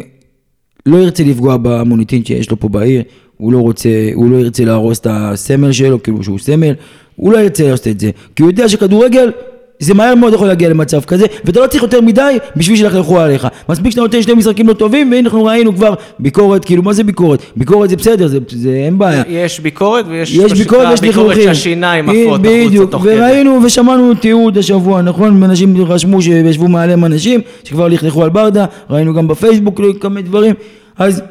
לא 0.85 0.97
ירצה 0.97 1.23
לפגוע 1.23 1.57
במוניטין 1.61 2.25
שיש 2.25 2.51
לו 2.51 2.59
פה 2.59 2.69
בעיר, 2.69 3.03
הוא 3.37 3.53
לא 3.53 3.57
רוצה, 3.57 3.89
הוא 4.13 4.31
לא 4.31 4.37
ירצה 4.37 4.65
להרוס 4.65 4.99
את 4.99 5.07
הסמל 5.09 5.71
שלו, 5.71 6.03
כאילו 6.03 6.23
שהוא 6.23 6.39
סמל, 6.39 6.73
הוא 7.19 7.33
לא 7.33 7.37
ירצה 7.37 7.69
לעשות 7.69 7.87
את 7.87 7.99
זה, 7.99 8.09
כי 8.35 8.43
הוא 8.43 8.51
יודע 8.51 8.69
שכדורגל 8.69 9.31
זה 9.79 9.93
מהר 9.93 10.15
מאוד 10.15 10.33
יכול 10.33 10.47
להגיע 10.47 10.69
למצב 10.69 11.01
כזה, 11.01 11.25
ואתה 11.45 11.59
לא 11.59 11.67
צריך 11.67 11.83
יותר 11.83 12.01
מדי 12.01 12.37
בשביל 12.55 12.77
שילכלכו 12.77 13.19
עליך. 13.19 13.47
מספיק 13.69 13.91
שאתה 13.91 14.01
נותן 14.01 14.21
שני 14.21 14.33
משחקים 14.33 14.67
לא 14.67 14.73
טובים, 14.73 15.11
והנה 15.11 15.25
אנחנו 15.25 15.45
ראינו 15.45 15.75
כבר 15.75 15.93
ביקורת, 16.19 16.65
כאילו 16.65 16.83
מה 16.83 16.93
זה 16.93 17.03
ביקורת? 17.03 17.41
ביקורת 17.55 17.89
זה 17.89 17.95
בסדר, 17.95 18.27
זה, 18.27 18.37
זה 18.49 18.69
אין 18.69 18.97
בעיה. 18.97 19.23
יש 19.27 19.59
ביקורת 19.59 20.05
ויש 20.09 20.31
יש 20.31 20.53
ביקורת 20.53 20.87
ויש 20.89 21.01
ביקורת. 21.01 21.35
שהשיניים 21.43 22.09
עפות 22.09 22.27
החוצה 22.27 22.65
בדיוק, 22.67 22.91
תוך 22.91 23.03
כדי. 23.03 23.13
וראינו 23.19 23.59
ושמענו 23.65 24.13
תיעוד 24.13 24.57
השבוע, 24.57 25.01
נכון? 25.01 25.43
אנשים 25.43 25.85
רשמו 25.85 26.21
שישבו 26.21 26.67
מעליהם 26.67 27.05
אנשים 27.05 27.41
שכבר 27.63 27.87
לכלכו 27.87 28.23
על 28.23 28.29
ברדה, 28.29 28.65
ראינו 28.89 29.13
גם 29.13 29.27
בפייסבוק 29.27 29.81
כמה 29.99 30.21
דברים, 30.21 30.53
אז 30.97 31.21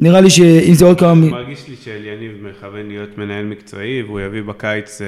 נראה 0.00 0.20
לי 0.20 0.30
שאם 0.30 0.74
זה 0.74 0.84
עוד 0.84 0.98
כמה... 0.98 1.14
מרגיש 1.14 1.68
לי 1.68 1.74
שאליניב 1.84 2.32
מכוון 2.42 2.88
להיות 2.88 3.18
מנהל 3.18 3.44
מקצועי, 3.44 4.02
והוא 4.02 4.20
יביא 4.20 4.42
בקיץ, 4.42 5.00
אה, 5.02 5.06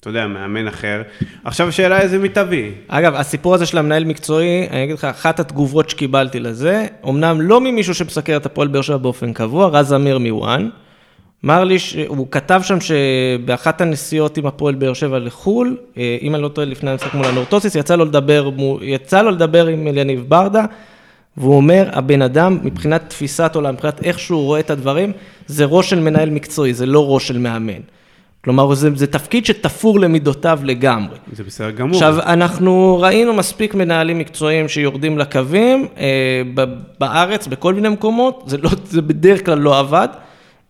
אתה 0.00 0.08
יודע, 0.10 0.26
מאמן 0.26 0.68
אחר. 0.68 1.02
עכשיו 1.44 1.68
השאלה 1.68 2.00
איזה 2.00 2.18
מתאבי. 2.18 2.70
אגב, 2.88 3.14
הסיפור 3.14 3.54
הזה 3.54 3.66
של 3.66 3.78
המנהל 3.78 4.04
מקצועי, 4.04 4.66
אני 4.70 4.84
אגיד 4.84 4.94
לך, 4.94 5.04
אחת 5.04 5.40
התגובות 5.40 5.90
שקיבלתי 5.90 6.40
לזה, 6.40 6.86
אמנם 7.08 7.40
לא 7.40 7.60
ממישהו 7.60 7.94
שמסקר 7.94 8.36
את 8.36 8.46
הפועל 8.46 8.68
באר 8.68 8.82
שבע 8.82 8.96
באופן 8.96 9.32
קבוע, 9.32 9.68
רז 9.68 9.92
אמיר 9.92 10.18
מוואן, 10.18 10.68
אמר 11.44 11.64
לי 11.64 11.78
שהוא 11.78 12.26
כתב 12.30 12.60
שם 12.64 12.78
שבאחת 12.80 13.80
הנסיעות 13.80 14.36
עם 14.36 14.46
הפועל 14.46 14.74
באר 14.74 14.92
שבע 14.94 15.18
לחו"ל, 15.18 15.76
אה, 15.98 16.16
אם 16.22 16.34
אני 16.34 16.42
לא 16.42 16.48
טועה 16.48 16.66
לפני 16.66 16.90
המשחק 16.90 17.14
מול 17.14 17.26
הנורטוסיס, 17.26 17.74
יצא 17.74 17.96
לו 17.96 18.04
לדבר, 18.04 18.50
מו- 18.50 18.78
יצא 18.82 19.22
לו 19.22 19.30
לדבר 19.30 19.66
עם 19.66 19.86
אליניב 19.88 20.24
ברדה, 20.28 20.64
והוא 21.36 21.56
אומר, 21.56 21.88
הבן 21.92 22.22
אדם, 22.22 22.58
מבחינת 22.62 23.02
תפיסת 23.08 23.54
עולם, 23.54 23.74
מבחינת 23.74 24.02
איך 24.02 24.18
שהוא 24.18 24.44
רואה 24.44 24.60
את 24.60 24.70
הדברים, 24.70 25.12
זה 25.46 25.64
ראש 25.64 25.90
של 25.90 26.00
מנהל 26.00 26.30
מקצועי, 26.30 26.74
זה 26.74 26.86
לא 26.86 27.14
ראש 27.14 27.28
של 27.28 27.38
מאמן. 27.38 27.80
כלומר, 28.44 28.74
זה, 28.74 28.90
זה 28.94 29.06
תפקיד 29.06 29.46
שתפור 29.46 30.00
למידותיו 30.00 30.60
לגמרי. 30.62 31.16
זה 31.32 31.44
בסדר 31.44 31.70
גמור. 31.70 31.94
עכשיו, 31.94 32.16
אנחנו 32.20 32.98
ראינו 33.00 33.34
מספיק 33.34 33.74
מנהלים 33.74 34.18
מקצועיים 34.18 34.68
שיורדים 34.68 35.18
לקווים, 35.18 35.86
אה, 35.98 36.42
בארץ, 36.98 37.46
בכל 37.46 37.74
מיני 37.74 37.88
מקומות, 37.88 38.42
זה, 38.46 38.56
לא, 38.58 38.70
זה 38.84 39.02
בדרך 39.02 39.46
כלל 39.46 39.58
לא 39.58 39.78
עבד. 39.78 40.08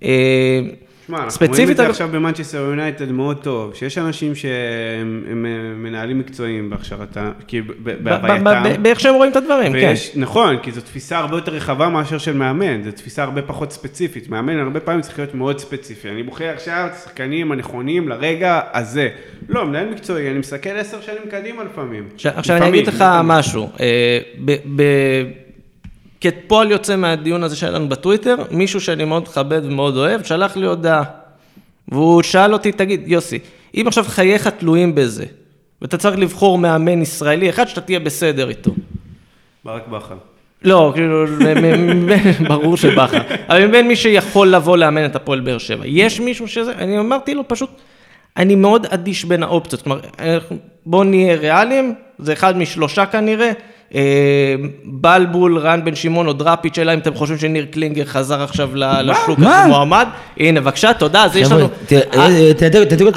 אה, 0.03 0.61
שמע, 1.07 1.17
אנחנו 1.17 1.31
ספציפית, 1.31 1.59
רואים 1.59 1.71
את 1.71 1.77
זה 1.77 1.87
עכשיו 1.87 2.09
במנצ'סטר 2.13 2.59
יונייטד 2.59 3.11
מאוד 3.13 3.37
טוב, 3.43 3.75
שיש 3.75 3.99
אנשים 3.99 4.35
שהם 4.35 5.25
הם, 5.31 5.47
מנהלים 5.83 6.19
מקצועיים 6.19 6.71
בהכשרתה, 6.71 7.31
כאילו 7.49 7.65
ב- 7.67 7.91
ב- 7.91 7.91
ב- 7.91 8.09
ב- 8.09 8.27
בהווייתם. 8.45 8.83
באיך 8.83 9.01
שהם 9.01 9.15
רואים 9.15 9.31
את 9.31 9.37
הדברים, 9.37 9.73
כן. 9.73 9.79
ויש, 9.79 10.13
נכון, 10.17 10.57
כי 10.63 10.73
זו 10.73 10.81
תפיסה 10.81 11.19
הרבה 11.19 11.37
יותר 11.37 11.53
רחבה 11.53 11.89
מאשר 11.89 12.19
של 12.19 12.33
מאמן, 12.37 12.83
זו 12.83 12.91
תפיסה 12.93 13.23
הרבה 13.23 13.43
פחות 13.43 13.73
ספציפית. 13.73 14.29
מאמן 14.31 14.59
הרבה 14.59 14.81
פעמים 14.81 15.01
צריך 15.01 15.19
להיות 15.19 15.35
מאוד 15.35 15.59
ספציפי. 15.59 16.09
אני 16.09 16.23
בוחר 16.23 16.49
עכשיו 16.55 16.87
את 16.91 16.97
השחקנים 16.97 17.53
הנכונים 17.53 18.09
לרגע 18.09 18.61
הזה. 18.73 19.09
לא, 19.49 19.67
מנהל 19.67 19.91
מקצועי, 19.91 20.31
אני 20.31 20.39
מסתכל 20.39 20.71
עשר 20.71 21.01
שנים 21.01 21.31
קדימה 21.31 21.65
לפעמים. 21.65 22.05
עכשיו, 22.15 22.33
עכשיו 22.37 22.57
אני 22.57 22.61
לפעמים, 22.65 22.81
אגיד 22.83 22.95
לך 22.95 22.99
תמיד. 23.03 23.23
משהו. 23.25 23.69
אה, 23.81 24.19
ב- 24.45 24.57
ב- 24.77 25.46
כפועל 26.31 26.71
יוצא 26.71 26.97
מהדיון 26.97 27.43
הזה 27.43 27.57
שהיה 27.57 27.73
לנו 27.73 27.89
בטוויטר, 27.89 28.37
מישהו 28.51 28.81
שאני 28.81 29.05
מאוד 29.05 29.23
מכבד 29.23 29.61
ומאוד 29.65 29.97
אוהב, 29.97 30.23
שלח 30.23 30.57
לי 30.57 30.67
הודעה. 30.67 31.03
והוא 31.89 32.23
שאל 32.23 32.53
אותי, 32.53 32.73
תגיד, 32.73 33.03
יוסי, 33.07 33.39
אם 33.75 33.85
עכשיו 33.87 34.05
חייך 34.05 34.49
תלויים 34.49 34.95
בזה, 34.95 35.25
ואתה 35.83 35.97
צריך 35.97 36.19
לבחור 36.19 36.59
מאמן 36.59 37.03
ישראלי 37.03 37.51
אחד 37.51 37.69
שאתה 37.69 37.81
תהיה 37.81 38.01
בסדר 38.01 38.49
איתו. 38.49 38.71
ברק 39.65 39.89
בכר. 39.89 40.17
לא, 40.63 40.93
כאילו, 40.95 41.25
ברור 42.49 42.77
שבכר. 42.77 43.19
אבל 43.49 43.67
מבין 43.67 43.89
מי 43.89 43.97
שיכול 43.97 44.49
לבוא 44.49 44.77
לאמן 44.77 45.05
את 45.05 45.17
הפועל 45.17 45.41
באר 45.41 45.59
שבע. 45.59 45.83
יש 45.87 46.21
מישהו 46.21 46.49
שזה, 46.49 46.73
אני 46.73 46.99
אמרתי 46.99 47.35
לו 47.35 47.49
פשוט, 47.49 47.71
אני 48.37 48.55
מאוד 48.55 48.87
אדיש 48.87 49.25
בין 49.25 49.43
האופציות. 49.43 49.83
כלומר, 49.83 50.01
בואו 50.87 51.05
נהיה 51.05 51.37
ריאליים, 51.37 51.95
זה 52.19 52.33
אחד 52.33 52.59
משלושה 52.59 53.07
כנראה. 53.07 53.53
אה, 53.95 54.55
בלבול, 54.85 55.59
רן 55.59 55.85
בן 55.85 55.95
שמעון 55.95 56.27
או 56.27 56.33
דראפיץ', 56.33 56.79
אלא 56.79 56.95
אם 56.95 56.99
אתם 56.99 57.15
חושבים 57.15 57.39
שניר 57.39 57.67
קלינגר 57.71 58.05
חזר 58.05 58.43
עכשיו 58.43 58.71
לשוק 58.75 59.39
מה? 59.39 59.61
הזה 59.61 59.69
מועמד. 59.69 60.09
הנה, 60.37 60.61
בבקשה, 60.61 60.95
תודה, 60.95 61.25
אז 61.25 61.37
יש 61.37 61.53
לנו... 61.53 61.69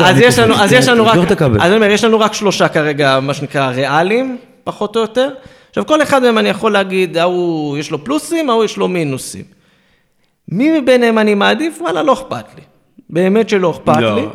אז 0.07 0.21
יש 0.21 0.39
לנו, 0.39 0.53
המיקרופון, 0.53 0.63
אז 0.63 0.71
יש 0.73 0.87
לנו 0.87 1.05
רק. 1.05 1.17
אז 1.41 1.67
אני 1.71 1.75
אומר, 1.75 1.89
יש 1.89 2.03
לנו 2.03 2.19
רק 2.19 2.33
שלושה 2.33 2.67
כרגע, 2.67 3.19
מה 3.19 3.33
שנקרא 3.33 3.69
ריאליים, 3.69 4.37
פחות 4.63 4.95
או 4.95 5.01
יותר. 5.01 5.29
עכשיו, 5.69 5.85
כל 5.85 6.01
אחד 6.01 6.21
מהם 6.21 6.37
אני 6.37 6.49
יכול 6.49 6.71
להגיד, 6.71 7.17
ההוא 7.17 7.77
יש 7.77 7.91
לו 7.91 8.03
פלוסים, 8.03 8.49
ההוא 8.49 8.63
יש 8.63 8.77
לו 8.77 8.87
מינוסים. 8.87 9.43
מי 10.51 10.79
מביניהם 10.79 11.17
אני 11.17 11.33
מעדיף? 11.33 11.81
וואלה, 11.81 12.03
לא 12.03 12.13
אכפת 12.13 12.45
לי. 12.55 12.61
באמת 13.09 13.49
שלא 13.49 13.71
אכפת 13.71 13.97
לי. 13.97 14.03
לא, 14.03 14.31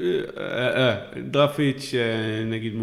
אה, 0.00 0.44
אה, 0.46 0.88
אה, 0.88 0.94
דרפיץ', 1.30 1.94
אה, 1.94 2.44
נגיד, 2.44 2.74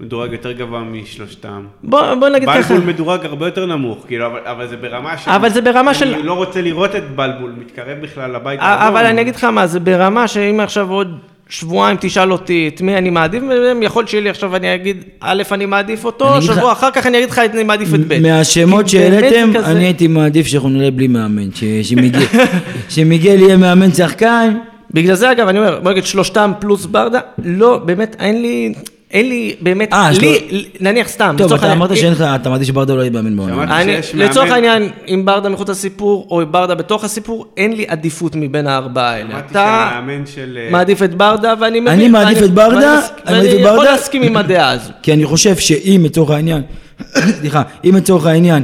מדורג 0.00 0.32
יותר 0.32 0.52
גבוה 0.52 0.80
משלושתם. 0.80 1.62
בוא, 1.82 2.14
בוא 2.14 2.28
נגיד 2.28 2.48
ככה. 2.48 2.58
בלבול 2.74 2.88
מדורג 2.88 3.24
הרבה 3.24 3.46
יותר 3.46 3.66
נמוך, 3.66 4.04
כאילו, 4.06 4.26
אבל, 4.26 4.38
אבל 4.44 4.66
זה 4.68 4.76
ברמה 4.76 5.18
של... 5.18 5.30
אבל 5.30 5.48
זה 5.50 5.60
ברמה 5.60 5.94
של- 5.94 6.14
אני 6.14 6.22
לא 6.22 6.32
רוצה 6.32 6.60
לראות 6.62 6.96
את 6.96 7.16
בלבול 7.16 7.52
מתקרב 7.60 7.98
בכלל 8.02 8.34
לבית 8.34 8.60
האדום. 8.62 8.86
אבל 8.96 9.06
אני 9.06 9.20
אגיד 9.20 9.34
לך 9.36 9.44
מה, 9.44 9.66
זה 9.66 9.80
ברמה 9.80 10.28
שאם 10.28 10.60
עכשיו 10.60 10.90
עוד 10.90 11.18
שבועיים 11.48 11.96
תשאל 12.00 12.32
אותי 12.32 12.70
את 12.74 12.80
מי 12.80 12.96
אני 12.98 13.10
מעדיף, 13.10 13.42
יכול 13.82 14.06
שיהיה 14.06 14.22
לי 14.22 14.30
עכשיו 14.30 14.56
אני 14.56 14.74
אגיד, 14.74 15.04
א', 15.20 15.42
אני 15.52 15.66
מעדיף 15.66 15.98
אני 16.00 16.06
אותו, 16.06 16.34
לך- 16.38 16.42
שבוע 16.44 16.72
אחר 16.72 16.90
כך 16.90 17.06
אני 17.06 17.18
אגיד 17.18 17.30
לך, 17.30 17.38
אני 17.38 17.62
מעדיף 17.64 17.94
את 17.94 18.00
ב'. 18.08 18.18
מהשמות 18.22 18.88
שהעליתם, 18.88 19.50
כזה- 19.54 19.66
אני 19.70 19.84
הייתי 19.84 20.06
מעדיף 20.08 20.46
שאנחנו 20.46 20.68
נראה 20.68 20.90
בלי 20.90 21.06
מאמן, 21.08 21.48
ש- 21.54 21.64
שמיגל- 21.82 22.26
שמיגל 22.94 23.38
יהיה 23.40 23.56
מאמן 23.56 23.92
שחקן. 23.92 24.54
בגלל 24.90 25.14
זה 25.14 25.32
אגב, 25.32 25.48
אני 25.48 25.58
אומר, 25.58 25.80
בוא 25.82 25.90
נגיד 25.90 26.04
שלושתם 26.06 26.52
פלוס 26.60 26.86
ברדה, 26.86 27.20
לא, 27.44 27.78
באמת, 27.84 28.16
אין 28.20 28.42
לי, 28.42 28.72
אין 29.10 29.28
לי, 29.28 29.54
באמת, 29.60 29.92
אה, 29.92 30.08
יש 30.12 30.20
לי, 30.20 30.38
נניח 30.80 31.08
סתם, 31.08 31.34
טוב, 31.38 31.52
אתה 31.52 31.72
אמרת 31.72 31.96
שאין 31.96 32.12
לך, 32.12 32.20
אתה 32.34 32.50
מעדיף 32.50 32.66
שברדה 32.66 32.94
לא 32.94 33.00
יהיה 33.00 33.10
מאמן 33.10 33.36
בעונה. 33.36 33.82
לצורך 34.14 34.36
מאמן- 34.48 34.52
העניין, 34.52 34.90
אם 35.08 35.22
ברדה 35.24 35.48
מחוץ 35.48 35.68
לסיפור, 35.68 36.26
או 36.30 36.42
ברדה 36.50 36.74
בתוך 36.74 37.04
הסיפור, 37.04 37.46
אין 37.56 37.72
לי 37.76 37.84
עדיפות 37.88 38.32
מבין 38.36 38.66
הארבעה 38.66 39.10
האלה. 39.10 39.30
אמרתי 39.32 39.50
אתה 39.50 39.88
שהמאמן 39.92 40.26
של... 40.26 40.58
אה, 40.64 40.68
מעדיף 40.70 41.02
את 41.02 41.14
ברדה, 41.14 41.54
ואני 41.60 41.80
מבין... 41.80 41.92
אני 41.92 42.08
מעדיף 42.08 42.34
ואני- 42.38 42.46
את 42.46 42.54
ברדה, 42.54 42.74
ואני 42.76 42.98
מס- 42.98 43.10
אני 43.26 43.34
מעדיף 43.34 43.50
את 43.50 43.54
ואני 43.54 43.62
יכול 43.66 43.76
ברדה. 43.76 43.90
להסכים 43.90 44.22
עם 44.22 44.36
הדעה 44.36 44.70
הזו. 44.70 44.90
כי 45.02 45.12
אני 45.12 45.24
חושב 45.24 45.56
שאם 45.56 46.00
לצורך 46.04 46.30
העניין, 46.30 46.62
סליחה, 47.40 47.62
אם 47.84 47.94
לצורך 47.96 48.26
העניין 48.26 48.62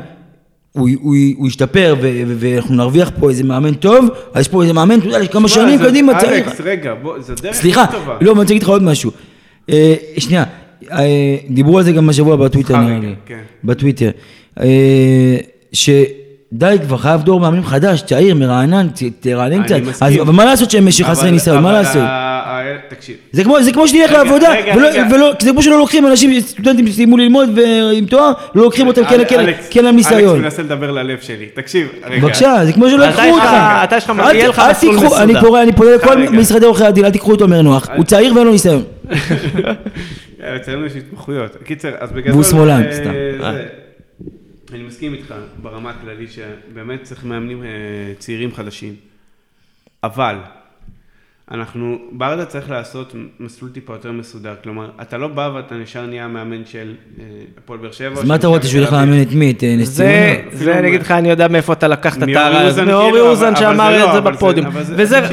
הוא, 0.73 0.89
הוא, 1.01 1.15
הוא 1.37 1.49
ישתפר 1.49 1.95
ו- 2.03 2.23
ו- 2.27 2.35
ואנחנו 2.39 2.75
נרוויח 2.75 3.11
פה 3.21 3.31
איזה 3.31 3.45
מאמן 3.45 3.75
טוב, 3.75 4.05
אז 4.35 4.41
יש 4.41 4.49
פה 4.49 4.63
איזה 4.63 4.73
מאמן, 4.73 4.99
אתה 4.99 5.07
יודע, 5.07 5.25
תשמע, 5.27 5.49
שנים 5.49 5.79
קדימה 5.79 6.21
צריך. 6.21 6.49
אלכס, 6.49 6.61
רגע, 6.65 6.95
בוא, 7.03 7.21
זו 7.21 7.35
דרך 7.43 7.55
סליחה, 7.55 7.87
טובה. 7.87 8.13
לא, 8.21 8.31
אני 8.33 8.41
רוצה 8.41 8.53
להגיד 8.53 8.63
לך 8.63 8.69
עוד 8.69 8.83
משהו. 8.83 9.11
אה, 9.71 9.95
שנייה, 10.19 10.45
אה, 10.93 11.05
דיברו 11.51 11.79
על 11.79 11.85
זה 11.85 11.93
גם 11.93 12.09
השבוע 12.09 12.37
בטוויטר, 12.37 12.77
נראה 12.77 12.99
לי. 12.99 13.15
כן. 13.27 13.39
בטוויטר. 13.65 14.11
אה, 14.61 14.67
שדי, 15.73 16.77
כבר 16.87 16.97
חייב 16.97 17.23
דור 17.23 17.41
מאמנים 17.41 17.65
חדש, 17.65 18.03
צעיר, 18.03 18.35
מרענן, 18.35 18.87
תרענן 19.21 19.53
אני 19.53 19.65
קצת. 19.65 19.77
מסכים. 19.89 20.09
אז 20.09 20.21
אבל 20.21 20.33
מה 20.33 20.45
לעשות 20.45 20.71
שהם 20.71 20.89
חסרי 21.05 21.31
ניסיון, 21.31 21.63
מה 21.63 21.73
לעשות? 21.73 22.03
תקשיב, 22.89 23.17
זה 23.33 23.45
כמו, 23.45 23.63
זה 23.63 23.73
כמו 23.73 23.83
רגע, 24.05 24.13
לעבודה, 24.23 24.49
ולא. 24.77 24.89
ולא, 25.15 25.33
זה 25.41 25.51
כמו 25.51 25.63
שלא 25.63 25.79
לוקחים 25.79 26.07
אנשים, 26.07 26.41
סטודנטים 26.41 26.87
שסיימו 26.87 27.17
ללמוד 27.17 27.49
ועם 27.59 28.05
תואר, 28.07 28.33
לא 28.55 28.63
לוקחים 28.63 28.87
אותם 28.87 29.03
כי 29.05 29.15
אין- 29.75 29.85
להם 29.85 29.97
ניסיון. 29.97 30.21
אלכס 30.37 30.45
מנסה 30.45 30.63
לדבר 30.63 30.91
ללב 30.91 31.19
שלי, 31.21 31.47
תקשיב, 31.55 31.89
רגע. 32.11 32.23
בבקשה, 32.23 32.57
זה 32.65 32.73
כמו 32.73 32.89
שלא 32.91 33.05
אתה 33.05 33.11
יקחו 33.25 33.35
אותך. 33.35 33.45
אתה 33.85 33.97
יש 33.97 34.05
לך- 34.11 34.17
יהיה 34.35 34.49
לך 34.49 34.63
מסלול 34.71 34.95
אני 34.97 35.33
מסודר. 35.33 35.41
קורא, 35.41 35.63
אני 35.63 35.73
פונה 35.73 35.91
לכל. 35.95 36.17
משרדי 36.29 36.67
עורכי 36.67 36.85
הדין, 36.85 37.05
אל 37.05 37.11
תיקחו 37.11 37.31
אותו 37.33 37.49
מרנוח. 37.49 37.89
הוא 37.97 38.05
צעיר 38.05 38.35
ואין 38.35 38.47
לו 38.47 38.53
ניסיון. 38.53 38.83
אה, 40.41 40.57
אצלנו 40.57 40.87
יש 40.87 40.97
התמחויות. 40.97 41.57
קיצר, 41.65 41.95
אז 41.99 42.13
בגדול... 42.13 42.33
והוא 42.33 42.45
שמאלן, 42.45 42.83
אה, 42.83 42.93
סתם. 42.93 43.11
זה- 43.41 43.69
אני 44.73 44.83
מסכים 44.83 45.15
איתך 45.15 45.35
ברמה 45.63 45.91
הכללית 45.91 46.31
שבאמת 46.33 47.03
צריך 47.03 47.25
מאמנים 47.25 47.63
אה, 47.65 47.69
צעירים 48.19 48.53
חדשים. 48.55 48.95
אבל, 50.05 50.37
אנחנו, 51.51 51.99
ברדה 52.13 52.45
צריך 52.45 52.71
לעשות 52.71 53.15
מסלול 53.41 53.71
טיפה 53.71 53.93
יותר 53.93 54.13
מסודר. 54.13 54.55
כלומר, 54.63 54.91
אתה 55.03 55.19
לא 55.19 55.29
בא 55.29 55.51
ואתה 55.55 55.75
נשאר 55.75 56.07
נהיה 56.07 56.29
מאמן 56.29 56.63
של 56.67 56.95
אה, 57.19 57.25
הפועל 57.59 57.79
באר 57.79 57.93
שבע. 57.93 58.21
אז 58.21 58.25
מה 58.29 58.35
אתה 58.35 58.47
רוצה 58.47 58.69
שהוא 58.69 58.81
ילך. 58.81 58.93
לאמן 58.93 59.23
את 59.23 59.33
מי? 59.33 59.51
את 59.51 59.65
אה, 59.65 59.77
נס 59.79 59.89
זה, 59.89 60.05
ציונה? 60.51 60.65
זה 60.65 60.79
אני 60.79 60.89
אגיד 60.89 61.01
לך, 61.01 61.11
אני 61.11 61.31
יודע 61.31 61.49
מאיפה 61.49 61.73
אתה 61.73 61.89
לקחת 61.89 62.23
את 62.23 62.29
הזאת. 62.37 62.63
אוזן, 62.67 62.87
מאורי 62.87 63.11
כאילו, 63.13 63.29
אוזן 63.29 63.57
שאמר 63.57 63.91
זה 63.91 64.03
את 64.03 64.09
לא, 64.09 64.13
זה 64.15 64.21
בפודיום. 64.21 64.67
וזה, 64.75 65.21
לא, 65.21 65.27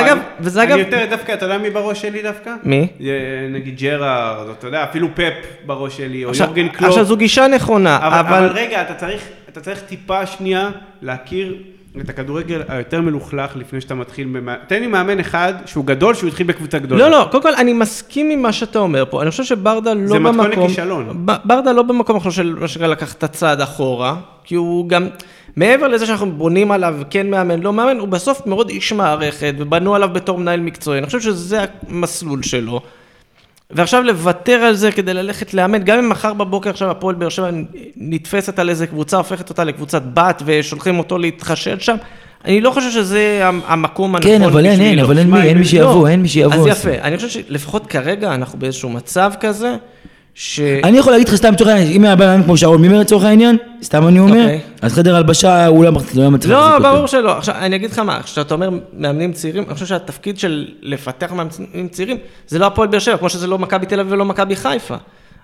אגב, 0.00 0.16
אני- 0.16 0.20
וזה 0.40 0.62
אגב, 0.62 0.72
אני 0.72 0.80
יותר 0.80 1.06
דווקא, 1.10 1.32
אתה 1.32 1.44
יודע 1.46 1.58
מי 1.58 1.70
בראש 1.70 2.02
שלי 2.02 2.22
דווקא? 2.22 2.54
מי? 2.64 2.88
אה, 3.00 3.06
נגיד 3.50 3.76
ג'רארד, 3.80 4.48
אתה 4.58 4.66
יודע, 4.66 4.84
אפילו 4.84 5.08
פפ 5.14 5.32
בראש 5.66 5.96
שלי, 5.96 6.24
או 6.24 6.30
עכשיו, 6.30 6.46
יורגן 6.46 6.68
קלופ. 6.68 6.90
עכשיו 6.90 7.04
זו 7.04 7.16
גישה 7.16 7.46
נכונה, 7.46 7.98
אבל, 8.02 8.18
אבל... 8.18 8.46
רגע, 8.54 8.82
אתה 8.82 8.94
צריך, 8.94 9.22
אתה 9.48 9.60
צריך 9.60 9.80
טיפה 9.80 10.26
שנייה 10.26 10.70
להכיר 11.02 11.56
את 12.00 12.08
הכדורגל 12.08 12.62
היותר 12.68 13.00
מלוכלך 13.00 13.56
לפני 13.56 13.80
שאתה 13.80 13.94
מתחיל 13.94 14.26
במאמן. 14.26 14.54
תן 14.66 14.80
לי 14.80 14.86
מאמן 14.86 15.20
אחד 15.20 15.54
שהוא 15.66 15.84
גדול, 15.84 16.14
שהוא 16.14 16.28
התחיל 16.28 16.46
בקבוצה 16.46 16.78
גדולה. 16.78 17.08
לא, 17.08 17.18
לא, 17.18 17.28
קודם 17.30 17.42
כל 17.42 17.54
אני 17.54 17.72
מסכים 17.72 18.30
עם 18.30 18.42
מה 18.42 18.52
שאתה 18.52 18.78
אומר 18.78 19.04
פה, 19.10 19.22
אני 19.22 19.30
חושב 19.30 19.44
שברדה 19.44 19.94
לא 19.94 20.06
זה 20.06 20.14
במקום... 20.14 20.40
מתכון 20.40 20.64
לכישלון. 20.64 21.26
ברדה 21.44 21.72
לא 21.72 21.82
במקום 21.82 22.16
עכשיו 22.16 22.32
של 22.32 22.56
מה 22.60 22.68
שנקרא 22.68 22.88
לקח 22.88 23.12
את 23.12 23.22
הצעד 23.22 23.60
אחורה, 23.60 24.16
כי 24.44 24.54
הוא 24.54 24.88
גם, 24.88 25.08
מעבר 25.56 25.88
לזה 25.88 26.06
שאנחנו 26.06 26.32
בונים 26.32 26.72
עליו 26.72 26.96
כן 27.10 27.30
מאמן, 27.30 27.60
לא 27.60 27.72
מאמן, 27.72 27.98
הוא 27.98 28.08
בסוף 28.08 28.46
מאוד 28.46 28.68
איש 28.68 28.92
מערכת, 28.92 29.54
ובנו 29.58 29.94
עליו 29.94 30.08
בתור 30.12 30.38
מנהל 30.38 30.60
מקצועי, 30.60 30.98
אני 30.98 31.06
חושב 31.06 31.20
שזה 31.20 31.64
המסלול 31.88 32.42
שלו. 32.42 32.80
ועכשיו 33.72 34.02
לוותר 34.02 34.52
על 34.52 34.74
זה 34.74 34.92
כדי 34.92 35.14
ללכת 35.14 35.54
לאמן, 35.54 35.82
גם 35.82 35.98
אם 35.98 36.08
מחר 36.08 36.32
בבוקר 36.34 36.70
עכשיו 36.70 36.90
הפועל 36.90 37.14
באר 37.14 37.28
שבע 37.28 37.50
נתפסת 37.96 38.58
על 38.58 38.68
איזה 38.70 38.86
קבוצה, 38.86 39.16
הופכת 39.16 39.50
אותה 39.50 39.64
לקבוצת 39.64 40.02
בת 40.14 40.42
ושולחים 40.46 40.98
אותו 40.98 41.18
להתחשל 41.18 41.78
שם, 41.78 41.96
אני 42.44 42.60
לא 42.60 42.70
חושב 42.70 42.90
שזה 42.90 43.40
המ- 43.42 43.60
המקום 43.66 44.16
הנכון 44.16 44.30
כן, 44.30 44.42
אבל 44.42 44.66
אין, 44.66 44.80
אין, 44.80 44.88
בשבילו. 44.90 45.06
אבל 45.06 45.18
אין 45.18 45.30
מי, 45.30 45.42
אין 45.42 45.56
מי 45.58 45.62
לא. 45.64 45.68
שיבוא, 45.70 46.08
אין 46.08 46.22
מי 46.22 46.28
שיבוא. 46.28 46.54
אז 46.54 46.66
יפה, 46.66 46.90
אני 47.02 47.16
חושב 47.16 47.28
שלפחות 47.28 47.86
כרגע 47.86 48.34
אנחנו 48.34 48.58
באיזשהו 48.58 48.90
מצב 48.90 49.32
כזה, 49.40 49.74
ש... 50.34 50.60
אני 50.60 50.98
יכול 50.98 51.12
להגיד 51.12 51.28
לך 51.28 51.34
סתם 51.34 51.52
לצורך 51.52 51.70
העניין, 51.70 51.92
אם 51.92 52.04
היה 52.04 52.16
בן 52.16 52.28
אדם 52.28 52.42
כמו 52.42 52.56
שרון 52.56 52.80
מימר 52.80 53.00
לצורך 53.00 53.24
העניין, 53.24 53.56
סתם 53.82 54.08
אני 54.08 54.20
אומר, 54.20 54.40
אוקיי. 54.42 54.60
אז 54.82 54.94
חדר 54.94 55.16
הלבשה 55.16 55.66
הוא 55.66 55.84
לא 55.84 55.92
מצליח 55.92 56.16
לא 56.16 56.30
לא, 56.30 56.30
להחזיק 56.30 56.84
אותו. 56.84 56.94
ברור 56.94 57.06
שלא. 57.06 57.38
עכשיו, 57.38 57.54
אני 57.54 57.76
אגיד 57.76 57.90
לך 57.90 57.98
מה, 57.98 58.22
כשאתה 58.22 58.54
אומר 58.54 58.70
מאמנים 58.92 59.32
צעירים, 59.32 59.64
אני 59.64 59.74
חושב 59.74 59.86
שהתפקיד 59.86 60.38
של 60.38 60.68
לפתח 60.82 61.32
מאמנים 61.32 61.88
צעירים, 61.90 62.16
זה 62.48 62.58
לא 62.58 62.66
הפועל 62.66 62.88
באר 62.88 62.98
שבע, 62.98 63.16
כמו 63.16 63.28
שזה 63.28 63.46
לא 63.46 63.58
מכבי 63.58 63.86
תל 63.86 64.00
אביב 64.00 64.12
ולא 64.12 64.24
מכבי 64.24 64.56
חיפה. 64.56 64.96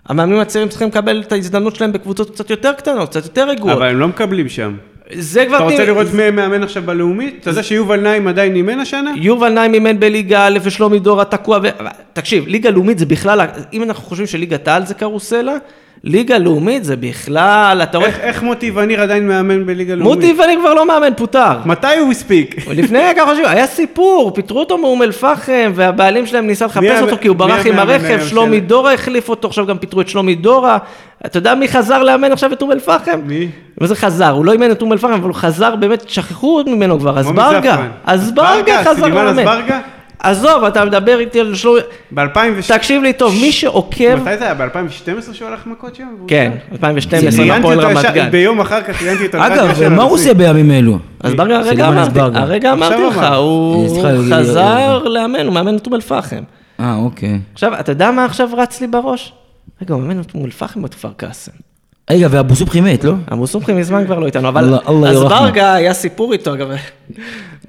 המאמנים 0.09 0.41
הצעירים 0.41 0.69
צריכים 0.69 0.89
לקבל 0.89 1.23
את 1.27 1.33
ההזדמנות 1.33 1.77
שלהם 1.77 1.93
בקבוצות 1.93 2.31
קצת 2.31 2.51
יותר 2.51 2.73
קטנות, 2.73 3.09
קצת 3.09 3.25
יותר 3.25 3.49
רגועות. 3.49 3.77
אבל 3.77 3.89
הם 3.89 3.99
לא 3.99 4.09
מקבלים 4.09 4.49
שם. 4.49 4.77
זה 5.13 5.47
כבר... 5.47 5.57
אתה 5.57 5.65
רוצה 5.65 5.85
לראות 5.85 6.07
מי 6.15 6.31
מאמן 6.31 6.63
עכשיו 6.63 6.83
בלאומית? 6.83 7.37
אתה 7.41 7.51
יודע 7.51 7.63
שיובל 7.63 8.01
נעים 8.01 8.29
עדיין 8.29 8.57
אימן 8.57 8.81
השנה? 8.81 9.11
יובל 9.17 9.49
נעים 9.49 9.75
אימן 9.75 10.01
בליגה 10.01 10.47
א' 10.47 10.59
ושלומי 10.63 10.99
דורה 10.99 11.25
תקוע, 11.25 11.59
ו... 11.63 11.67
תקשיב, 12.13 12.47
ליגה 12.47 12.71
לאומית 12.71 12.99
זה 12.99 13.07
בכלל, 13.07 13.41
אם 13.73 13.83
אנחנו 13.83 14.05
חושבים 14.05 14.27
שליגת 14.27 14.69
העל 14.69 14.87
זה 14.87 14.95
קרוסלה, 14.95 15.57
ליגה 16.09 16.39
לאומית 16.39 16.85
זה 16.85 16.97
בכלל, 16.97 17.81
אתה 17.83 17.99
רואה, 17.99 18.09
איך- 18.09 18.19
איך 18.21 18.43
מוטי 18.43 18.71
וניר 18.75 19.01
עדיין 19.03 19.29
מאמן 19.29 19.67
בליגה 19.67 19.95
לאומית? 19.95 20.15
מוטי 20.15 20.41
ואני 20.41 20.57
כבר 20.61 20.75
לא 20.75 20.87
מאמן, 20.87 21.09
פוטר. 21.17 21.59
מתי 21.65 21.97
הוא 21.99 22.11
הספיק? 22.11 22.57
לפני 22.75 22.99
כמה 23.17 23.27
חודשים, 23.27 23.45
היה 23.47 23.67
סיפור, 23.67 24.31
פיטרו 24.35 24.61
אותו 24.61 24.79
מאום 24.79 25.03
אל-פחם, 25.03 25.73
והבעלים 25.75 26.27
שלהם 26.27 26.47
ניסה 26.47 26.65
לחפש 26.67 27.01
אותו 27.03 27.17
כי 27.21 27.29
הוא 27.29 27.37
ברח 27.37 27.67
עם 27.67 27.79
הרכב, 27.79 28.19
שלומי 28.27 28.57
של- 28.57 28.65
דורה 28.65 28.93
החליף 28.93 29.29
אותו, 29.29 29.49
עכשיו 29.49 29.67
גם 29.67 29.79
פיטרו 29.79 30.01
את 30.01 30.09
שלומי 30.09 30.35
דורה. 30.35 30.79
אתה 31.27 31.39
יודע 31.39 31.55
מי 31.55 31.69
חזר 31.69 32.03
לאמן 32.03 32.33
עכשיו 32.33 32.53
את 32.53 32.63
אום 32.63 32.73
אל-פחם? 32.73 33.21
מי? 33.27 33.49
מה 33.81 33.87
זה 33.87 33.95
חזר? 33.97 34.31
הוא 34.31 34.45
לא 34.45 34.53
אימן 34.53 34.71
את 34.71 34.83
אום 34.83 34.93
אל-פחם, 34.93 35.13
אבל 35.13 35.29
הוא 35.29 35.35
חזר, 35.35 35.77
באמת, 35.77 36.05
שכחו 36.09 36.63
ממנו 36.67 36.99
כבר, 37.01 37.19
אזברגה. 37.19 37.77
אזברגה 38.05 38.85
חזר 38.85 39.07
לאמן. 39.09 39.45
עזוב, 40.19 40.65
אתה 40.65 40.85
מדבר 40.85 41.19
איתי 41.21 41.41
על 41.41 41.55
שלומי... 41.55 41.81
ב-2006. 42.11 42.69
תקשיב 42.69 43.03
לי 43.03 43.13
טוב, 43.13 43.35
מי 43.41 43.53
שעוקב... 43.53 44.15
מתי 44.15 44.39
זה 44.39 44.45
היה? 44.45 44.55
ב-2012 44.55 45.33
שהוא 45.33 45.49
הלך 45.49 45.67
מכות 45.67 45.95
שם? 45.95 46.05
כן, 46.29 46.53
שם? 46.69 46.73
2012, 46.73 47.41
ראיינתי 47.45 47.59
הפועל 47.59 47.81
רמת 47.81 48.15
גן. 48.15 48.31
ביום 48.31 48.61
אחר 48.61 48.83
כך 48.83 49.03
ראיינתי 49.03 49.27
אותו. 49.27 49.39
אגב, 49.47 49.89
מה 49.89 50.03
הוא. 50.03 50.11
עושה 50.13 50.35
בימים 50.35 50.71
אלו? 50.71 50.99
אזברגה, 51.21 51.59
הרגע 51.59 51.89
אמרתי. 51.89 52.21
הרגע 52.21 52.73
אמרתי 52.73 53.03
לך, 53.03 53.27
הוא- 53.37 53.99
חזר 54.33 54.99
לאמן, 55.03 55.47
הוא 55.47 55.55
מאמן 55.55 55.77
את 55.77 55.87
אום 55.87 55.95
אל-פחם. 55.95 56.43
אה, 56.81 56.95
אוקיי. 56.97 57.39
עכשיו, 57.55 57.81
אתה 57.81 57.93
יודע 57.93 58.11
מה 58.11 58.25
עכשיו 58.25 58.49
רץ 58.57 58.81
לי 58.81 58.87
בראש? 58.87 59.33
רגע, 59.83 59.95
הוא 59.95 60.03
מאמן 60.03 60.21
את 60.21 60.35
אום 60.35 60.45
אל-פחם 60.45 60.81
או 60.81 60.87
את 60.87 60.95
כפר 60.95 61.11
קאסם? 61.17 61.53
רגע, 62.11 62.29
ואבו 62.31 62.55
סובחי 62.57 62.81
מת, 62.81 63.05
לא? 63.05 63.13
אבו 63.33 63.47
סומכי 63.47 63.73
מזמן 63.73 64.05
כבר 64.07 64.19
לא 64.19 64.27
איתנו, 64.27 64.49
אבל 64.49 64.65
אללה- 64.65 64.79
אללה. 64.89 65.11
אזברגה 65.11 65.75
היה 65.75 65.95
סיפור 65.95 66.33
איתו, 66.33 66.55
אגב, 66.55 66.69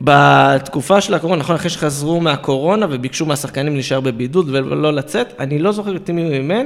בתקופה 0.01 1.01
של 1.01 1.13
הקורונה, 1.13 1.39
נכון, 1.39 1.55
אחרי 1.55 1.69
שחזרו 1.69 2.21
מהקורונה 2.21 2.85
וביקשו 2.89 3.25
מהשחקנים 3.25 3.73
להישאר 3.73 3.99
בבידוד 3.99 4.49
ולא 4.49 4.93
לצאת, 4.93 5.27
אני 5.39 5.59
לא 5.59 5.71
זוכר 5.71 5.95
את 5.95 6.09
מי 6.09 6.23
הוא 6.23 6.31
אימן, 6.31 6.65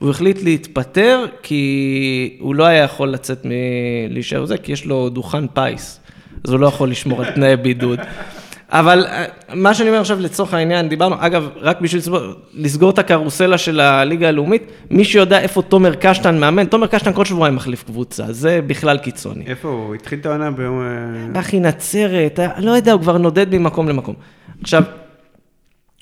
והוא 0.00 0.10
החליט 0.10 0.42
להתפטר, 0.42 1.24
כי 1.42 2.36
הוא 2.40 2.54
לא 2.54 2.64
היה 2.64 2.82
יכול 2.84 3.08
לצאת 3.08 3.46
מלהישאר 4.10 4.42
בזה, 4.42 4.56
כי 4.58 4.72
יש 4.72 4.84
לו 4.86 5.08
דוכן 5.08 5.46
פיס, 5.46 6.00
אז 6.44 6.50
הוא 6.52 6.60
לא 6.60 6.66
יכול 6.66 6.90
לשמור 6.90 7.22
על 7.24 7.30
תנאי 7.32 7.56
בידוד. 7.56 7.98
אבל 8.72 9.06
אה, 9.06 9.24
מה 9.54 9.74
שאני 9.74 9.88
אומר 9.88 10.00
עכשיו 10.00 10.20
לצורך 10.20 10.54
העניין, 10.54 10.88
דיברנו, 10.88 11.16
אגב, 11.18 11.48
רק 11.56 11.80
בשביל 11.80 11.98
לסגור, 11.98 12.20
לסגור 12.54 12.90
את 12.90 12.98
הקרוסלה 12.98 13.58
של 13.58 13.80
הליגה 13.80 14.28
הלאומית, 14.28 14.62
מי 14.90 15.04
שיודע 15.04 15.40
איפה 15.40 15.62
תומר 15.62 15.94
קשטן 15.94 16.38
מאמן, 16.38 16.64
תומר 16.64 16.86
קשטן 16.86 17.12
כל 17.12 17.24
שבועיים 17.24 17.56
מחליף 17.56 17.84
קבוצה, 17.84 18.32
זה 18.32 18.60
בכלל 18.66 18.98
קיצוני. 18.98 19.44
איפה 19.46 19.68
הוא? 19.68 19.94
התחיל 19.94 20.18
את 20.18 20.26
העונה 20.26 20.50
ביום... 20.50 20.82
אה, 21.34 21.40
אחי 21.40 21.60
נצרת, 21.60 22.40
אה, 22.40 22.48
לא 22.58 22.70
יודע, 22.70 22.92
הוא 22.92 23.00
כבר 23.00 23.18
נודד 23.18 23.54
ממקום 23.54 23.88
למקום. 23.88 24.14
עכשיו, 24.62 24.82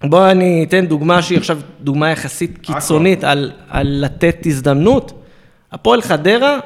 בוא 0.04 0.30
אני 0.30 0.64
אתן 0.68 0.86
דוגמה 0.86 1.22
שהיא 1.22 1.38
עכשיו 1.38 1.58
דוגמה 1.80 2.10
יחסית 2.10 2.58
קיצונית 2.58 3.24
על, 3.24 3.52
על 3.68 3.86
לתת 4.04 4.46
הזדמנות. 4.46 5.12
הפועל 5.72 6.02
חדרה 6.02 6.58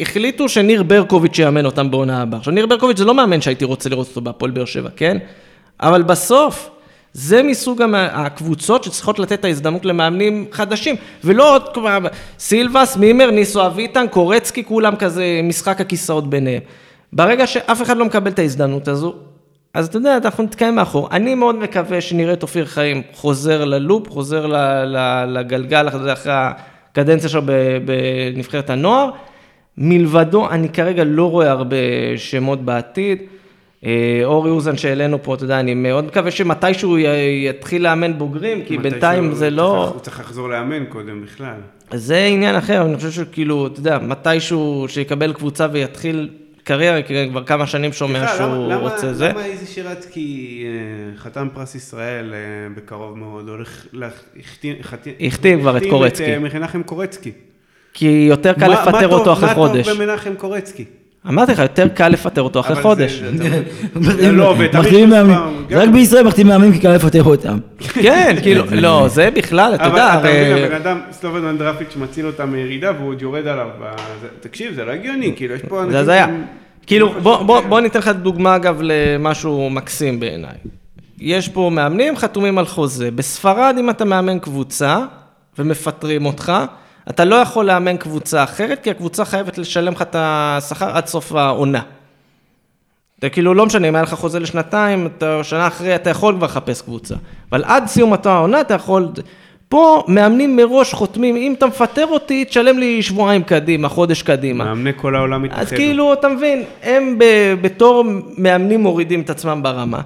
החליטו 0.00 0.48
שניר 0.48 0.82
ברקוביץ' 0.82 1.38
יאמן 1.38 1.66
אותם 1.66 1.90
בעונה 1.90 2.22
הבאה. 2.22 2.38
עכשיו, 2.38 2.52
ניר 2.54 2.66
ברקוביץ' 2.66 2.98
זה 2.98 3.04
לא 3.04 3.14
מאמן 3.14 3.40
שהייתי 3.40 3.64
רוצה 3.64 3.88
לראות 3.88 4.08
אותו 4.08 4.20
בהפועל 4.20 4.50
באר 4.50 4.64
שבע, 4.64 4.88
כן? 4.96 5.18
אבל 5.80 6.02
בסוף, 6.02 6.70
זה 7.12 7.42
מסוג 7.42 7.82
המ- 7.82 7.94
הקבוצות 7.94 8.84
שצריכות 8.84 9.18
לתת 9.18 9.32
את 9.32 9.44
ההזדמנות 9.44 9.84
למאמנים 9.84 10.46
חדשים, 10.52 10.96
ולא 11.24 11.54
עוד 11.54 11.68
כמו 11.74 11.88
סילבס, 12.38 12.96
מימר, 12.96 13.30
ניסו 13.30 13.66
אביטן, 13.66 14.06
קורצקי, 14.10 14.64
כולם 14.64 14.96
כזה 14.96 15.40
משחק 15.44 15.80
הכיסאות 15.80 16.30
ביניהם. 16.30 16.62
ברגע 17.12 17.46
שאף 17.46 17.82
אחד 17.82 17.96
לא 17.96 18.04
מקבל 18.04 18.30
את 18.30 18.38
ההזדמנות 18.38 18.88
הזו, 18.88 19.14
אז 19.74 19.86
אתה 19.86 19.96
יודע, 19.96 20.16
אנחנו 20.24 20.44
נתקיים 20.44 20.74
מאחור. 20.74 21.08
אני 21.12 21.34
מאוד 21.34 21.54
מקווה 21.54 22.00
שנראה 22.00 22.32
את 22.32 22.42
אופיר 22.42 22.64
חיים 22.66 23.02
חוזר 23.12 23.64
ללופ, 23.64 24.08
חוזר 24.08 24.46
לגלגל 25.28 25.88
אחרי 25.88 26.12
הקדנציה 26.26 27.28
שלו 27.28 27.42
בנבחרת 27.84 28.70
הנוער. 28.70 29.10
מלבדו, 29.78 30.50
אני 30.50 30.68
כרגע 30.68 31.04
לא 31.04 31.30
רואה 31.30 31.50
הרבה 31.50 31.76
שמות 32.16 32.64
בעתיד. 32.64 33.18
אה, 33.86 33.90
אורי 34.24 34.50
אוזן 34.50 34.76
שהעלינו 34.76 35.22
פה, 35.22 35.34
אתה 35.34 35.44
יודע, 35.44 35.60
אני 35.60 35.74
מאוד 35.74 36.04
מקווה 36.04 36.30
שמתישהו 36.30 36.98
יתחיל 37.48 37.82
לאמן 37.82 38.18
בוגרים, 38.18 38.64
כי 38.64 38.78
בינתיים 38.78 39.34
זה 39.34 39.50
לא... 39.50 39.88
הוא 39.88 40.00
צריך 40.00 40.20
לחזור 40.20 40.48
לאמן 40.48 40.84
קודם 40.84 41.22
בכלל. 41.22 41.54
זה 41.94 42.24
עניין 42.24 42.56
אחר, 42.56 42.82
אני 42.82 42.96
חושב 42.96 43.10
שכאילו, 43.10 43.66
אתה 43.66 43.80
יודע, 43.80 43.98
מתישהו 43.98 44.86
שיקבל 44.88 45.32
קבוצה 45.32 45.66
ויתחיל 45.72 46.28
קריירה, 46.64 47.02
כי 47.02 47.14
כבר 47.30 47.44
כמה 47.44 47.66
שנים 47.66 47.92
שומע 47.92 48.28
שהוא 48.36 48.74
רוצה 48.74 49.12
זה. 49.14 49.28
למה 49.28 49.44
איזי 49.44 49.66
שירצקי, 49.66 50.64
אה, 50.66 51.18
חתן 51.18 51.48
פרס 51.54 51.74
ישראל 51.74 52.34
אה, 52.34 52.38
בקרוב 52.76 53.18
מאוד, 53.18 53.48
הולך, 53.48 53.86
לה- 53.92 54.08
החתים 55.26 55.60
כבר 55.60 55.76
את 55.76 55.82
קורצקי. 55.90 56.36
את 56.36 56.40
מנחם 56.54 56.82
קורצקי. 56.82 57.30
כי 57.94 58.26
יותר 58.30 58.52
קל 58.52 58.60
מה- 58.68 58.74
מה 58.74 58.82
לפטר 58.82 59.00
טוב- 59.00 59.12
אותו 59.12 59.32
אחרי 59.32 59.54
חודש. 59.54 59.88
מה 59.88 59.94
טוב 59.94 60.02
במנחם 60.02 60.34
קורצקי? 60.36 60.84
אמרתי 61.28 61.52
לך, 61.52 61.58
יותר 61.58 61.88
קל 61.88 62.08
לפטר 62.08 62.42
אותו 62.42 62.60
אחרי 62.60 62.72
אבל 62.72 62.82
חודש. 62.82 63.12
זה- 63.34 63.62
זה- 64.00 64.12
זה 64.12 64.32
לא 64.32 64.50
עובד, 64.50 64.68
רק 65.70 65.88
בישראל 65.88 66.26
מחתימים 66.26 66.52
מאמנים 66.52 66.72
כי 66.72 66.78
קל 66.78 66.94
לפטר 66.94 67.22
אותם. 67.24 67.58
כן, 67.78 68.36
כאילו, 68.42 68.64
לא, 68.84 69.08
זה 69.08 69.30
בכלל, 69.34 69.74
אתה 69.74 69.82
אבל 69.86 69.90
יודע, 69.92 70.14
אתה 70.14 70.18
מבין, 70.28 70.52
הרי... 70.52 70.64
הבן 70.64 70.74
אדם, 70.74 71.00
סלובן 71.12 71.40
מנדרפיץ' 71.40 71.96
מציל 71.96 72.26
אותם 72.26 72.50
מירידה 72.50 72.92
והוא 72.98 73.08
עוד 73.08 73.22
יורד 73.22 73.46
עליו. 73.46 73.66
תקשיב, 74.40 74.74
זה 74.74 74.84
לא 74.84 74.90
הגיוני, 74.92 75.32
כאילו, 75.36 75.54
יש 75.54 75.60
פה 75.68 75.78
אנשים... 75.78 75.92
זה 75.92 75.98
הזיה. 76.00 76.26
כאילו, 76.86 77.12
בוא 77.68 77.80
ניתן 77.80 77.98
לך 77.98 78.08
דוגמה, 78.08 78.56
אגב, 78.56 78.78
למשהו 78.82 79.70
מקסים 79.70 80.20
בעיניי. 80.20 80.54
יש 81.18 81.48
פה 81.48 81.70
מאמנים 81.72 82.16
חתומים 82.16 82.58
על 82.58 82.66
חוזה. 82.66 83.10
בספרד, 83.10 83.76
אם 83.80 83.90
אתה 83.90 84.04
מאמן 84.04 84.38
קבוצה 84.38 84.98
ומפטרים 85.58 86.26
אותך, 86.26 86.52
אתה 87.10 87.24
לא 87.24 87.36
יכול 87.36 87.64
לאמן 87.64 87.96
קבוצה 87.96 88.44
אחרת, 88.44 88.80
כי 88.82 88.90
הקבוצה 88.90 89.24
חייבת 89.24 89.58
לשלם 89.58 89.92
לך 89.92 90.02
את 90.02 90.16
השכר 90.18 90.96
עד 90.96 91.06
סוף 91.06 91.32
העונה. 91.32 91.80
אתה 93.18 93.28
כאילו, 93.28 93.54
לא 93.54 93.66
משנה, 93.66 93.88
אם 93.88 93.94
היה 93.94 94.02
לך 94.02 94.14
חוזה 94.14 94.40
לשנתיים, 94.40 95.06
אתה, 95.06 95.44
שנה 95.44 95.66
אחרי, 95.66 95.94
אתה 95.94 96.10
יכול 96.10 96.34
כבר 96.34 96.46
לחפש 96.46 96.82
קבוצה. 96.82 97.14
אבל 97.52 97.64
עד 97.64 97.86
סיום 97.86 98.12
אותה 98.12 98.32
העונה, 98.32 98.60
אתה 98.60 98.74
יכול... 98.74 99.08
פה 99.68 100.04
מאמנים 100.08 100.56
מראש 100.56 100.94
חותמים, 100.94 101.36
אם 101.36 101.54
אתה 101.58 101.66
מפטר 101.66 102.06
אותי, 102.06 102.44
תשלם 102.44 102.78
לי 102.78 103.02
שבועיים 103.02 103.42
קדימה, 103.42 103.88
חודש 103.88 104.22
קדימה. 104.22 104.64
מאמני 104.64 104.90
כל 104.96 105.16
העולם 105.16 105.42
מתאחדו. 105.42 105.62
אז 105.62 105.68
כאילו, 105.72 106.12
אתה 106.12 106.28
מבין, 106.28 106.64
הם 106.82 107.18
ב- 107.18 107.54
בתור 107.60 108.04
מאמנים 108.38 108.80
מורידים 108.80 109.20
את 109.20 109.30
עצמם 109.30 109.60
ברמה. 109.62 110.00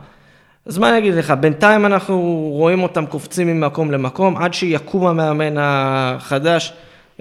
אז 0.67 0.79
מה 0.79 0.89
אני 0.89 0.99
אגיד 0.99 1.15
לך, 1.15 1.31
בינתיים 1.31 1.87
אנחנו 1.87 2.49
רואים 2.53 2.83
אותם 2.83 3.07
קופצים 3.07 3.47
ממקום 3.47 3.91
למקום, 3.91 4.37
עד 4.37 4.55
שיקום 4.55 5.07
המאמן 5.07 5.55
החדש. 5.59 6.73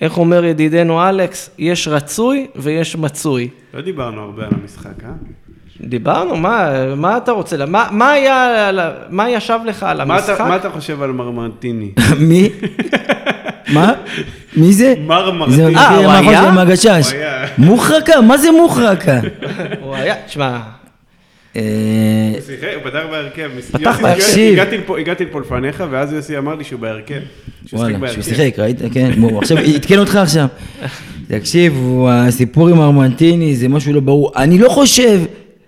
איך 0.02 0.18
אומר 0.18 0.46
ידידנו 0.46 1.10
אלכס, 1.10 1.50
יש 1.58 1.88
רצוי 1.88 2.48
ויש 2.56 2.96
מצוי. 2.96 3.48
לא 3.74 3.82
דיברנו 3.82 4.22
הרבה 4.22 4.44
על 4.44 4.50
המשחק, 4.62 5.04
אה? 5.06 5.10
דיברנו, 5.82 6.36
מה, 6.36 6.70
מה 6.96 7.18
אתה 7.18 7.32
רוצה, 7.32 7.66
מה, 7.66 7.88
מה 7.92 8.12
היה, 8.12 8.70
מה 9.10 9.30
ישב 9.30 9.60
לך 9.66 9.84
על 9.84 10.04
מה 10.04 10.20
אתה- 10.20 10.32
המשחק? 10.32 10.46
מה 10.48 10.56
אתה 10.56 10.70
חושב 10.70 11.02
על 11.02 11.12
מרמרטיני? 11.12 11.92
מי? 12.30 12.50
מה? 13.74 13.94
מי 14.58 14.74
זה? 14.74 14.94
מר 15.08 15.26
זה 15.26 15.32
מרטיני. 15.32 15.76
אה, 15.76 15.96
הוא 15.96 16.12
היה? 16.12 16.52
מוחרקה? 17.58 18.22
מה 18.22 18.38
זה 18.38 18.52
מוחרקה? 18.52 19.20
הוא 19.82 19.96
היה, 19.96 20.16
תשמע, 20.26 20.60
הוא 21.54 21.62
שיחק, 22.46 22.68
הוא 22.76 22.84
פתח 22.84 23.04
בהרכב. 23.12 23.50
פתח 23.72 24.00
בהרכב. 24.02 24.24
הגעתי 25.00 25.26
לפה- 25.26 25.40
לפניך, 25.40 25.84
ואז 25.92 26.14
יוסי 26.14 26.38
אמר 26.38 26.56
לי 26.56 26.64
שהוא 26.64 26.80
בהרכב. 26.80 27.20
וואלה. 27.74 28.12
שהוא 28.12 28.24
שיחק, 28.24 28.60
ראית? 28.60 28.78
כן, 28.94 29.12
הוא 29.22 29.40
עכשיו 29.42 29.58
עדכן 29.58 30.00
אותך 30.00 30.16
עכשיו. 30.16 30.48
תקשיב, 31.28 31.74
הסיפור 32.10 32.68
עם 32.70 32.82
ארמנטיני 32.82 33.56
זה 33.56 33.68
משהו 33.70 33.94
לא 33.94 34.00
ברור. 34.00 34.32
אני 34.36 34.60
לא 34.60 34.70
חושב... 34.70 35.22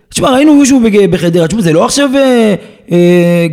תשמע, 0.10 0.30
ראינו 0.30 0.56
מישהו 0.56 0.82
בחדרה, 1.10 1.48
תשמע, 1.48 1.62
זה 1.62 1.74
לא 1.74 1.86
עכשיו, 1.86 2.10
אה, 2.16 2.20
אה, 2.20 2.56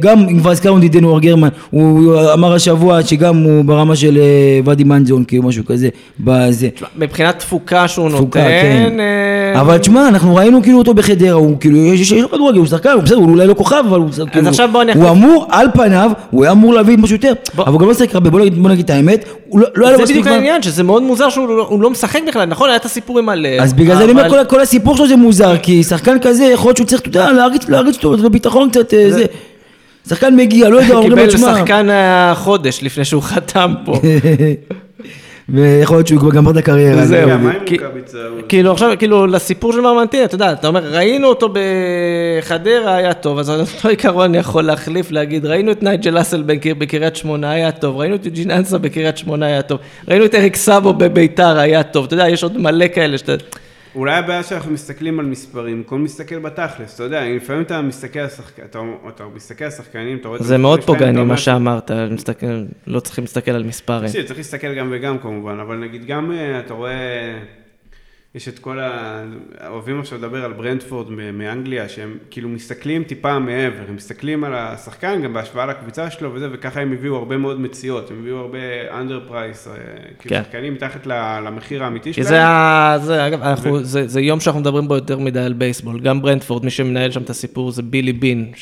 גם 0.01 0.19
אם 0.29 0.39
כבר 0.39 0.51
הזכרנו 0.51 0.79
את 0.79 0.85
ידידנו 0.85 1.09
אור 1.11 1.21
גרמן, 1.21 1.49
הוא 1.71 2.13
אמר 2.33 2.55
השבוע 2.55 3.03
שגם 3.03 3.37
הוא 3.43 3.65
ברמה 3.65 3.97
של 3.97 4.17
אה, 4.19 4.23
ואדי 4.65 4.85
מנזון, 4.85 5.25
כאילו 5.25 5.43
משהו 5.43 5.65
כזה, 5.65 5.89
בזה. 6.21 6.69
מבחינת 6.99 7.39
תפוקה 7.39 7.89
שהוא 7.89 8.09
תפוקה, 8.11 8.41
נותן, 8.41 8.51
כן. 8.91 8.97
אה, 9.01 9.61
אבל 9.61 9.79
תשמע, 9.79 10.09
אנחנו 10.09 10.35
ראינו 10.37 10.63
כאילו 10.63 10.79
אותו 10.79 10.95
בחדרה, 10.95 11.33
הוא 11.33 11.57
כאילו, 11.61 11.77
יש 11.79 12.13
לו 12.13 12.31
כדורגל, 12.31 12.59
הוא 12.59 12.67
שחקן, 12.67 12.91
הוא 12.91 13.03
בסדר, 13.03 13.17
הוא 13.17 13.31
אולי 13.31 13.47
לא 13.47 13.55
כוכב, 13.55 13.85
אבל 13.89 13.99
הוא 13.99 14.09
כאילו, 14.33 14.49
עכשיו 14.49 14.69
בוא 14.73 14.83
אני 14.83 14.93
הוא 14.95 15.11
אמור, 15.11 15.47
על 15.51 15.67
פניו, 15.75 16.11
הוא 16.31 16.43
היה 16.45 16.53
אמור 16.53 16.75
להביא 16.75 16.97
משהו 16.99 17.17
יותר, 17.17 17.33
בוא- 17.55 17.65
אבל 17.65 17.73
הוא 17.73 17.81
גם 17.81 17.89
לא 17.89 17.95
שחק 17.95 18.15
הרבה, 18.15 18.31
בוא 18.31 18.41
נגיד- 18.41 18.63
בוא 18.63 18.71
נגיד 18.71 18.85
את 18.85 18.91
האמת, 18.91 19.25
הוא 19.49 19.61
לא 19.61 19.67
לא 19.75 19.87
היה 19.87 19.93
לו 19.93 19.97
זה 19.99 20.03
מספיק 20.03 20.17
בדיוק 20.17 20.27
זמן. 20.29 20.35
העניין, 20.37 20.63
שזה 20.63 20.83
מאוד 20.83 21.03
מוזר 21.03 21.29
שהוא 21.31 21.49
לא- 21.49 21.79
לא 21.81 21.91
משחק 21.91 22.21
בכלל, 22.29 22.45
נכון? 22.45 22.69
היה 22.69 22.77
את 22.77 22.85
הסיפור 22.85 23.19
עם 23.19 23.29
הלב. 23.29 23.61
אז 23.61 23.73
בגלל 23.73 23.97
זה 23.97 24.05
אני 24.05 24.13
אומר, 24.13 24.45
כל- 24.49 24.61
הסיפור 24.61 24.97
שלו 24.97 25.09
זה 25.09 25.17
מוזר, 25.17 25.57
כי 25.63 25.83
שחקן 25.83 26.17
כזה, 26.23 26.45
יכול 26.45 26.69
להיות 26.69 26.77
שהוא 26.77 26.87
צריך, 26.87 27.01
אתה 27.01 27.09
יודע, 27.09 27.33
להריץ 27.69 28.05
אותו, 28.05 28.31
ביטחון 28.31 28.71
קצת, 28.71 28.95
אה, 28.95 29.22
זה. 29.23 29.27
שחקן 30.09 30.37
מגיע, 30.37 30.69
לא 30.69 30.79
יודע, 30.79 30.95
אומרים 30.95 31.11
לו, 31.11 31.17
קיבל 31.17 31.29
תשמע, 31.33 31.55
שחקן 31.59 31.89
החודש 31.93 32.83
לפני 32.83 33.05
שהוא 33.05 33.23
חתם 33.23 33.75
פה. 33.85 34.01
ויכול 35.49 35.97
להיות 35.97 36.07
שהוא 36.07 36.21
כבר 36.21 36.31
גמר 36.31 36.51
את 36.51 36.57
הקריירה. 36.57 37.05
זהו. 37.05 37.29
מה 37.29 37.35
עם 37.51 37.65
כי- 37.67 37.75
רוקאביצה? 37.75 38.19
כאילו 38.49 38.73
עכשיו, 38.73 38.91
כאילו 38.99 39.27
לסיפור 39.27 39.73
של 39.73 39.81
מרמנטין, 39.81 40.25
אתה 40.25 40.35
יודע, 40.35 40.53
אתה 40.53 40.69
אומר, 40.69 40.95
ראינו 40.95 41.29
אותו 41.29 41.49
בחדרה, 41.53 42.95
היה 42.95 43.15
טוב, 43.15 43.39
אז 43.39 43.51
אותו 43.51 43.89
עיקרון 43.89 44.25
אני 44.25 44.39
יכול 44.39 44.65
להחליף, 44.65 45.11
להגיד, 45.11 45.47
ראינו 45.47 45.73
את 45.73 45.83
נייג'ל 45.83 46.21
אסלבנק 46.21 46.67
בקריית 46.67 47.17
שמונה, 47.17 47.51
היה 47.51 47.73
טוב, 47.73 47.97
ראינו 47.97 48.15
את 48.15 48.27
יוג'ין 48.27 48.51
אנסה 48.51 48.79
בקריית 48.79 49.17
שמונה, 49.17 49.47
היה 49.47 49.63
טוב, 49.63 49.79
ראינו 50.09 50.25
את 50.25 50.35
אריק 50.35 50.57
סאבו 50.57 50.93
בביתר, 50.93 51.59
היה 51.59 51.83
טוב, 51.83 52.05
אתה 52.05 52.15
יודע, 52.15 52.29
יש 52.29 52.43
עוד 52.43 52.59
מלא 52.59 52.87
כאלה 52.95 53.19
שאתה... 53.19 53.33
אולי 53.95 54.15
הבעיה 54.17 54.43
שאנחנו 54.43 54.73
מסתכלים 54.73 55.21
על 55.21 55.27
מספרים, 55.27 55.77
במקום 55.77 56.03
להסתכל 56.03 56.39
בתכלס, 56.39 56.95
אתה 56.95 57.03
יודע, 57.03 57.25
לפעמים 57.25 57.63
אתה 57.63 57.83
מסתכל 57.83 58.19
על 58.19 58.29
שחקנים, 58.29 58.67
אתה, 58.71 58.79
אתה 59.09 59.25
מסתכל 59.35 59.65
על 59.65 59.71
שחקנים, 59.71 60.19
אתה 60.19 60.29
רואה... 60.29 60.43
זה 60.43 60.59
מאוד 60.59 60.85
פוגעני 60.85 61.25
מה 61.25 61.37
שאמרת, 61.37 61.91
מסתכל- 61.91 62.47
לא 62.87 63.01
צריכים 63.01 63.25
להסתכל 63.25 63.51
על 63.51 63.63
מספרים. 63.63 64.09
צריך 64.11 64.37
להסתכל 64.39 64.75
גם 64.75 64.89
וגם 64.93 65.19
כמובן, 65.19 65.59
אבל 65.61 65.77
נגיד 65.77 66.07
גם 66.07 66.33
אה, 66.33 66.59
אתה 66.61 66.75
רואה, 66.75 67.39
יש 68.35 68.49
את 68.49 68.59
כל 68.59 68.79
ה... 68.81 69.23
אוהבים 69.69 70.01
עכשיו 70.01 70.19
לדבר 70.19 70.45
על 70.45 70.53
ברנדפורד 70.53 71.07
מאנגליה, 71.33 71.89
שהם 71.89 72.17
כאילו 72.31 72.49
מסתכלים 72.49 73.05
טיפה 73.05 73.39
מעבר, 73.39 73.83
הם 73.89 73.95
מסתכלים 73.97 74.45
על 74.45 74.53
השחקן 74.55 75.23
גם 75.23 75.33
בהשוואה 75.33 75.67
לקבוצה 75.67 76.11
שלו 76.11 76.35
וזה, 76.35 76.49
וככה 76.53 76.81
הם 76.81 76.93
הביאו 76.93 77.17
הרבה 77.17 77.37
מאוד 77.37 77.61
מציאות, 77.61 78.11
הם 78.11 78.17
הביאו 78.21 78.37
הרבה 78.37 78.59
price, 79.29 79.33
אה, 79.71 79.75
כאילו 80.19 80.37
כן. 80.37 80.43
שחקנים 80.45 80.75
מתחת 80.75 81.07
למחיר 81.45 81.85
האמיתי 81.85 82.13
שלהם. 82.13 82.27
זה, 83.01 83.07
זה, 83.07 83.27
אגב, 83.27 83.43
אנחנו, 83.43 83.83
זה, 83.85 84.09
זה 84.09 84.21
יום 84.21 84.41
שאנחנו 84.41 84.61
מדברים 84.61 84.89
בו 84.89 84.95
יותר 84.95 85.19
מדי 85.19 85.41
על 85.41 85.53
בייסבול. 85.53 86.01
גם 86.01 86.23
ברנדפורד, 86.23 86.65
מי 86.65 86.71
שמנהל 86.71 87.11
שם 87.11 87.23
את 87.23 87.31
הסיפור 87.31 87.71
זה 87.71 87.83
בילי 87.83 88.13
בין, 88.13 88.51
כן, 88.53 88.61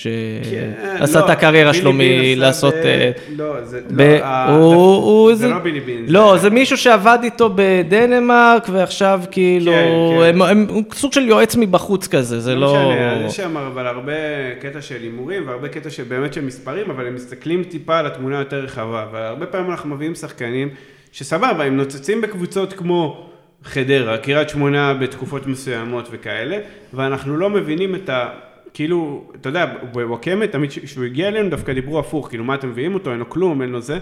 שעשה 0.99 1.21
לא, 1.21 1.25
את 1.25 1.31
הקריירה 1.31 1.75
שלו 1.75 1.91
מלעשות... 1.95 2.75
אה, 2.75 3.11
לא, 3.37 3.64
זה 3.64 3.81
ב- 3.97 4.01
לא, 4.01 4.45
הוא- 4.57 4.95
הוא- 4.95 5.35
זה 5.35 5.49
לא 5.49 5.59
בילי 5.59 5.81
בין. 5.81 6.05
לא, 6.09 6.37
זה 6.41 6.51
מישהו 6.51 6.77
שעבד 6.77 7.18
איתו 7.23 7.51
בדנמרק, 7.55 8.68
ועכשיו 8.73 9.21
כאילו, 9.31 9.60
כן, 9.65 9.89
כן. 10.21 10.23
הם- 10.35 10.43
הם- 10.43 10.67
הוא 10.69 10.83
סוג 10.93 11.13
של 11.13 11.21
יועץ 11.29 11.57
מבחוץ 11.57 12.09
כזה, 12.09 12.41
זה 12.41 12.55
לא... 12.55 12.73
משנה, 12.75 13.27
יש 13.27 13.37
שם 13.37 13.57
אבל 13.57 13.87
הרבה 13.87 14.13
קטע 14.61 14.81
של 14.83 15.03
הימורים 15.03 15.43
והרבה 15.49 15.69
קטע 15.69 15.91
של 15.91 16.03
באמת 16.03 16.35
של 16.35 16.45
מספרים, 16.45 16.91
אבל 16.91 17.07
הם 17.07 17.15
מסתכלים 17.15 17.65
טיפה 17.65 17.99
על 17.99 18.07
התמונה 18.07 18.39
היותר 18.39 18.59
רחבה, 18.61 19.07
והרבה 19.13 19.47
פעמים 19.47 19.71
אנחנו 19.71 19.91
מביאים 19.95 20.15
שחקנים 20.15 20.69
שסבבה, 21.13 21.65
הם 21.65 21.77
נוצצים 21.77 22.21
בקבוצות 22.21 22.73
כמו 22.73 23.27
חדרה, 23.65 24.19
קריית 24.19 24.49
שמונה 24.49 24.95
בתקופות 24.95 25.47
מסוימות 25.47 26.09
וכאלה, 26.11 26.59
ואנחנו 26.95 27.37
לא 27.37 27.51
מבינים 27.51 27.95
את 27.95 28.09
ה... 28.09 28.29
כאילו, 28.75 29.25
אתה 29.41 29.49
יודע, 29.49 29.67
בוואקמה, 29.93 30.47
תמיד 30.47 30.71
כשהוא 30.71 31.05
הגיע 31.05 31.29
אלינו 31.29 31.51
דווקא 31.51 31.73
דיברו 31.73 31.99
הפוך, 31.99 32.29
כאילו 32.29 32.45
מה 32.45 32.55
אתם 32.55 32.69
מביאים 32.69 32.95
אותו, 32.95 33.11
אין 33.11 33.19
לו 33.19 33.31
כלום, 33.31 33.63
אין 33.63 33.71
לו 33.71 33.81
זה. 33.81 33.99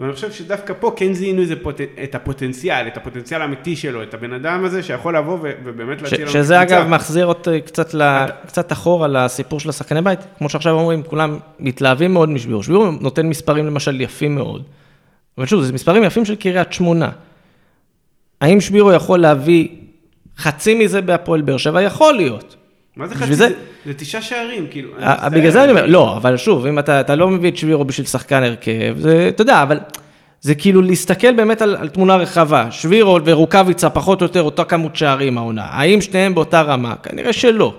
ואני 0.00 0.12
חושב 0.12 0.32
שדווקא 0.32 0.74
פה 0.80 0.92
כן 0.96 1.12
זיהינו 1.12 1.42
פוט... 1.62 1.80
את 2.04 2.14
הפוטנציאל, 2.14 2.86
את 2.86 2.96
הפוטנציאל 2.96 3.42
האמיתי 3.42 3.76
שלו, 3.76 4.02
את 4.02 4.14
הבן 4.14 4.32
אדם 4.32 4.64
הזה 4.64 4.82
שיכול 4.82 5.16
לבוא 5.16 5.38
ו... 5.42 5.50
ובאמת 5.64 5.98
ש- 5.98 6.02
להציע 6.02 6.18
לנו 6.18 6.30
שזה 6.30 6.56
קבוצה. 6.60 6.62
אגב 6.62 6.88
מחזיר 6.88 7.26
אותי 7.26 7.60
קצת, 7.60 7.94
ל, 7.94 8.26
קצת 8.46 8.72
אחורה 8.72 9.08
לסיפור 9.08 9.60
של 9.60 9.68
השחקני 9.68 10.02
בית, 10.02 10.20
כמו 10.38 10.48
שעכשיו 10.48 10.72
אומרים, 10.72 11.02
כולם 11.02 11.38
מתלהבים 11.60 12.12
מאוד 12.12 12.28
משבירו. 12.28 12.62
שבירו 12.62 12.90
נותן 12.90 13.26
מספרים 13.26 13.66
למשל 13.66 14.00
יפים 14.00 14.34
מאוד, 14.34 14.62
אבל 15.38 15.46
שוב, 15.46 15.62
זה 15.62 15.72
מספרים 15.72 16.04
יפים 16.04 16.24
של 16.24 16.34
קריית 16.34 16.72
שמונה. 16.72 17.10
האם 18.40 18.60
שבירו 18.60 18.92
יכול 18.92 19.18
להביא 19.18 19.68
חצי 20.38 20.74
מזה 20.74 21.00
בהפועל 21.02 21.40
באר 21.40 21.56
שבע? 21.56 21.82
יכול 21.82 22.14
להיות. 22.14 22.55
מה 22.96 23.06
זה 23.06 23.14
חצי? 23.14 23.34
זה- 23.34 23.48
זה 23.86 23.94
תשעה 23.94 24.22
שערים, 24.22 24.66
כאילו. 24.70 24.90
אה. 25.02 25.28
בגלל 25.28 25.50
זה 25.50 25.62
אני 25.64 25.70
אומר, 25.70 25.86
לא, 25.86 26.16
אבל 26.16 26.36
שוב, 26.36 26.66
אם 26.66 26.78
אתה, 26.78 27.00
אתה 27.00 27.14
לא 27.14 27.28
מביא 27.28 27.50
את 27.50 27.56
שבירו 27.56 27.84
בשביל 27.84 28.06
שחקן 28.06 28.42
הרכב, 28.42 28.96
זה, 28.98 29.26
אתה 29.28 29.42
יודע, 29.42 29.62
אבל 29.62 29.78
זה 30.40 30.54
כאילו 30.54 30.82
להסתכל 30.82 31.32
באמת 31.32 31.62
על, 31.62 31.76
על 31.80 31.88
תמונה 31.88 32.16
רחבה. 32.16 32.66
שבירו 32.70 33.18
ורוקאביצה 33.24 33.90
פחות 33.90 34.20
או 34.20 34.26
יותר 34.26 34.42
אותה 34.42 34.64
כמות 34.64 34.96
שערים 34.96 35.38
העונה. 35.38 35.64
האם 35.70 36.00
שניהם 36.00 36.34
באותה 36.34 36.62
רמה? 36.62 36.94
כנראה 37.02 37.32
שלא. 37.32 37.74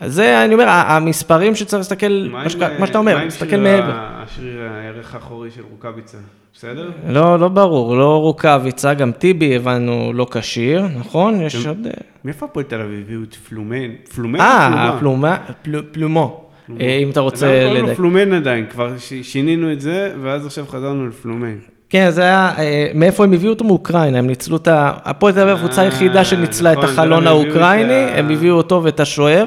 אז 0.00 0.14
זה, 0.14 0.44
אני 0.44 0.54
אומר, 0.54 0.64
המספרים 0.68 1.54
שצריך 1.54 1.80
להסתכל, 1.80 2.06
מה 2.30 2.38
מה, 2.38 2.42
עם, 2.42 2.62
אה, 2.62 2.78
מה 2.78 2.86
שאתה 2.86 2.98
אומר, 2.98 3.12
מה 3.14 3.18
עם 3.18 3.24
להסתכל 3.24 3.46
שריר 3.50 3.60
מעבר. 3.62 3.90
ה- 3.92 4.24
השריר 4.26 4.60
הערך 4.62 5.14
האחורי 5.14 5.50
של 5.50 5.62
רוקאביצה? 5.70 6.18
בסדר? 6.54 6.90
לא, 7.08 7.38
לא 7.38 7.48
ברור, 7.48 7.96
לא 7.96 8.16
רוקאביצה, 8.22 8.94
גם 8.94 9.12
טיבי 9.12 9.56
הבנו 9.56 10.10
לא 10.14 10.26
כשיר, 10.30 10.84
נכון? 10.98 11.40
יש 11.40 11.66
עוד... 11.66 11.86
מאיפה 12.24 12.46
הפועל 12.46 12.64
תל 12.66 12.80
אביב 12.80 13.00
הביאו 13.06 13.20
את 13.22 13.34
פלומן? 13.34 13.88
פלומן 14.14 14.38
או 14.38 14.44
אה, 14.44 14.96
פלומה? 14.98 15.36
פלומה, 15.62 15.82
פל- 15.82 15.92
פלומו, 15.92 16.44
אה, 16.80 16.98
אם 17.02 17.10
אתה 17.10 17.20
רוצה 17.20 17.46
למה 17.46 17.54
קוראים 17.64 17.74
לו 17.76 17.82
לדייק. 17.82 17.96
פלומן 17.96 18.32
עדיין? 18.32 18.66
כבר 18.70 18.92
שינינו 19.22 19.72
את 19.72 19.80
זה, 19.80 20.12
ואז 20.22 20.46
עכשיו 20.46 20.64
חזרנו 20.68 21.06
לפלומן. 21.08 21.54
כן, 21.90 22.10
זה 22.10 22.22
היה, 22.22 22.52
אה, 22.58 22.90
מאיפה 22.94 23.24
הם 23.24 23.32
הביאו 23.32 23.52
אותו? 23.52 23.64
מאוקראינה, 23.64 24.18
הם 24.18 24.26
ניצלו 24.26 24.56
את 24.56 24.68
ה... 24.68 24.92
הפועל 25.04 25.32
תל 25.34 25.40
אביב 25.40 25.54
הקבוצה 25.56 25.82
היחידה 25.82 26.24
שניצלה 26.24 26.72
את 26.72 26.78
נכון, 26.78 26.90
החלון 26.90 27.26
האוקראיני, 27.26 27.92
הם 27.94 28.30
הביאו 28.30 28.56
אותו 28.56 28.80
ואת 28.84 29.00
השוער. 29.00 29.44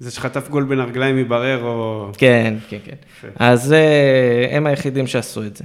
זה 0.00 0.10
שחטף 0.10 0.48
גול 0.48 0.64
בין 0.64 0.80
הרגליים 0.80 1.16
מברר, 1.16 1.62
או... 1.62 2.10
כן, 2.18 2.54
כן, 2.68 2.78
כן. 2.84 2.94
יפה. 3.16 3.28
אז 3.36 3.72
אה, 3.72 4.46
הם 4.50 4.66
היחידים 4.66 5.06
שעשו 5.06 5.42
את 5.42 5.56
זה. 5.56 5.64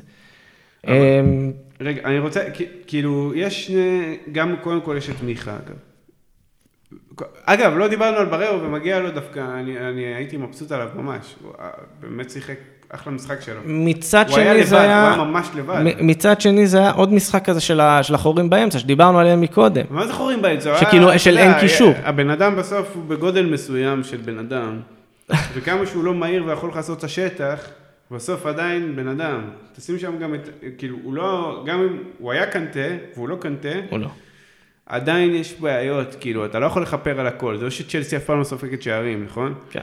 אבל- 0.87 0.93
אמ, 0.95 1.51
רגע, 1.81 2.01
אני 2.05 2.19
רוצה, 2.19 2.39
כאילו, 2.87 3.31
יש 3.35 3.65
שני, 3.67 4.17
גם 4.31 4.55
קודם 4.61 4.81
כל 4.81 4.95
יש 4.97 5.09
את 5.09 5.21
מיכה, 5.23 5.55
אגב. 5.55 5.75
אגב, 7.45 7.77
לא 7.77 7.87
דיברנו 7.87 8.17
על 8.17 8.25
בררו 8.25 8.61
ומגיע 8.63 8.99
לו 8.99 9.11
דווקא, 9.11 9.39
אני, 9.59 9.79
אני 9.79 10.01
הייתי 10.15 10.37
מבסוט 10.37 10.71
עליו 10.71 10.89
ממש. 10.95 11.35
הוא 11.41 11.51
אה, 11.59 11.69
באמת 11.99 12.29
שיחק 12.29 12.57
אחלה 12.95 13.13
משחק 13.13 13.41
שלו. 13.41 13.59
מצד 13.65 14.25
הוא 14.29 14.37
היה 14.37 14.51
שני 14.53 14.59
לבד, 14.59 14.69
זה 14.69 14.75
הוא 14.75 14.83
היה... 14.83 15.13
היה 15.13 15.23
ממש 15.23 15.47
לבד. 15.55 15.83
מצד 16.01 16.41
שני 16.41 16.67
זה 16.67 16.77
היה 16.77 16.91
עוד 16.91 17.13
משחק 17.13 17.45
כזה 17.45 17.61
של 17.61 17.79
ה- 17.79 18.03
של 18.03 18.15
החורים 18.15 18.49
באמצע, 18.49 18.79
שדיברנו 18.79 19.19
עליהם 19.19 19.41
מקודם. 19.41 19.85
מה 19.89 20.07
זה 20.07 20.13
חורים 20.13 20.41
באמצע? 20.41 20.69
הוא 20.69 20.79
שכאילו, 20.79 21.09
היה, 21.09 21.19
של 21.19 21.37
אין 21.37 21.59
קישור. 21.59 21.93
הבן 22.03 22.29
אדם 22.29 22.55
בסוף 22.55 22.91
הוא 22.95 23.03
בגודל 23.07 23.45
מסוים 23.45 24.03
של 24.03 24.17
בן 24.17 24.39
אדם, 24.39 24.79
וכמה 25.53 25.85
שהוא 25.85 26.03
לא 26.03 26.13
מהיר 26.13 26.45
ויכול 26.45 26.71
לעשות 26.75 26.99
את 26.99 27.03
השטח, 27.03 27.59
בסוף 28.11 28.45
עדיין 28.45 28.95
בן 28.95 29.07
אדם. 29.07 29.41
תשים 29.75 29.99
שם 29.99 30.17
גם 30.19 30.35
את, 30.35 30.49
כאילו, 30.77 30.97
הוא 31.03 31.13
לא, 31.13 31.63
גם 31.67 31.79
אם 31.81 31.97
הוא 32.19 32.31
היה 32.31 32.45
קנטה, 32.45 32.79
והוא 33.15 33.29
לא 33.29 33.35
קנטה, 33.35 33.69
או 33.91 33.97
לא. 33.97 34.07
עדיין 34.85 35.35
יש 35.35 35.53
בעיות, 35.59 36.15
כאילו, 36.19 36.45
אתה 36.45 36.59
לא 36.59 36.65
יכול 36.65 36.81
לכפר 36.81 37.19
על 37.19 37.27
הכל. 37.27 37.57
זה 37.57 37.63
לא 37.63 37.69
שצ'לסי 37.69 38.17
אף 38.17 38.23
פעם 38.23 38.39
לא 38.39 38.43
סופגת 38.43 38.81
שערים, 38.81 39.25
נכון? 39.25 39.53
כן. 39.71 39.79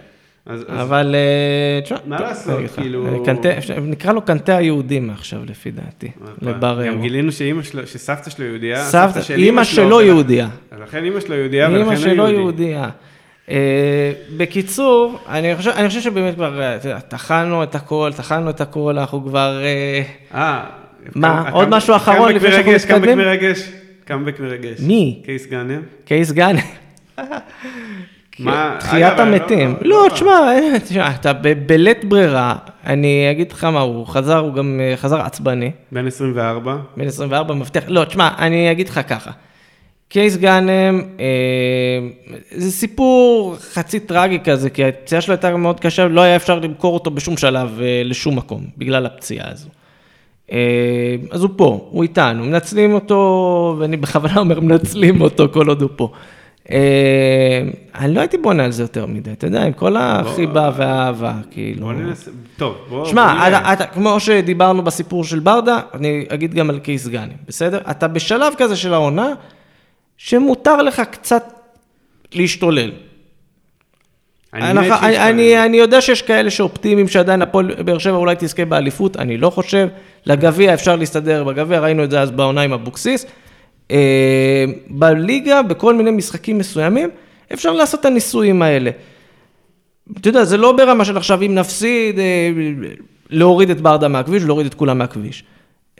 אז, 0.50 0.64
אבל, 0.68 1.14
אה, 1.14 1.80
תשמע, 1.82 1.98
מה 2.06 2.20
לעשות, 2.20 2.60
כאילו- 2.76 3.24
נקרא 3.82 4.12
לו 4.12 4.22
קנטה 4.22 4.56
היהודי 4.56 5.00
מעכשיו, 5.00 5.40
לפי 5.46 5.70
דעתי. 5.70 6.10
לבררו. 6.42 6.86
גם 6.86 7.00
גילינו 7.02 7.32
שלו, 7.32 7.86
שסבתא 7.86 8.30
שלו 8.30 8.44
יהודייה, 8.44 8.84
סבתא, 8.84 9.22
של 9.22 9.34
אימא 9.34 9.64
שלו 9.64 10.00
יהודייה. 10.00 10.48
לכן 10.82 11.04
אימא 11.04 11.20
שלו 11.20 11.34
יהודייה, 11.34 11.68
ולכן 11.68 11.80
אימא 11.80 11.90
הוא 11.90 11.96
שלו 11.96 12.14
יהודי. 12.14 12.32
יהודייה. 12.32 12.88
אה, 13.50 14.12
בקיצור, 14.36 15.18
אני 15.28 15.56
חושב, 15.56 15.70
אני 15.70 15.88
חושב 15.88 16.00
שבאמת 16.00 16.34
כבר, 16.34 16.60
אה, 16.60 16.76
אתה 16.76 16.88
יודע, 16.88 17.00
טחנו 17.00 17.62
את 17.62 17.74
הכל, 17.74 18.10
טחנו 18.16 18.50
את 18.50 18.60
הכל, 18.60 18.98
אנחנו 18.98 19.24
כבר... 19.24 19.62
אה. 20.34 20.64
מה, 21.14 21.50
עוד 21.50 21.68
משהו 21.68 21.96
אחרון 21.96 22.32
לפני 22.32 22.52
שאנחנו 22.52 22.70
מרגש, 22.70 22.84
קאמבק 22.84 23.00
מתקדמים? 23.02 23.18
מרגש, 23.18 23.70
קאמבק 24.04 24.40
מרגש. 24.40 24.80
מי? 24.80 25.22
קייס 25.24 25.46
גאנם. 25.46 25.80
קייס 26.04 26.32
גאנם. 26.32 26.60
מה, 28.40 28.76
תחיית 28.80 29.16
לא- 29.18 29.22
המתים. 29.22 29.74
לא- 29.80 29.96
לא, 29.96 30.04
לא. 30.08 30.14
תשמע, 30.14 30.30
אה, 30.30 30.80
תשמע, 30.80 31.10
אתה 31.10 31.32
בלית 31.66 32.04
ברירה, 32.04 32.56
אני 32.86 33.30
אגיד 33.30 33.52
לך 33.52 33.64
מה, 33.64 33.80
הוא 33.80 34.06
חזר, 34.06 34.38
הוא 34.38 34.54
גם 34.54 34.80
אה, 34.82 34.96
חזר 34.96 35.20
עצבני, 35.20 35.70
בן 35.92 36.06
24. 36.06 36.76
בן 36.96 37.06
24, 37.06 37.54
מבטיח, 37.54 37.84
לא, 37.88 38.04
תשמע, 38.04 38.28
אני 38.38 38.70
אגיד 38.70 38.88
לך 38.88 39.00
ככה. 39.08 39.30
קייס 40.08 40.36
גאנם, 40.36 41.02
אה, 41.20 41.26
זה 42.50 42.70
סיפור 42.70 43.56
חצי 43.72 44.00
טרגי 44.00 44.38
כזה, 44.44 44.70
כי 44.70 44.84
הפציעה 44.84 45.20
שלו 45.20 45.34
הייתה 45.34 45.56
מאוד 45.56 45.80
קשה, 45.80 46.08
לא 46.08 46.20
היה 46.20 46.36
אפשר 46.36 46.58
למכור 46.58 46.94
אותו 46.94 47.10
בשום 47.10 47.36
שלב 47.36 47.78
אה, 47.82 48.02
לשום 48.04 48.36
מקום, 48.36 48.64
בגלל 48.78 49.06
הפציעה 49.06 49.50
הזו. 49.50 49.68
אה, 50.52 50.58
אז 51.30 51.42
הוא 51.42 51.50
פה, 51.56 51.88
הוא 51.90 52.02
איתנו, 52.02 52.44
מנצלים 52.44 52.94
אותו, 52.94 53.76
ואני 53.78 53.96
בכוונה 53.96 54.36
אומר 54.38 54.60
מנצלים 54.60 55.20
אותו 55.20 55.48
כל 55.52 55.68
עוד 55.68 55.82
הוא 55.82 55.90
פה. 55.96 56.12
אה, 56.70 57.62
אני 57.94 58.14
לא 58.14 58.20
הייתי 58.20 58.38
בונה 58.38 58.64
על 58.64 58.72
זה 58.72 58.82
יותר 58.82 59.06
מדי, 59.06 59.32
אתה 59.32 59.46
יודע, 59.46 59.62
עם 59.62 59.72
כל 59.72 59.96
החיבה 59.96 60.70
והאהבה, 60.76 61.34
כאילו. 61.50 61.80
בוא 61.86 61.92
ננסה, 61.92 62.30
טוב, 62.56 62.76
בוא... 62.88 63.06
שמע, 63.06 63.74
כמו 63.92 64.20
שדיברנו 64.20 64.82
בסיפור 64.82 65.24
של 65.24 65.38
ברדה, 65.38 65.80
אני 65.94 66.26
אגיד 66.28 66.54
גם 66.54 66.70
על 66.70 66.78
קייס 66.78 67.08
גאנם, 67.08 67.32
בסדר? 67.48 67.80
אתה 67.90 68.08
בשלב 68.08 68.52
כזה 68.58 68.76
של 68.76 68.94
העונה, 68.94 69.32
שמותר 70.16 70.82
לך 70.82 71.02
קצת 71.10 71.52
להשתולל. 72.34 72.90
אני 74.52 75.76
יודע 75.76 76.00
שיש 76.00 76.22
כאלה 76.22 76.50
שאופטימיים 76.50 77.08
שעדיין 77.08 77.42
הפועל 77.42 77.82
באר 77.82 77.98
שבע 77.98 78.16
אולי 78.16 78.34
תזכה 78.38 78.64
באליפות, 78.64 79.16
אני 79.16 79.36
לא 79.36 79.50
חושב. 79.50 79.88
לגביע 80.26 80.74
אפשר 80.74 80.96
להסתדר 80.96 81.44
בגביע, 81.44 81.80
ראינו 81.80 82.04
את 82.04 82.10
זה 82.10 82.20
אז 82.20 82.30
בעונה 82.30 82.60
עם 82.60 82.72
אבוקסיס. 82.72 83.26
אה, 83.90 84.64
בליגה, 84.88 85.62
בכל 85.62 85.94
מיני 85.94 86.10
משחקים 86.10 86.58
מסוימים, 86.58 87.10
אפשר 87.52 87.72
לעשות 87.72 88.00
את 88.00 88.04
הניסויים 88.04 88.62
האלה. 88.62 88.90
אתה 90.20 90.28
יודע, 90.28 90.44
זה 90.44 90.56
לא 90.56 90.72
ברמה 90.72 91.04
של 91.04 91.16
עכשיו 91.16 91.42
אם 91.42 91.54
נפסיד, 91.54 92.18
אה, 92.18 92.50
להוריד 93.30 93.70
את 93.70 93.80
ברדה 93.80 94.08
מהכביש, 94.08 94.42
להוריד 94.42 94.66
את 94.66 94.74
כולם 94.74 94.98
מהכביש. 94.98 95.44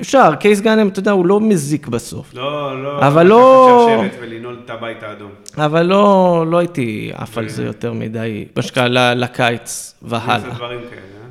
אפשר, 0.00 0.34
קייס 0.34 0.60
גאנם, 0.60 0.88
אתה 0.88 0.98
יודע, 0.98 1.10
הוא 1.10 1.26
לא 1.26 1.40
מזיק 1.40 1.86
בסוף. 1.88 2.34
לא, 2.34 2.82
לא... 2.82 3.06
אבל 3.06 3.22
לקחת 3.22 3.30
לא- 3.30 3.88
שרשרת 3.90 4.18
ולנעול 4.20 4.60
את 4.64 4.70
הבית 4.70 5.02
האדום. 5.02 5.30
אבל 5.56 5.82
לא, 5.82 6.44
לא 6.50 6.58
הייתי 6.58 7.10
עף 7.14 7.38
על 7.38 7.48
זה 7.48 7.64
יותר 7.64 7.92
מדי, 7.92 8.44
בשקע 8.56 8.88
לקיץ 9.14 9.94
והלאה. 10.02 10.38
לעשות 10.38 10.54
דברים 10.54 10.80
כאלה, 10.90 11.00
אה? 11.00 11.28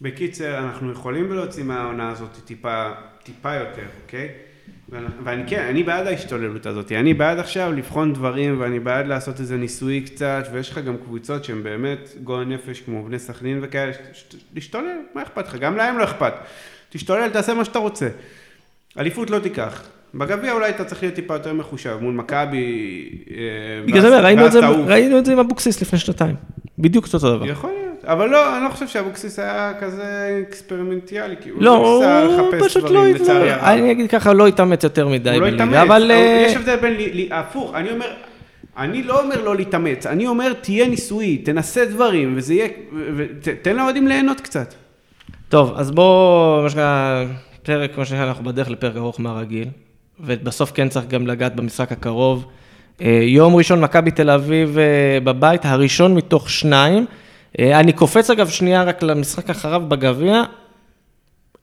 בקיצר, 0.00 0.58
אנחנו 0.58 0.92
יכולים 0.92 1.32
להוציא 1.32 1.64
מהעונה 1.64 2.10
הזאת 2.10 2.30
טיפה, 2.44 2.90
טיפה 3.22 3.54
יותר, 3.54 3.86
אוקיי? 4.04 4.28
ואני 5.24 5.42
כן, 5.46 5.66
אני 5.70 5.82
בעד 5.82 6.06
ההשתוללות 6.06 6.66
הזאת, 6.66 6.92
אני 6.92 7.14
בעד 7.14 7.38
עכשיו 7.38 7.72
לבחון 7.72 8.12
דברים 8.12 8.60
ואני 8.60 8.80
בעד 8.80 9.06
לעשות 9.06 9.40
איזה 9.40 9.56
ניסוי 9.56 10.00
קצת, 10.00 10.48
ויש 10.52 10.70
לך 10.70 10.78
גם 10.78 10.96
קבוצות 10.96 11.44
שהן 11.44 11.62
באמת 11.62 12.08
גועל 12.24 12.44
נפש 12.44 12.80
כמו 12.80 13.04
בני 13.04 13.18
סכנין 13.18 13.58
וכאלה, 13.62 13.92
שת- 14.12 14.34
להשתולל, 14.54 14.86
מה 15.14 15.22
אכפת 15.22 15.46
לך? 15.48 15.54
גם 15.54 15.76
להם 15.76 15.98
לא 15.98 16.04
אכפת. 16.04 16.32
תשתולל, 16.90 17.28
תעשה 17.28 17.54
מה 17.54 17.64
שאתה 17.64 17.78
רוצה. 17.78 18.08
אליפות 18.98 19.30
לא 19.30 19.38
תיקח. 19.38 19.82
בגביע 20.14 20.52
אולי 20.52 20.70
אתה 20.70 20.84
צריך 20.84 21.02
להיות 21.02 21.14
טיפה 21.14 21.34
יותר 21.34 21.52
מחושב, 21.52 21.96
מול 22.00 22.14
מכבי... 22.14 23.08
אה, 23.30 23.36
ואז- 24.44 24.52
תעוף. 24.60 24.86
ראינו 24.88 25.18
את 25.18 25.24
זה 25.24 25.32
עם 25.32 25.38
אבוקסיס 25.38 25.82
לפני 25.82 25.98
שנתיים. 25.98 26.36
בדיוק 26.78 27.04
אותו 27.06 27.18
דבר. 27.18 27.46
יכול 27.46 27.70
להיות, 27.70 27.93
אבל 28.06 28.28
לא, 28.28 28.56
אני 28.56 28.64
לא 28.64 28.68
חושב 28.70 28.88
שאבוקסיס 28.88 29.38
היה 29.38 29.72
כזה 29.80 30.40
אקספרימנטיאלי, 30.48 31.34
כי 31.40 31.50
הוא 31.50 31.62
לא, 31.62 31.98
ניסה 32.00 32.22
הוא 32.22 32.46
לחפש 32.46 32.64
פשוט 32.64 32.82
לא 32.82 32.90
דברים, 32.90 33.14
לצערי 33.14 33.50
הרב. 33.50 33.64
אני 33.64 33.92
אגיד 33.92 34.10
ככה, 34.10 34.32
לא 34.32 34.46
התאמץ 34.46 34.84
יותר 34.84 35.08
מדי 35.08 35.30
הוא 35.30 35.40
לא 35.40 35.46
התאמץ, 35.46 35.74
אבל... 35.74 36.10
אה, 36.10 36.44
יש 36.46 36.56
הבדל 36.56 36.76
בין, 36.76 36.96
הפוך, 37.30 37.74
אני 37.74 37.90
אומר, 37.90 38.06
אני 38.76 39.02
לא 39.02 39.20
אומר 39.20 39.44
לא 39.44 39.56
להתאמץ, 39.56 40.06
אני 40.06 40.26
אומר 40.26 40.52
תהיה 40.52 40.88
ניסויי, 40.88 41.38
תנסה 41.38 41.84
דברים, 41.84 42.34
וזה 42.36 42.54
יהיה, 42.54 42.68
ותן 43.16 43.76
לאוהדים 43.76 44.08
ליהנות 44.08 44.40
קצת. 44.40 44.74
טוב, 45.48 45.74
אז 45.76 45.90
בואו, 45.90 46.62
מה 46.62 46.70
שנקרא, 46.70 47.24
פרק, 47.62 47.98
מה 47.98 48.04
שנקרא, 48.04 48.24
אנחנו 48.24 48.44
בדרך 48.44 48.70
לפרק 48.70 48.96
ארוך 48.96 49.20
מהרגיל, 49.20 49.68
ובסוף 50.20 50.72
כן 50.72 50.88
צריך 50.88 51.06
גם 51.06 51.26
לגעת 51.26 51.56
במשחק 51.56 51.92
הקרוב. 51.92 52.46
אה, 53.00 53.20
יום 53.22 53.56
ראשון, 53.56 53.80
מכבי 53.80 54.10
תל 54.10 54.30
אביב 54.30 54.78
אה, 54.78 55.18
בבית, 55.24 55.64
הראשון 55.64 56.14
מתוך 56.14 56.50
שניים. 56.50 57.06
אה, 57.58 57.80
אני 57.80 57.92
קופץ 57.92 58.30
אגב 58.30 58.48
שנייה 58.48 58.82
רק 58.82 59.02
למשחק 59.02 59.50
אחריו 59.50 59.82
בגביע. 59.88 60.42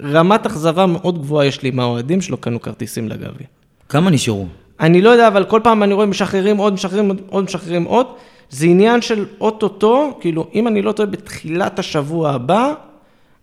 רמת 0.04 0.46
אכזבה 0.46 0.86
מאוד 0.86 1.22
גבוהה 1.22 1.46
יש 1.46 1.62
לי 1.62 1.72
מהאוהדים 1.72 2.22
שלא 2.22 2.36
קנו 2.36 2.62
כרטיסים 2.62 3.10
לגביע. 3.10 3.48
כמה 3.90 4.10
נשארו? 4.10 4.48
אני 4.80 5.02
לא 5.02 5.10
יודע, 5.10 5.28
אבל 5.28 5.44
כל 5.44 5.60
פעם 5.64 5.84
אני 5.84 5.94
רואה 5.94 6.06
משחררים 6.06 6.58
עוד, 6.58 6.74
משחררים 6.74 7.08
עוד, 7.08 7.22
עוד, 7.30 7.44
משחררים 7.44 7.84
עוד. 7.84 8.08
זה 8.50 8.66
עניין 8.66 9.02
של 9.02 9.26
אוטוטו, 9.42 10.18
כאילו, 10.20 10.48
אם 10.54 10.68
אני 10.68 10.82
לא 10.82 10.92
טועה, 10.92 11.10
בתחילת 11.10 11.80
השבוע 11.80 12.32
הבא, 12.32 12.74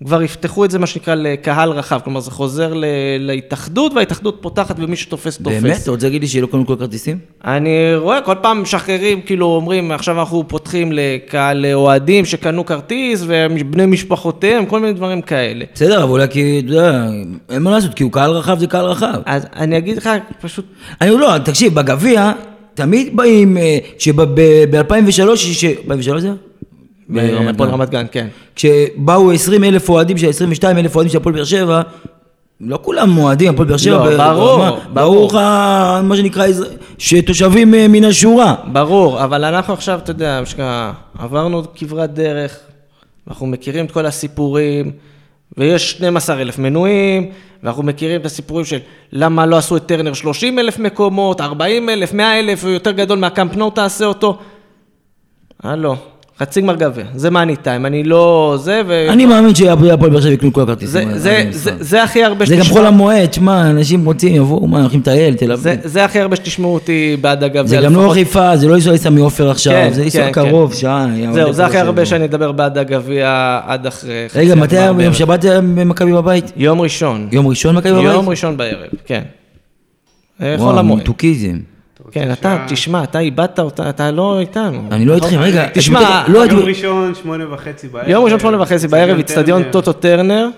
כבר 0.04 0.22
יפתחו 0.22 0.64
את 0.64 0.70
זה, 0.70 0.78
מה 0.78 0.86
שנקרא, 0.86 1.14
לקהל 1.14 1.70
רחב. 1.70 2.00
כלומר, 2.04 2.20
זה 2.20 2.30
חוזר 2.30 2.74
ל- 2.74 2.84
להתאחדות, 3.18 3.92
וההתאחדות 3.94 4.38
פותחת, 4.40 4.76
ומי 4.78 4.96
שתופס, 4.96 5.36
תופס. 5.38 5.62
באמת? 5.62 5.78
אתה 5.82 5.90
רוצה 5.90 6.06
להגיד 6.06 6.22
לי 6.22 6.28
שלא 6.28 6.46
קנו 6.46 6.66
כל 6.66 6.72
הכרטיסים? 6.72 7.18
אני 7.44 7.68
רואה, 7.96 8.20
כל 8.20 8.34
פעם 8.42 8.62
משחררים, 8.62 9.20
כאילו 9.20 9.46
אומרים, 9.46 9.90
עכשיו 9.92 10.20
אנחנו 10.20 10.44
פותחים 10.48 10.92
לקהל 10.92 11.66
אוהדים 11.74 12.24
שקנו 12.24 12.66
כרטיס, 12.66 13.24
ובני 13.26 13.86
משפחותיהם, 13.86 14.66
כל 14.66 14.80
מיני 14.80 14.92
דברים 14.92 15.22
כאלה. 15.22 15.64
בסדר, 15.74 16.02
אבל 16.02 16.10
אולי 16.12 16.26
כי, 16.30 16.62
אתה 16.64 16.72
יודע, 16.72 17.06
אין 17.50 17.62
מה 17.62 17.70
לעשות, 17.70 17.94
כי 17.94 18.02
הוא 18.02 18.12
קהל 18.12 18.30
רחב 18.30 18.58
זה 18.58 18.66
קהל 18.66 18.84
רחב. 18.84 19.20
אז 19.26 19.46
אני 19.56 19.78
אגיד 19.78 19.96
לך, 19.96 20.10
פשוט, 20.40 20.64
אני 21.00 21.10
לא, 21.10 21.38
תקשיב, 21.44 21.74
בגביע, 21.74 22.32
תמיד 22.74 23.16
באים, 23.16 23.56
אה, 23.56 23.78
שב-2003, 23.98 25.20
2003 25.84 26.22
זה? 26.22 26.30
הפועל 27.10 27.68
גן. 27.68 27.74
רמת 27.74 27.90
גן, 27.90 28.06
כן. 28.12 28.26
כשבאו 28.56 29.32
20 29.32 29.64
אלף 29.64 29.88
אוהדים, 29.88 30.18
של 30.18 30.28
22 30.28 30.78
אלף 30.78 30.94
אוהדים 30.94 31.12
של 31.12 31.18
הפועל 31.18 31.34
באר 31.34 31.44
שבע, 31.44 31.82
לא 32.60 32.78
כולם 32.82 33.18
אוהדים, 33.18 33.54
הפועל 33.54 33.68
באר 33.68 33.76
שבע, 33.76 34.10
לא, 34.10 34.16
ברור, 34.16 34.56
ברור. 34.58 34.78
ברור 34.92 35.26
לך, 35.26 35.34
מה 36.02 36.16
שנקרא, 36.16 36.46
שתושבים 36.98 37.74
אה, 37.74 37.88
מן 37.88 38.04
השורה. 38.04 38.54
ברור, 38.72 39.24
אבל 39.24 39.44
אנחנו 39.44 39.74
עכשיו, 39.74 39.98
אתה 39.98 40.10
יודע, 40.10 40.40
משקע, 40.42 40.92
עברנו 41.18 41.62
כברת 41.74 42.14
דרך, 42.14 42.58
אנחנו 43.28 43.46
מכירים 43.46 43.86
את 43.86 43.90
כל 43.90 44.06
הסיפורים, 44.06 44.90
ויש 45.56 45.90
12 45.90 46.40
אלף 46.40 46.58
מנויים, 46.58 47.30
ואנחנו 47.62 47.82
מכירים 47.82 48.20
את 48.20 48.26
הסיפורים 48.26 48.64
של 48.64 48.78
למה 49.12 49.46
לא 49.46 49.56
עשו 49.56 49.76
את 49.76 49.86
טרנר 49.86 50.12
30 50.12 50.58
אלף 50.58 50.78
מקומות, 50.78 51.40
40 51.40 51.88
אלף, 51.88 52.12
100 52.12 52.38
אלף, 52.38 52.64
הוא 52.64 52.72
יותר 52.72 52.90
גדול 52.90 53.18
מהקאמפ 53.18 53.56
נו 53.56 53.70
תעשה 53.70 54.04
אותו. 54.04 54.38
הלו, 55.62 55.96
חצי 56.40 56.60
גמר 56.60 56.74
גביע, 56.76 57.04
זה 57.14 57.30
מאני 57.30 57.56
טיים, 57.56 57.86
אני 57.86 58.04
לא 58.04 58.56
זה, 58.60 58.82
ו... 58.86 59.06
אני 59.08 59.26
מאמין 59.26 59.54
שהפועל 59.54 59.96
באר 59.96 60.20
שבע 60.20 60.32
יקנו 60.32 60.52
כל 60.52 60.62
הכרטיסים. 60.62 61.10
זה, 61.12 61.18
זה, 61.18 61.46
זה. 61.50 61.70
זה 61.80 62.02
הכי 62.02 62.24
הרבה 62.24 62.46
זה 62.46 62.56
גם 62.56 62.64
חול 62.64 62.86
המועד, 62.86 63.32
שמע, 63.32 63.70
אנשים 63.70 64.04
רוצים, 64.04 64.34
יבואו, 64.34 64.66
מה, 64.66 64.80
הולכים 64.80 65.00
לטייל, 65.00 65.34
תל 65.34 65.56
זה, 65.56 65.72
אביב. 65.72 65.80
זה 65.84 66.04
הכי 66.04 66.20
הרבה 66.20 66.36
שתשמעו 66.36 66.74
אותי 66.74 67.16
בעד 67.20 67.44
הגביע. 67.44 67.64
זה 67.66 67.76
גם 67.76 67.94
לא 67.94 68.10
חיפה, 68.12 68.56
זה 68.56 68.68
לא 68.68 68.74
לנסוע 68.74 68.92
לסמי 68.92 69.20
עופר 69.20 69.50
עכשיו, 69.50 69.72
כן, 69.72 69.92
זה 69.92 70.04
לנסוע 70.04 70.22
כן, 70.22 70.32
קרוב, 70.32 70.70
כן. 70.70 70.76
שעה. 70.76 71.06
זהו, 71.32 71.52
זה 71.52 71.66
הכי 71.66 71.78
הרבה. 71.78 72.06
שאני 72.06 72.24
אדבר 72.24 72.52
בעד 72.52 72.78
הגביע 72.78 73.60
עד 73.66 73.86
אחרי 73.86 74.26
רגע, 74.34 74.54
מתי 74.54 74.76
יום. 74.86 75.14
שבת 75.14 75.44
מכבי 75.66 76.12
בבית? 76.12 76.52
יום 76.56 76.80
ראשון. 76.80 77.28
יום 77.32 77.46
ראשון 77.46 77.76
מכבי 77.76 77.92
בבית? 77.92 78.04
יום 78.04 78.28
ראשון 78.28 78.56
בערב, 78.56 78.88
כן. 79.06 79.22
אה, 80.42 80.54
חול 80.58 80.78
המועד. 80.78 81.08
כן, 82.12 82.32
אתה, 82.32 82.64
תשמע, 82.68 83.02
אתה 83.04 83.18
איבדת 83.18 83.58
אותה, 83.58 83.90
אתה 83.90 84.10
לא 84.10 84.40
איתנו. 84.40 84.82
אני 84.90 85.04
לא 85.04 85.14
איתכם, 85.14 85.38
רגע. 85.38 85.66
תשמע, 85.74 86.24
לא, 86.28 86.38
יום 86.38 86.46
אתם- 86.46 86.56
ראשון, 86.58 87.12
שמונה 87.22 87.54
וחצי 87.54 87.88
בערב. 87.88 88.08
יום 88.08 88.24
ראשון 88.24 88.40
שמונה 88.40 88.62
וחצי 88.62 88.88
בערב, 88.88 89.18
אצטדיון. 89.18 89.62
טוטו 89.70 89.92
טרנר, 89.92 90.48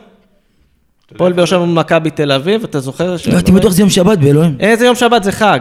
הפועל 1.15 1.33
באר 1.33 1.45
שבע 1.45 1.59
מול 1.65 1.79
מכבי 1.79 2.11
תל 2.11 2.33
אביב, 2.33 2.65
אתה 2.65 2.81
זוכר? 2.81 3.17
ש- 3.17 3.29
לא, 3.29 3.35
הייתי 3.35 3.53
בטוח 3.53 3.73
שזה 3.73 3.83
יום 3.83 3.91
שבת 3.91 4.19
באלוהים. 4.19 4.57
איזה 4.61 4.87
יום 4.87 4.95
שבת 4.95 5.25
זה 5.25 5.33
חג. 5.33 5.61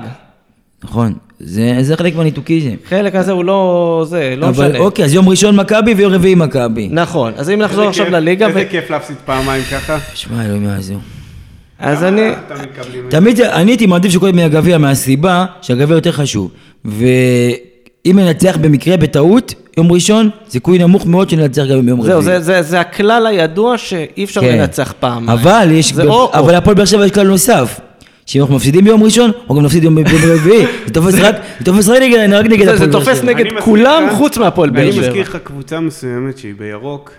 נכון, 0.84 1.14
זה 1.40 1.78
זה 1.82 1.98
חלק 1.98 2.16
מהניתוקיזם. 2.16 2.72
חלק 2.90 3.16
הזה 3.16 3.32
הוא 3.32 3.46
לא, 3.46 4.06
זה, 4.10 4.34
לא 4.38 4.50
אבל 4.50 4.68
משנה. 4.68 4.80
אוקיי, 4.80 5.06
אז 5.06 5.14
יום 5.14 5.30
ראשון 5.30 5.56
מכבי 5.56 5.94
ויום 5.94 6.14
רביעי 6.14 6.36
מכבי. 6.36 6.90
נכון, 6.92 7.34
אז 7.38 7.50
אם 7.50 7.60
נחזור 7.60 7.88
עכשיו 7.88 8.06
כיף- 8.06 8.14
לליגה, 8.14 8.46
ו- 8.46 8.50
איזה 8.50 8.66
כיף 8.66 8.90
להפסיד 8.90 9.16
פעמיים 9.26 9.64
ככה. 9.72 9.98
שמע, 10.14 10.46
אלוהים 10.46 10.64
יעזור. 10.64 10.98
אז 11.80 12.04
אני... 12.04 12.22
זה? 12.22 13.10
תמיד, 13.10 13.36
זה- 13.36 13.56
אני 13.56 13.72
הייתי 13.72 13.86
מעדיף 13.86 14.12
שקודם 14.12 14.36
מהגביע 14.36 14.78
מהסיבה 14.78 15.46
שהגביע 15.62 15.96
יותר 15.96 16.12
חשוב. 16.12 16.52
ואם 16.86 18.20
ננצח 18.20 18.58
במקרה 18.62 18.98
בטעות, 18.98 19.54
יום 19.78 19.92
ראשון, 19.92 20.30
סיכוי 20.50 20.78
נמוך 20.78 21.06
מאוד 21.06 21.30
שננצח 21.30 21.64
גם 21.64 21.86
ביום 21.86 22.00
רביעי. 22.02 22.14
זהו, 22.14 22.22
זה, 22.22 22.40
זה, 22.40 22.62
זה 22.62 22.80
הכלל 22.80 23.28
הידוע 23.28 23.78
שאי 23.78 24.24
אפשר 24.24 24.42
כן. 24.42 24.58
לנצח 24.58 24.94
פעם. 25.00 25.30
אבל 25.30 25.68
יש, 25.72 25.94
זה 25.94 26.02
גם- 26.04 26.10
או- 26.10 26.32
אבל 26.34 26.52
או. 26.54 26.58
הפועל 26.58 26.76
באר 26.76 26.86
שבע 26.86 27.06
יש 27.06 27.12
כלל 27.12 27.28
נוסף. 27.28 27.80
שאם 28.26 28.42
אנחנו 28.42 28.56
מפסידים 28.56 28.84
ביום 28.84 29.04
ראשון, 29.04 29.32
או 29.50 29.56
גם 29.56 29.62
נפסיד 29.66 29.82
ביום 29.82 29.98
רביעי, 29.98 30.66
זה 30.88 30.94
תופס 30.94 31.14
רק 31.20 31.36
זה 31.60 31.66
תופס 31.66 31.88
רק 31.90 32.02
נגד 32.02 32.18
נגד 32.48 32.66
זה, 32.66 32.72
הפועל 32.74 32.78
זה 32.78 32.88
באר 32.88 33.00
תופס 33.00 33.18
שבע. 33.18 33.26
נגד 33.28 33.40
אני 33.40 33.50
מזכיר 33.50 33.62
כולם 33.66 34.08
חוץ 34.12 34.38
מהפועל 34.38 34.70
באר 34.70 34.84
אני 34.84 34.92
שבע. 34.94 35.08
מזכיר 35.08 35.22
לך 35.22 35.38
קבוצה 35.44 35.80
מסוימת 35.80 36.38
שהיא 36.38 36.54
בירוק, 36.58 37.12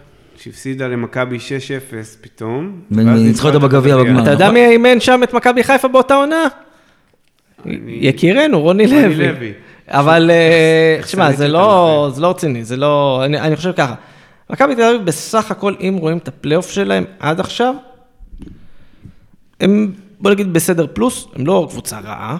שהפסידה 0.43 0.88
למכבי 0.88 1.36
6-0 1.36 1.41
פתאום. 2.20 2.80
וניצחה 2.91 3.47
ואז 3.47 3.55
אותה 3.55 3.66
בגביע 3.68 3.97
בגמר. 3.97 4.22
אתה 4.22 4.30
יודע 4.30 4.45
נכון. 4.45 4.55
מי 4.55 4.66
אימן 4.66 5.01
שם 5.01 5.20
את 5.24 5.34
מכבי 5.34 5.64
חיפה 5.64 5.88
באותה 5.88 6.14
עונה? 6.14 6.45
יקירנו, 7.86 8.61
רוני 8.61 8.86
לוי. 8.86 9.53
אבל 9.88 10.30
אה, 10.30 10.99
תשמע, 11.05 11.32
זה 11.32 11.45
אותם 11.45 11.53
לא. 11.55 12.11
זה 12.14 12.20
לא 12.20 12.30
רציני, 12.30 12.64
זה 12.64 12.76
לא... 12.76 13.22
אני 13.24 13.41
אני 13.41 13.57
חושב 13.57 13.72
ככה. 13.72 13.95
מכבי 14.51 14.74
תל 14.74 14.82
אביב 14.82 15.05
בסך 15.05 15.51
הכל, 15.51 15.74
אם 15.80 15.97
רואים 16.01 16.18
את 16.18 16.28
הפלייאוף 16.28 16.70
שלהם 16.70 17.05
עד 17.18 17.41
עכשיו, 17.41 17.74
הם, 19.61 19.93
בוא 20.20 20.30
נגיד, 20.30 20.53
בסדר 20.53 20.86
פלוס, 20.93 21.26
הם 21.36 21.47
לא 21.47 21.66
קבוצה 21.70 21.99
רעה. 22.01 22.36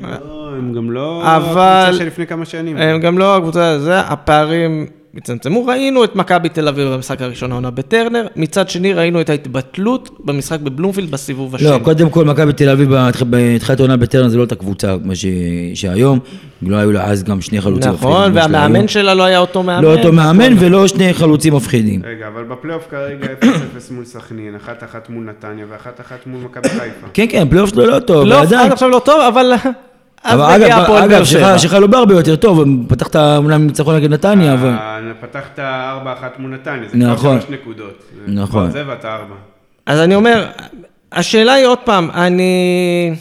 לא, 0.00 0.50
הם 0.58 0.72
גם 0.72 0.90
לא 0.90 1.22
אבל- 1.36 1.42
הקבוצה 1.42 2.04
שלפני 2.04 2.26
כמה 2.26 2.44
שנים. 2.44 2.76
הם 2.76 3.00
גם 3.00 3.18
לא 3.18 3.36
הקבוצה, 3.36 3.78
זה, 3.78 4.00
הפערים 4.00 4.86
הצטמצמו. 5.16 5.66
ראינו 5.66 6.04
את 6.04 6.16
מכבי 6.16 6.48
תל 6.48 6.68
אביב 6.68 6.88
במשחק 6.88 7.22
הראשון 7.22 7.52
העונה 7.52 7.70
בטרנר, 7.70 8.26
מצד 8.36 8.68
שני 8.70 8.92
ראינו 8.92 9.20
את 9.20 9.30
ההתבטלות 9.30 10.10
במשחק 10.24 10.60
בבלומפילד 10.60 11.10
בסיבוב 11.10 11.54
השני. 11.54 11.68
לא, 11.70 11.78
קודם 11.82 12.10
כל 12.10 12.24
מכבי 12.24 12.52
תל 12.52 12.68
אביב 12.68 12.90
בתחילת 13.30 13.80
העונה 13.80 13.96
בטרן 13.96 14.28
זה 14.28 14.36
לא 14.36 14.42
אותה 14.42 14.54
קבוצה 14.54 14.96
כמו 15.02 15.16
ש- 15.16 15.26
שהיום, 15.74 16.18
לא 16.62 16.76
היו 16.76 16.92
לה 16.92 17.04
אז 17.04 17.24
גם 17.24 17.40
שני 17.40 17.60
חלוצים 17.60 17.92
נכון, 17.92 18.30
מפחידים 18.30 18.48
שלה 18.50 18.60
והמאמן. 18.62 18.88
שלה 18.88 19.14
לא 19.14 19.22
היה 19.22 19.38
אותו 19.38 19.62
מאמן. 19.62 19.84
לא 19.84 19.96
אותו 19.96 20.12
מאמן 20.12 20.52
ולא 20.58 20.88
שני 20.88 21.14
חלוצים 21.14 21.54
מפחידים. 21.54 22.02
רגע, 22.04 22.26
אבל 22.28 22.44
בפלייאוף 22.44 22.86
כרגע 22.90 23.26
0-0 23.42 23.46
מול 23.90 24.04
סכנין, 24.04 24.54
1-1 24.66 24.70
מול 25.08 25.24
נתניה 25.24 25.64
ו-1-1 25.70 26.12
מול 26.26 26.40
מכבי 26.44 26.68
חיפה. 26.68 27.06
כן, 27.14 27.26
כן, 27.28 27.42
הפלייאוף 27.46 27.70
שלו 27.70 27.86
לא 27.86 27.98
טוב, 27.98 28.26
לא, 28.26 28.34
ועדיין. 28.34 28.66
עד 28.66 28.72
עכשיו 28.72 28.88
לא 28.88 29.02
טוב, 29.04 29.20
אבל... 29.20 29.52
אז 30.24 30.40
אבל 30.40 30.62
אגב, 30.64 30.78
הפועל 30.78 31.08
באר 31.08 31.16
אגב, 31.16 31.24
שבע. 31.24 31.40
שלך- 31.58 31.60
שלך 31.62 31.72
לא 31.72 31.86
בהרבה 31.86 32.14
יותר 32.14 32.36
טוב, 32.36 32.60
פתחת 32.88 33.16
אומנם 33.16 33.66
ניצחון 33.66 33.96
נגד 33.96 34.10
נתניה, 34.10 34.54
אבל... 34.54 34.68
אה, 34.68 34.98
פתחת 35.20 35.58
4-1 35.58 35.62
מול 36.38 36.50
נתניה, 36.50 36.88
זה 36.88 36.96
כבר 36.98 37.12
נכון. 37.12 37.40
שלוש 37.40 37.50
נקודות. 37.60 38.02
נכון. 38.26 38.70
זה 38.70 38.84
ואתה 38.86 39.14
4. 39.14 39.34
אז 39.86 40.00
אני 40.00 40.14
אומר, 40.14 40.46
השאלה 41.12 41.52
היא 41.52 41.66
עוד 41.66 41.78
פעם, 41.78 42.10
אני 42.10 43.14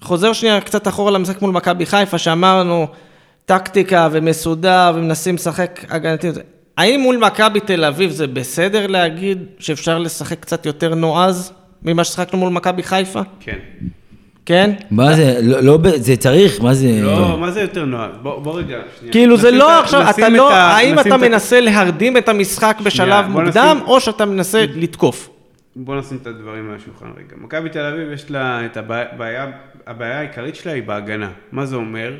חוזר 0.00 0.32
שנייה 0.32 0.60
קצת 0.60 0.88
אחורה 0.88 1.10
למשחק 1.10 1.42
מול 1.42 1.50
מכבי 1.50 1.86
חיפה, 1.86 2.18
שאמרנו 2.18 2.86
טקטיקה 3.46 4.08
ומסודר 4.12 4.92
ומנסים 4.94 5.34
לשחק 5.34 5.80
הגנתי. 5.90 6.28
האם 6.76 7.00
מול 7.00 7.16
מכבי 7.16 7.60
תל 7.60 7.84
אביב 7.84 8.10
זה 8.10 8.26
בסדר 8.26 8.86
להגיד 8.86 9.38
שאפשר 9.58 9.98
לשחק 9.98 10.40
קצת 10.40 10.66
יותר 10.66 10.94
נועז 10.94 11.52
ממה 11.82 12.04
ששחקנו 12.04 12.38
מול 12.38 12.52
מכבי 12.52 12.82
חיפה? 12.82 13.20
כן. 13.40 13.58
כן? 14.46 14.70
מה 14.90 15.16
זה, 15.16 15.38
לא, 15.42 15.60
לא, 15.60 15.78
זה 15.96 16.16
צריך, 16.16 16.60
מה 16.62 16.74
זה... 16.74 17.00
לא, 17.02 17.38
מה 17.40 17.50
זה 17.50 17.60
יותר 17.60 17.84
נועד? 17.84 18.10
בוא 18.22 18.58
רגע, 18.58 18.78
שנייה. 18.98 19.12
כאילו 19.12 19.36
זה 19.36 19.50
לא 19.50 19.80
עכשיו, 19.80 20.10
אתה 20.10 20.26
את 20.26 20.32
לא, 20.32 20.52
האם 20.52 20.98
אתה 20.98 21.16
מנסה 21.16 21.60
להרדים 21.60 22.16
את 22.16 22.28
המשחק 22.28 22.78
בשלב 22.84 23.26
מוקדם, 23.28 23.78
או 23.86 24.00
שאתה 24.00 24.24
מנסה 24.24 24.64
לתקוף? 24.74 25.30
בוא 25.76 25.96
נשים 25.96 26.18
את 26.22 26.26
הדברים 26.26 26.70
על 26.70 26.76
השולחן 26.76 27.06
רגע. 27.16 27.36
מכבי 27.36 27.68
תל 27.68 27.80
אביב 27.84 28.12
יש 28.12 28.30
לה 28.30 28.66
את 28.66 28.76
הבעיה, 28.76 29.46
הבעיה 29.86 30.18
העיקרית 30.18 30.56
שלה 30.56 30.72
היא 30.72 30.82
בהגנה. 30.82 31.30
מה 31.52 31.66
זה 31.66 31.76
אומר? 31.76 32.12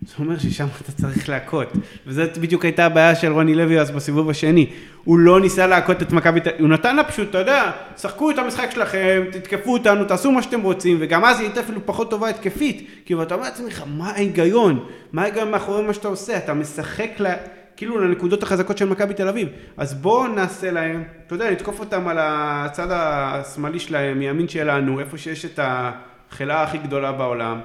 זה 0.00 0.14
אומר 0.18 0.38
ששם 0.38 0.66
אתה 0.82 0.92
צריך 0.92 1.28
להכות. 1.28 1.72
וזאת 2.06 2.38
בדיוק 2.38 2.64
הייתה 2.64 2.86
הבעיה 2.86 3.14
של 3.14 3.32
רוני 3.32 3.54
לוי 3.54 3.80
אז 3.80 3.90
בסיבוב 3.90 4.30
השני. 4.30 4.66
הוא 5.04 5.18
לא 5.18 5.40
ניסה 5.40 5.66
להכות 5.66 6.02
את 6.02 6.12
מכבי 6.12 6.40
תל 6.40 6.48
אביב, 6.48 6.60
הוא 6.60 6.68
נתן 6.68 6.96
לה 6.96 7.04
פשוט, 7.04 7.30
אתה 7.30 7.38
יודע, 7.38 7.70
שחקו 7.96 8.30
את 8.30 8.38
המשחק 8.38 8.70
שלכם, 8.70 9.24
תתקפו 9.32 9.72
אותנו, 9.72 10.04
תעשו 10.04 10.32
מה 10.32 10.42
שאתם 10.42 10.62
רוצים, 10.62 10.96
וגם 11.00 11.24
אז 11.24 11.40
היא 11.40 11.46
הייתה 11.46 11.60
אפילו 11.60 11.80
פחות 11.86 12.10
טובה 12.10 12.28
התקפית. 12.28 12.90
כאילו, 13.04 13.22
אתה 13.22 13.34
אומר 13.34 13.44
לעצמך, 13.44 13.82
מה 13.86 14.10
ההיגיון? 14.10 14.86
מה 15.12 15.22
ההיגיון 15.22 15.50
מאחורי 15.50 15.82
מה 15.82 15.94
שאתה 15.94 16.08
עושה? 16.08 16.36
אתה 16.36 16.54
משחק 16.54 17.10
לה... 17.18 17.34
כאילו 17.76 17.98
לנקודות 17.98 18.42
החזקות 18.42 18.78
של 18.78 18.88
מכבי 18.88 19.14
תל 19.14 19.28
אביב. 19.28 19.48
אז 19.76 19.94
בואו 19.94 20.26
נעשה 20.26 20.70
להם, 20.70 21.04
אתה 21.26 21.34
יודע, 21.34 21.50
נתקוף 21.50 21.80
אותם 21.80 22.08
על 22.08 22.16
הצד 22.20 22.86
השמאלי 22.90 23.78
שלהם, 23.78 24.18
מימין 24.18 24.48
שלנו, 24.48 25.00
איפה 25.00 25.18
שיש 25.18 25.44
את 25.44 25.60
החלאה 25.62 26.62
הכי 26.62 26.78
גדולה 26.78 27.12
בעולם, 27.12 27.60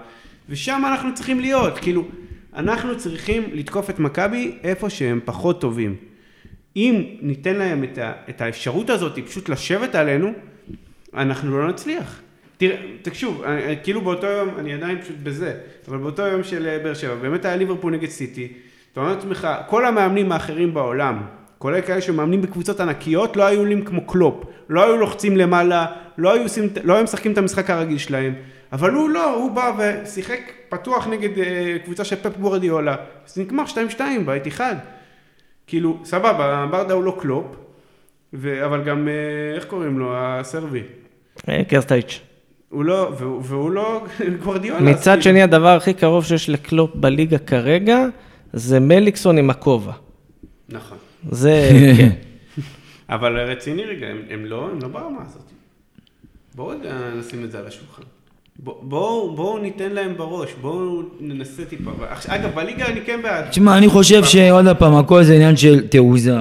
ושם 0.49 0.81
אנחנו 0.87 1.13
צריכים 1.13 1.39
להיות, 1.39 1.77
כאילו, 1.77 2.07
אנחנו 2.55 2.97
צריכים 2.97 3.43
לתקוף 3.53 3.89
את 3.89 3.99
מכבי 3.99 4.57
איפה 4.63 4.89
שהם 4.89 5.19
פחות 5.25 5.61
טובים. 5.61 5.95
אם 6.75 7.03
ניתן 7.21 7.55
להם 7.55 7.83
את, 7.83 7.97
ה, 7.97 8.11
את 8.29 8.41
האפשרות 8.41 8.89
הזאת, 8.89 9.19
פשוט 9.27 9.49
לשבת 9.49 9.95
עלינו, 9.95 10.33
אנחנו 11.13 11.59
לא 11.59 11.67
נצליח. 11.69 12.21
תראה, 12.57 12.77
תקשוב, 13.01 13.43
כאילו 13.83 14.01
באותו 14.01 14.27
יום, 14.27 14.49
אני 14.57 14.73
עדיין 14.73 15.01
פשוט 15.01 15.15
בזה, 15.23 15.53
אבל 15.87 15.97
באותו 15.97 16.21
יום 16.21 16.43
של 16.43 16.77
באר 16.83 16.93
שבע, 16.93 17.15
באמת 17.15 17.45
היה 17.45 17.55
ליברפול 17.55 17.93
נגד 17.93 18.09
סיטי, 18.09 18.47
אתה 18.91 18.99
אומר 18.99 19.13
לעצמך, 19.15 19.47
כל 19.67 19.85
המאמנים 19.85 20.31
האחרים 20.31 20.73
בעולם, 20.73 21.21
כולל 21.57 21.81
כאלה 21.81 22.01
שמאמנים 22.01 22.41
בקבוצות 22.41 22.79
ענקיות, 22.79 23.37
לא 23.37 23.43
היו 23.43 23.59
עולים 23.59 23.85
כמו 23.85 24.07
קלופ, 24.07 24.43
לא 24.69 24.83
היו 24.83 24.97
לוחצים 24.97 25.37
למעלה, 25.37 25.85
לא 26.17 26.33
היו, 26.33 26.43
לא 26.83 26.93
היו 26.93 27.03
משחקים 27.03 27.31
את 27.31 27.37
המשחק 27.37 27.69
הרגיל 27.69 27.97
שלהם, 27.97 28.33
אבל 28.71 28.91
הוא 28.91 29.09
לא, 29.09 29.35
הוא 29.35 29.51
בא 29.51 29.71
ושיחק 29.77 30.51
פתוח 30.69 31.07
נגד 31.07 31.37
uh, 31.37 31.85
קבוצה 31.85 32.03
של 32.03 32.15
פפ 32.15 32.37
גורדיאולה, 32.37 32.95
זה 33.27 33.41
נגמר 33.41 33.63
2-2 33.97 33.99
בית 34.25 34.47
אחד. 34.47 34.75
כאילו, 35.67 35.97
סבבה, 36.03 36.67
ברדה 36.71 36.93
הוא 36.93 37.03
לא 37.03 37.17
קלופ, 37.19 37.45
ו... 38.33 38.65
אבל 38.65 38.83
גם, 38.83 39.07
uh, 39.07 39.55
איך 39.55 39.65
קוראים 39.65 39.99
לו, 39.99 40.13
הסרבי? 40.17 40.83
אה, 41.49 41.63
קרסטאיץ'. 41.63 42.19
הוא 42.69 42.85
לא, 42.85 43.11
והוא, 43.17 43.41
והוא 43.43 43.71
לא 43.71 44.03
גורדיאולה. 44.43 44.91
מצד 44.91 45.21
שני, 45.21 45.41
הדבר 45.41 45.75
הכי 45.75 45.93
קרוב 45.93 46.25
שיש 46.25 46.49
לקלופ 46.49 46.95
בליגה 46.95 47.37
כרגע, 47.37 48.05
זה 48.53 48.79
מליקסון 48.79 49.37
עם 49.37 49.49
הכובע. 49.49 49.93
נכון. 50.69 50.97
זה, 51.31 51.69
כן. 51.97 52.09
אבל 53.09 53.39
רציני 53.39 53.85
רגע, 53.85 54.07
הם, 54.07 54.21
הם 54.29 54.45
לא, 54.45 54.69
הם 54.71 54.79
לא 54.81 54.87
ברמה 54.87 55.21
הזאת. 55.25 55.51
בואו 56.55 56.73
נשים 57.15 57.43
את 57.43 57.51
זה 57.51 57.59
על 57.59 57.67
השולחן. 57.67 58.03
בואו 58.63 59.35
בוא 59.35 59.59
ניתן 59.59 59.91
להם 59.91 60.13
בראש, 60.17 60.49
בואו 60.61 61.01
ננסה 61.19 61.65
טיפה. 61.65 61.91
אגב, 62.27 62.49
בליגה 62.55 62.85
אני 62.85 63.01
כן 63.05 63.19
בעד. 63.23 63.45
תשמע, 63.49 63.77
אני 63.77 63.89
חושב 63.89 64.23
שעוד 64.23 64.65
פעם, 64.79 64.95
הכל 64.95 65.23
זה 65.23 65.35
עניין 65.35 65.57
של 65.57 65.87
תעוזה. 65.87 66.35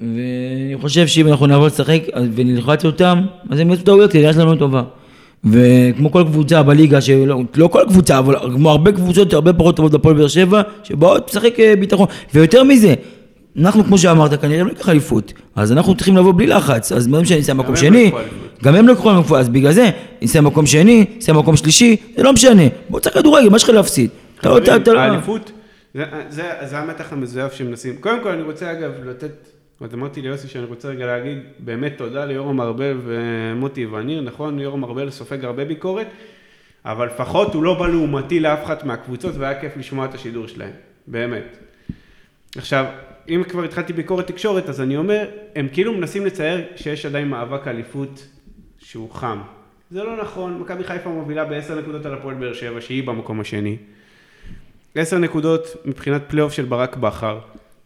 ואני 0.00 0.76
חושב 0.80 1.06
שאם 1.06 1.28
אנחנו 1.28 1.46
נעבור 1.46 1.66
לשחק 1.66 2.02
ונלחץ 2.34 2.84
אותם, 2.84 3.22
אז 3.50 3.58
הם 3.58 3.70
יעשו 3.70 3.82
טעויות, 3.82 4.10
כי 4.10 4.18
העניין 4.18 4.34
שלנו 4.34 4.56
טובה. 4.56 4.82
וכמו 5.44 6.12
כל 6.12 6.24
קבוצה 6.24 6.62
בליגה, 6.62 7.00
שלא 7.00 7.40
לא 7.54 7.66
כל 7.66 7.82
קבוצה, 7.88 8.18
אבל 8.18 8.36
כמו 8.54 8.70
הרבה 8.70 8.92
קבוצות 8.92 9.32
הרבה 9.32 9.52
פחות 9.52 9.76
טובות 9.76 9.92
בפועל 9.92 10.14
באר 10.14 10.28
שבע, 10.28 10.62
שבאות 10.84 11.30
לשחק 11.30 11.60
אה, 11.60 11.76
ביטחון. 11.76 12.06
ויותר 12.34 12.64
מזה, 12.64 12.94
אנחנו, 13.60 13.84
כמו 13.84 13.98
שאמרת, 13.98 14.40
כנראה 14.40 14.62
לא 14.62 14.68
ניקח 14.68 14.88
אליפות, 14.88 15.32
אז 15.56 15.72
אנחנו 15.72 15.94
צריכים 15.94 16.16
לבוא 16.16 16.32
בלי 16.36 16.46
לחץ, 16.46 16.92
אז 16.92 17.06
מה 17.06 17.24
שאני 17.24 17.40
אעשה 17.40 17.54
מקום 17.54 17.76
שני, 17.76 18.10
גם 18.64 18.74
הם 18.74 18.88
לא 18.88 18.92
יקחו 18.92 19.10
אליפות, 19.10 19.38
אז 19.38 19.48
בגלל 19.48 19.72
זה, 19.72 19.90
נסע 20.22 20.40
מקום 20.40 20.66
שני, 20.66 21.04
נסע 21.16 21.32
מקום 21.32 21.56
שלישי, 21.56 21.96
זה 22.16 22.22
לא 22.22 22.32
משנה, 22.32 22.62
בוא 22.88 23.00
תשחק 23.00 23.14
כדורגל, 23.14 23.48
מה 23.48 23.56
יש 23.56 23.64
לך 23.64 23.68
להפסיד? 23.70 24.10
לא- 24.44 25.00
האליפות, 25.00 25.52
זה 26.60 26.78
המתח 26.78 27.12
המזויף 27.12 27.52
שמנסים, 27.52 27.96
קודם 27.96 28.22
כל 28.22 28.28
אני 28.28 28.42
רוצה 28.42 28.72
אגב 28.72 28.90
לתת 29.04 29.52
אז 29.84 29.94
אמרתי 29.94 30.22
ליוסי 30.22 30.48
שאני 30.48 30.64
רוצה 30.64 30.88
רגע 30.88 31.06
להגיד 31.06 31.38
באמת 31.58 31.92
תודה 31.96 32.24
ליורם 32.24 32.60
ארבל 32.60 32.98
ומוטי 33.04 33.86
וניר, 33.86 34.20
נכון, 34.20 34.58
יורם 34.58 34.84
ארבל 34.84 35.10
סופג 35.10 35.44
הרבה 35.44 35.64
ביקורת, 35.64 36.06
אבל 36.84 37.06
לפחות 37.06 37.54
הוא 37.54 37.62
לא 37.62 37.74
בא 37.78 37.88
לעומתי 37.88 38.40
לאף 38.40 38.64
אחת 38.64 38.84
מהקבוצות 38.84 39.34
והיה 39.36 39.60
כיף 39.60 39.76
לשמוע 39.76 40.04
את 40.04 40.14
השידור 40.14 40.48
שלהם, 40.48 40.70
באמת. 41.06 41.56
עכשיו, 42.56 42.84
אם 43.28 43.42
כבר 43.48 43.64
התחלתי 43.64 43.92
ביקורת 43.92 44.26
תקשורת, 44.26 44.68
אז 44.68 44.80
אני 44.80 44.96
אומר, 44.96 45.28
הם 45.56 45.68
כאילו 45.72 45.92
מנסים 45.92 46.26
לצייר 46.26 46.64
שיש 46.76 47.06
עדיין 47.06 47.28
מאבק 47.28 47.68
אליפות 47.68 48.26
שהוא 48.78 49.10
חם. 49.10 49.38
זה 49.90 50.04
לא 50.04 50.22
נכון, 50.22 50.58
מכבי 50.58 50.84
חיפה 50.84 51.10
מובילה 51.10 51.44
בעשר 51.44 51.80
נקודות 51.80 52.06
על 52.06 52.14
הפועל 52.14 52.34
באר 52.34 52.52
שבע, 52.52 52.80
שהיא 52.80 53.06
במקום 53.06 53.40
השני. 53.40 53.76
עשר 54.94 55.18
נקודות 55.18 55.66
מבחינת 55.84 56.22
פלייאוף 56.28 56.52
של 56.52 56.64
ברק 56.64 56.96
בכר. 56.96 57.38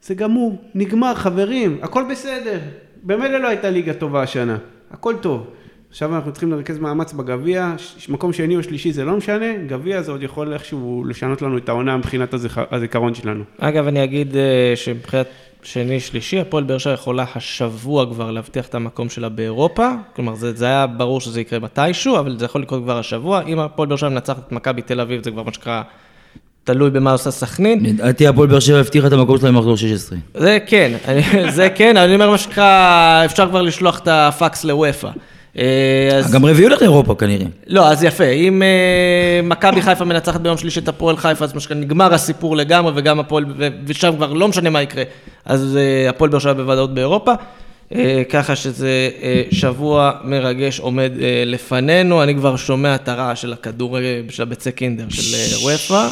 זה 0.03 0.14
גמור, 0.14 0.62
נגמר 0.74 1.14
חברים, 1.14 1.78
הכל 1.82 2.05
בסדר. 2.11 2.59
במילא 3.03 3.39
לא 3.39 3.49
הייתה 3.49 3.70
ליגה 3.70 3.95
טובה 3.95 4.22
השנה, 4.22 4.59
הכל 4.91 5.14
טוב. 5.20 5.51
עכשיו 5.97 6.14
אנחנו 6.14 6.32
צריכים 6.32 6.53
לרכז 6.53 6.78
מאמץ 6.78 7.12
בגביע, 7.12 7.74
מקום 8.09 8.32
שני 8.32 8.57
או 8.57 8.62
שלישי 8.62 8.92
זה 8.92 9.05
לא 9.05 9.16
משנה, 9.16 9.47
גביע 9.66 10.03
זה 10.03 10.12
עוד 10.12 10.22
יכול 10.22 10.53
איכשהו 10.53 11.05
לשנות 11.09 11.42
לנו 11.42 11.59
את 11.59 11.68
העונה 11.68 11.97
מבחינת 11.97 12.34
הזיכרון 12.70 13.14
שלנו. 13.14 13.44
אגב, 13.59 13.86
אני 13.86 14.05
אגיד 14.05 14.36
אה, 14.36 14.72
שמבחינת 14.74 15.26
שני, 15.62 16.01
שלישי, 16.01 16.40
הפועל 16.40 16.64
באר 16.64 16.78
שבע 16.78 16.92
יכולה 16.92 17.24
השבוע 17.34 18.07
כבר 18.07 18.30
להבטיח 18.30 18.66
את 18.66 18.74
המקום 18.74 19.09
שלה 19.09 19.28
באירופה, 19.28 19.88
כלומר 20.16 20.34
זה, 20.34 20.53
זה 20.53 20.64
היה 20.64 20.86
ברור 20.86 21.20
שזה 21.20 21.40
יקרה 21.40 21.59
מתישהו, 21.59 22.18
אבל 22.18 22.38
זה 22.38 22.44
יכול 22.44 22.62
לקרות 22.62 22.82
כבר 22.82 22.99
השבוע, 22.99 23.42
אם 23.42 23.59
הפועל 23.59 23.88
באר 23.88 23.97
שבע 23.97 24.09
מנצחת 24.09 24.47
את 24.47 24.53
מכבי 24.53 24.82
תל 24.82 25.01
אביב, 25.01 25.24
זה 25.24 25.30
כבר 25.30 25.42
מה 25.42 25.53
שנקרא 25.53 25.82
תלוי 26.64 26.90
במה 26.90 27.12
עושה 27.12 27.30
סכנין. 27.30 27.86
לדעתי 27.86 28.26
הפועל 28.26 28.49
באר 28.49 28.61
שבע 28.61 28.78
הבטיחה 28.78 29.07
את 29.07 29.12
המקום 29.12 29.38
שלה 29.38 29.49
במחזור 29.49 29.76
16. 29.76 30.18
זה 30.34 30.59
כן, 30.66 30.97
זה 31.57 31.70
כן, 31.70 31.97
אני 31.97 32.14
אומר 32.14 32.30
מה 32.30 32.38
שנקרא, 32.38 33.22
אפשר 33.24 33.49
כבר 33.49 33.62
לשלוח 33.62 33.99
את 33.99 34.09
הפקס 34.09 34.64
לוופא. 34.64 35.11
אה, 35.59 36.20
גם 36.32 36.44
רביעי 36.44 36.64
הולך 36.64 36.80
לאירופה 36.80 37.14
כנראה. 37.14 37.46
לא, 37.66 37.88
אז 37.88 38.04
יפה, 38.04 38.24
אם 38.24 38.62
אה, 38.62 39.40
מכבי 39.42 39.82
חיפה 39.82 40.04
מנצחת 40.04 40.40
ביום 40.40 40.57
שלישי 40.57 40.80
את 40.80 40.88
הפועל 40.88 41.16
חיפה, 41.16 41.44
אז 41.44 41.52
נגמר 41.76 42.14
הסיפור 42.14 42.57
לגמרי, 42.57 42.92
וגם 42.96 43.20
הפועל, 43.20 43.44
ושם 43.86 44.16
כבר 44.16 44.32
לא 44.32 44.48
משנה 44.48 44.70
מה 44.70 44.82
יקרה, 44.82 45.02
אז 45.44 45.76
אה, 45.76 46.11
הפועל 46.11 46.30
באר 46.30 46.40
שבע 46.40 46.52
בוודאות 46.52 46.94
באירופה. 46.94 47.32
ככה 48.30 48.57
שזה 48.57 49.11
שבוע 49.50 50.12
מרגש 50.24 50.80
עומד 50.80 51.12
לפנינו, 51.46 52.22
אני 52.22 52.34
כבר 52.34 52.57
שומע 52.57 52.94
את 52.94 53.09
הרעש 53.09 53.42
של 53.42 53.52
הכדור, 53.52 53.98
של 54.30 54.42
הביצי 54.42 54.72
קינדר 54.72 55.04
של 55.11 55.57
וופא. 55.62 56.09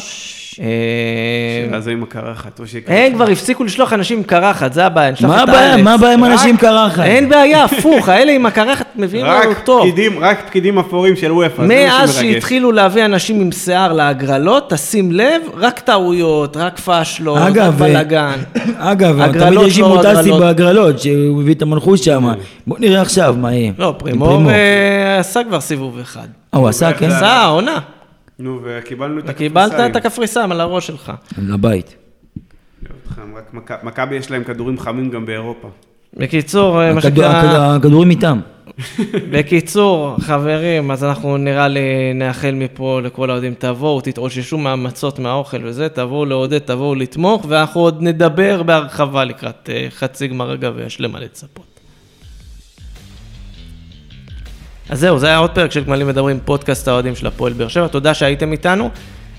שאלה 1.65 1.81
זה 1.81 1.91
עם 1.91 2.03
הקרחת, 2.03 2.59
או 2.59 2.67
שיקרחת. 2.67 2.99
הם 2.99 3.13
כבר 3.13 3.29
הפסיקו 3.29 3.63
לשלוח 3.63 3.93
אנשים 3.93 4.17
עם 4.17 4.23
קרחת, 4.23 4.73
זה 4.73 4.85
הבעיה, 4.85 5.11
מה 5.21 5.41
הבעיה? 5.41 5.77
מה 5.77 5.93
הבעיה 5.93 6.13
עם 6.13 6.23
אנשים 6.23 6.49
עם 6.49 6.57
קרחת? 6.57 7.03
אין 7.03 7.29
בעיה, 7.29 7.63
הפוך, 7.63 8.09
האלה 8.09 8.31
עם 8.31 8.45
הקרחת 8.45 8.85
מביאים 8.95 9.25
לנו 9.25 9.53
טוב. 9.63 9.87
רק 10.19 10.43
פקידים 10.47 10.79
אפורים 10.79 11.15
של 11.15 11.31
וופא, 11.31 11.61
זה 11.61 11.61
מה 11.61 11.67
מאז 11.67 12.15
שהתחילו 12.19 12.71
להביא 12.71 13.05
אנשים 13.05 13.41
עם 13.41 13.51
שיער 13.51 13.93
להגרלות, 13.93 14.69
תשים 14.69 15.11
לב, 15.11 15.41
רק 15.57 15.79
טעויות, 15.79 16.57
רק 16.57 16.79
פאשלות, 16.79 17.37
רק 17.37 17.57
בלאגן. 17.77 18.39
אגב, 18.77 19.31
תמיד 19.31 19.59
יש 19.67 19.79
עם 19.79 19.85
מוטסי 19.85 20.31
בהגרלות, 20.31 20.99
שהוא 20.99 21.41
הביא 21.41 21.53
את 21.53 21.61
המנחוש 21.61 22.01
שם. 22.01 22.33
בוא 22.67 22.77
נראה 22.79 23.01
עכשיו 23.01 23.35
מה 23.37 23.53
יהיה. 23.53 23.71
לא, 23.77 23.95
פרימור 23.97 24.51
אה, 24.51 25.19
עשה 25.19 25.43
כבר 25.43 25.61
סיבוב 25.61 25.99
אחד. 25.99 26.27
הוא 26.53 26.67
עשה, 26.67 26.93
כן? 26.93 27.11
עשה, 27.11 27.45
עונה. 27.45 27.79
נו, 28.39 28.59
וקיבלנו 28.63 29.19
את 29.19 29.29
הקפריסאים. 29.29 29.51
וקיבלת 29.51 29.91
את 29.91 29.95
הקפריסאים 29.95 30.51
על 30.51 30.61
הראש 30.61 30.87
שלך. 30.87 31.11
לבית. 31.37 31.95
רק 33.35 33.83
מכבי 33.83 34.15
יש 34.15 34.31
להם 34.31 34.43
כדורים 34.43 34.79
חמים 34.79 35.09
גם 35.09 35.25
באירופה. 35.25 35.69
בקיצור, 36.13 36.93
מה 36.93 37.01
שנקרא... 37.01 37.75
הכדורים 37.75 38.09
איתם. 38.09 38.39
בקיצור, 39.31 40.15
חברים, 40.19 40.91
אז 40.91 41.03
אנחנו 41.03 41.37
נראה 41.37 41.67
לי 41.67 42.13
נאחל 42.15 42.51
מפה 42.51 42.99
לכל 43.03 43.29
האוהדים, 43.29 43.53
תבואו, 43.57 44.01
תתאוששו 44.01 44.57
מהמצות, 44.57 45.19
מהאוכל 45.19 45.57
וזה, 45.63 45.89
תבואו 45.89 46.25
לעודד, 46.25 46.59
תבואו 46.59 46.95
לתמוך, 46.95 47.45
ואנחנו 47.49 47.81
עוד 47.81 48.01
נדבר 48.01 48.63
בהרחבה 48.63 49.23
לקראת 49.23 49.69
אה, 49.69 49.87
חצי 49.89 50.27
גמר 50.27 50.51
הגביע, 50.51 50.85
יש 50.85 51.01
למה 51.01 51.19
לצפות. 51.19 51.74
אז 54.89 54.99
זהו, 54.99 55.19
זה 55.19 55.27
היה 55.27 55.37
עוד 55.37 55.51
פרק 55.51 55.71
של 55.71 55.83
גמלים 55.83 56.07
מדברים, 56.07 56.39
פודקאסט 56.45 56.87
האוהדים 56.87 57.15
של 57.15 57.27
הפועל 57.27 57.53
באר 57.53 57.67
שבע. 57.67 57.87
תודה 57.87 58.13
שהייתם 58.13 58.51
איתנו. 58.51 58.89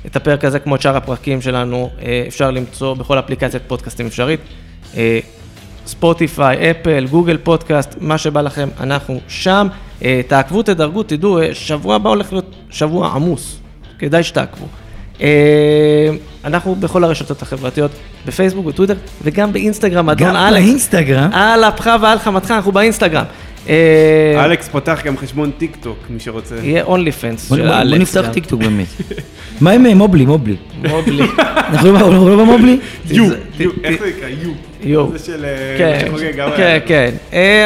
את 0.06 0.16
הפרק 0.16 0.44
הזה, 0.44 0.58
כמו 0.58 0.76
את 0.76 0.82
שאר 0.82 0.96
הפרקים 0.96 1.40
שלנו, 1.40 1.90
אה, 2.02 2.24
אפשר 2.28 2.50
למצוא 2.50 2.94
בכל 2.94 3.18
אפליקציית 3.18 3.62
פודקאסטים 3.66 4.06
אפשרית. 4.06 4.40
אה, 4.96 5.18
ספוטיפיי, 5.86 6.70
אפל, 6.70 7.06
גוגל 7.10 7.36
פודקאסט, 7.36 7.96
מה 8.00 8.18
שבא 8.18 8.40
לכם, 8.40 8.68
אנחנו 8.80 9.20
שם. 9.28 9.68
אה, 10.04 10.20
תעקבו, 10.28 10.62
תדרגו, 10.62 11.02
תדעו, 11.02 11.38
שבוע 11.52 11.94
הבא 11.94 12.10
הולך 12.10 12.32
להיות 12.32 12.54
שבוע 12.70 13.08
עמוס. 13.08 13.58
כדאי 13.98 14.22
שתעקבו. 14.22 14.66
אנחנו 16.44 16.74
בכל 16.74 17.04
הרשתות 17.04 17.42
החברתיות, 17.42 17.90
בפייסבוק, 18.26 18.66
בטוויטר, 18.66 18.94
וגם 19.22 19.52
באינסטגרם, 19.52 20.10
אדון 20.10 20.28
אלכס. 20.28 20.46
גם 20.46 20.52
באינסטגרם? 20.52 21.30
על 21.32 21.64
אפך 21.64 21.90
ועל 22.02 22.18
חמתך, 22.18 22.50
אנחנו 22.50 22.72
באינסטגרם. 22.72 23.24
אה, 23.68 24.44
אלכס 24.44 24.68
פותח 24.68 25.00
גם 25.04 25.16
חשבון 25.18 25.50
טיק 25.58 25.76
טוק, 25.80 25.96
מי 26.10 26.20
שרוצה. 26.20 26.54
יהיה 26.62 26.82
אונלי 26.82 27.12
פנס 27.12 27.48
בוא 27.48 27.56
של 27.56 27.62
בוא- 27.62 27.70
בוא 27.72 27.80
אלכס. 27.82 28.00
נפתח 28.00 28.26
גם. 28.26 28.32
טיקטוק 28.32 28.60
באמת. 28.60 28.86
מה 29.60 29.70
עם 29.70 29.86
אה, 29.86 29.94
מובלי, 29.94 30.26
מובלי? 30.26 30.56
מובלי. 30.88 31.22
אנחנו 31.38 31.92
לא 31.92 31.98
אנחנו 31.98 32.28
לא 32.28 32.36
במובלי? 32.36 32.78
יו, 33.10 33.24
איך 33.84 34.00
זה 34.00 34.06
נקרא? 34.16 34.28
יו. 34.28 34.50
יו. 34.82 35.06
זה 35.18 35.24
של 35.26 35.44
אה, 35.44 35.74
כן, 35.78 36.08
כן. 36.56 36.78
כן. 36.86 37.10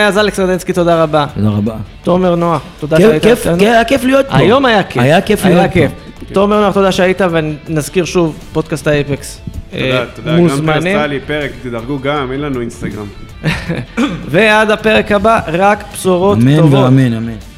אז 0.08 0.18
אלכס 0.18 0.38
רדנסקי, 0.38 0.72
תודה 0.72 1.02
רבה. 1.02 1.26
תודה 1.34 1.48
רבה. 1.48 1.74
תומר 2.02 2.34
נוח, 2.34 2.62
תודה 2.80 2.96
שהיית 3.00 3.24
היה 3.60 3.84
כיף 3.84 4.04
להיות 4.04 4.26
פה. 4.26 4.36
היום 4.36 4.64
היה 4.66 4.82
כיף. 4.82 5.02
היה 5.02 5.20
כיף 5.20 5.44
להיות. 5.44 5.70
פה. 5.72 6.34
תומר 6.34 6.60
נוח, 6.60 6.74
תודה 6.74 6.92
שהיית, 6.92 7.20
ונזכיר 7.30 8.04
שוב, 8.04 8.36
פודקאסט 8.52 8.86
האייפקס. 8.86 9.40
תודה, 9.70 10.00
אה, 10.00 10.04
תודה. 10.14 10.32
גם 10.32 10.38
מוזמנים. 10.38 10.96
פרסטלי, 10.98 11.20
פרק, 11.26 11.50
תדרגו 11.62 11.98
גם, 11.98 12.32
אין 12.32 12.40
לנו 12.40 12.60
אינסטגרם. 12.60 13.06
ועד 14.30 14.70
הפרק 14.70 15.12
הבא, 15.12 15.40
רק 15.46 15.84
בשורות 15.92 16.38
אמן 16.38 16.56
טובות. 16.56 16.84
ואמן, 16.84 17.12
אמן. 17.12 17.49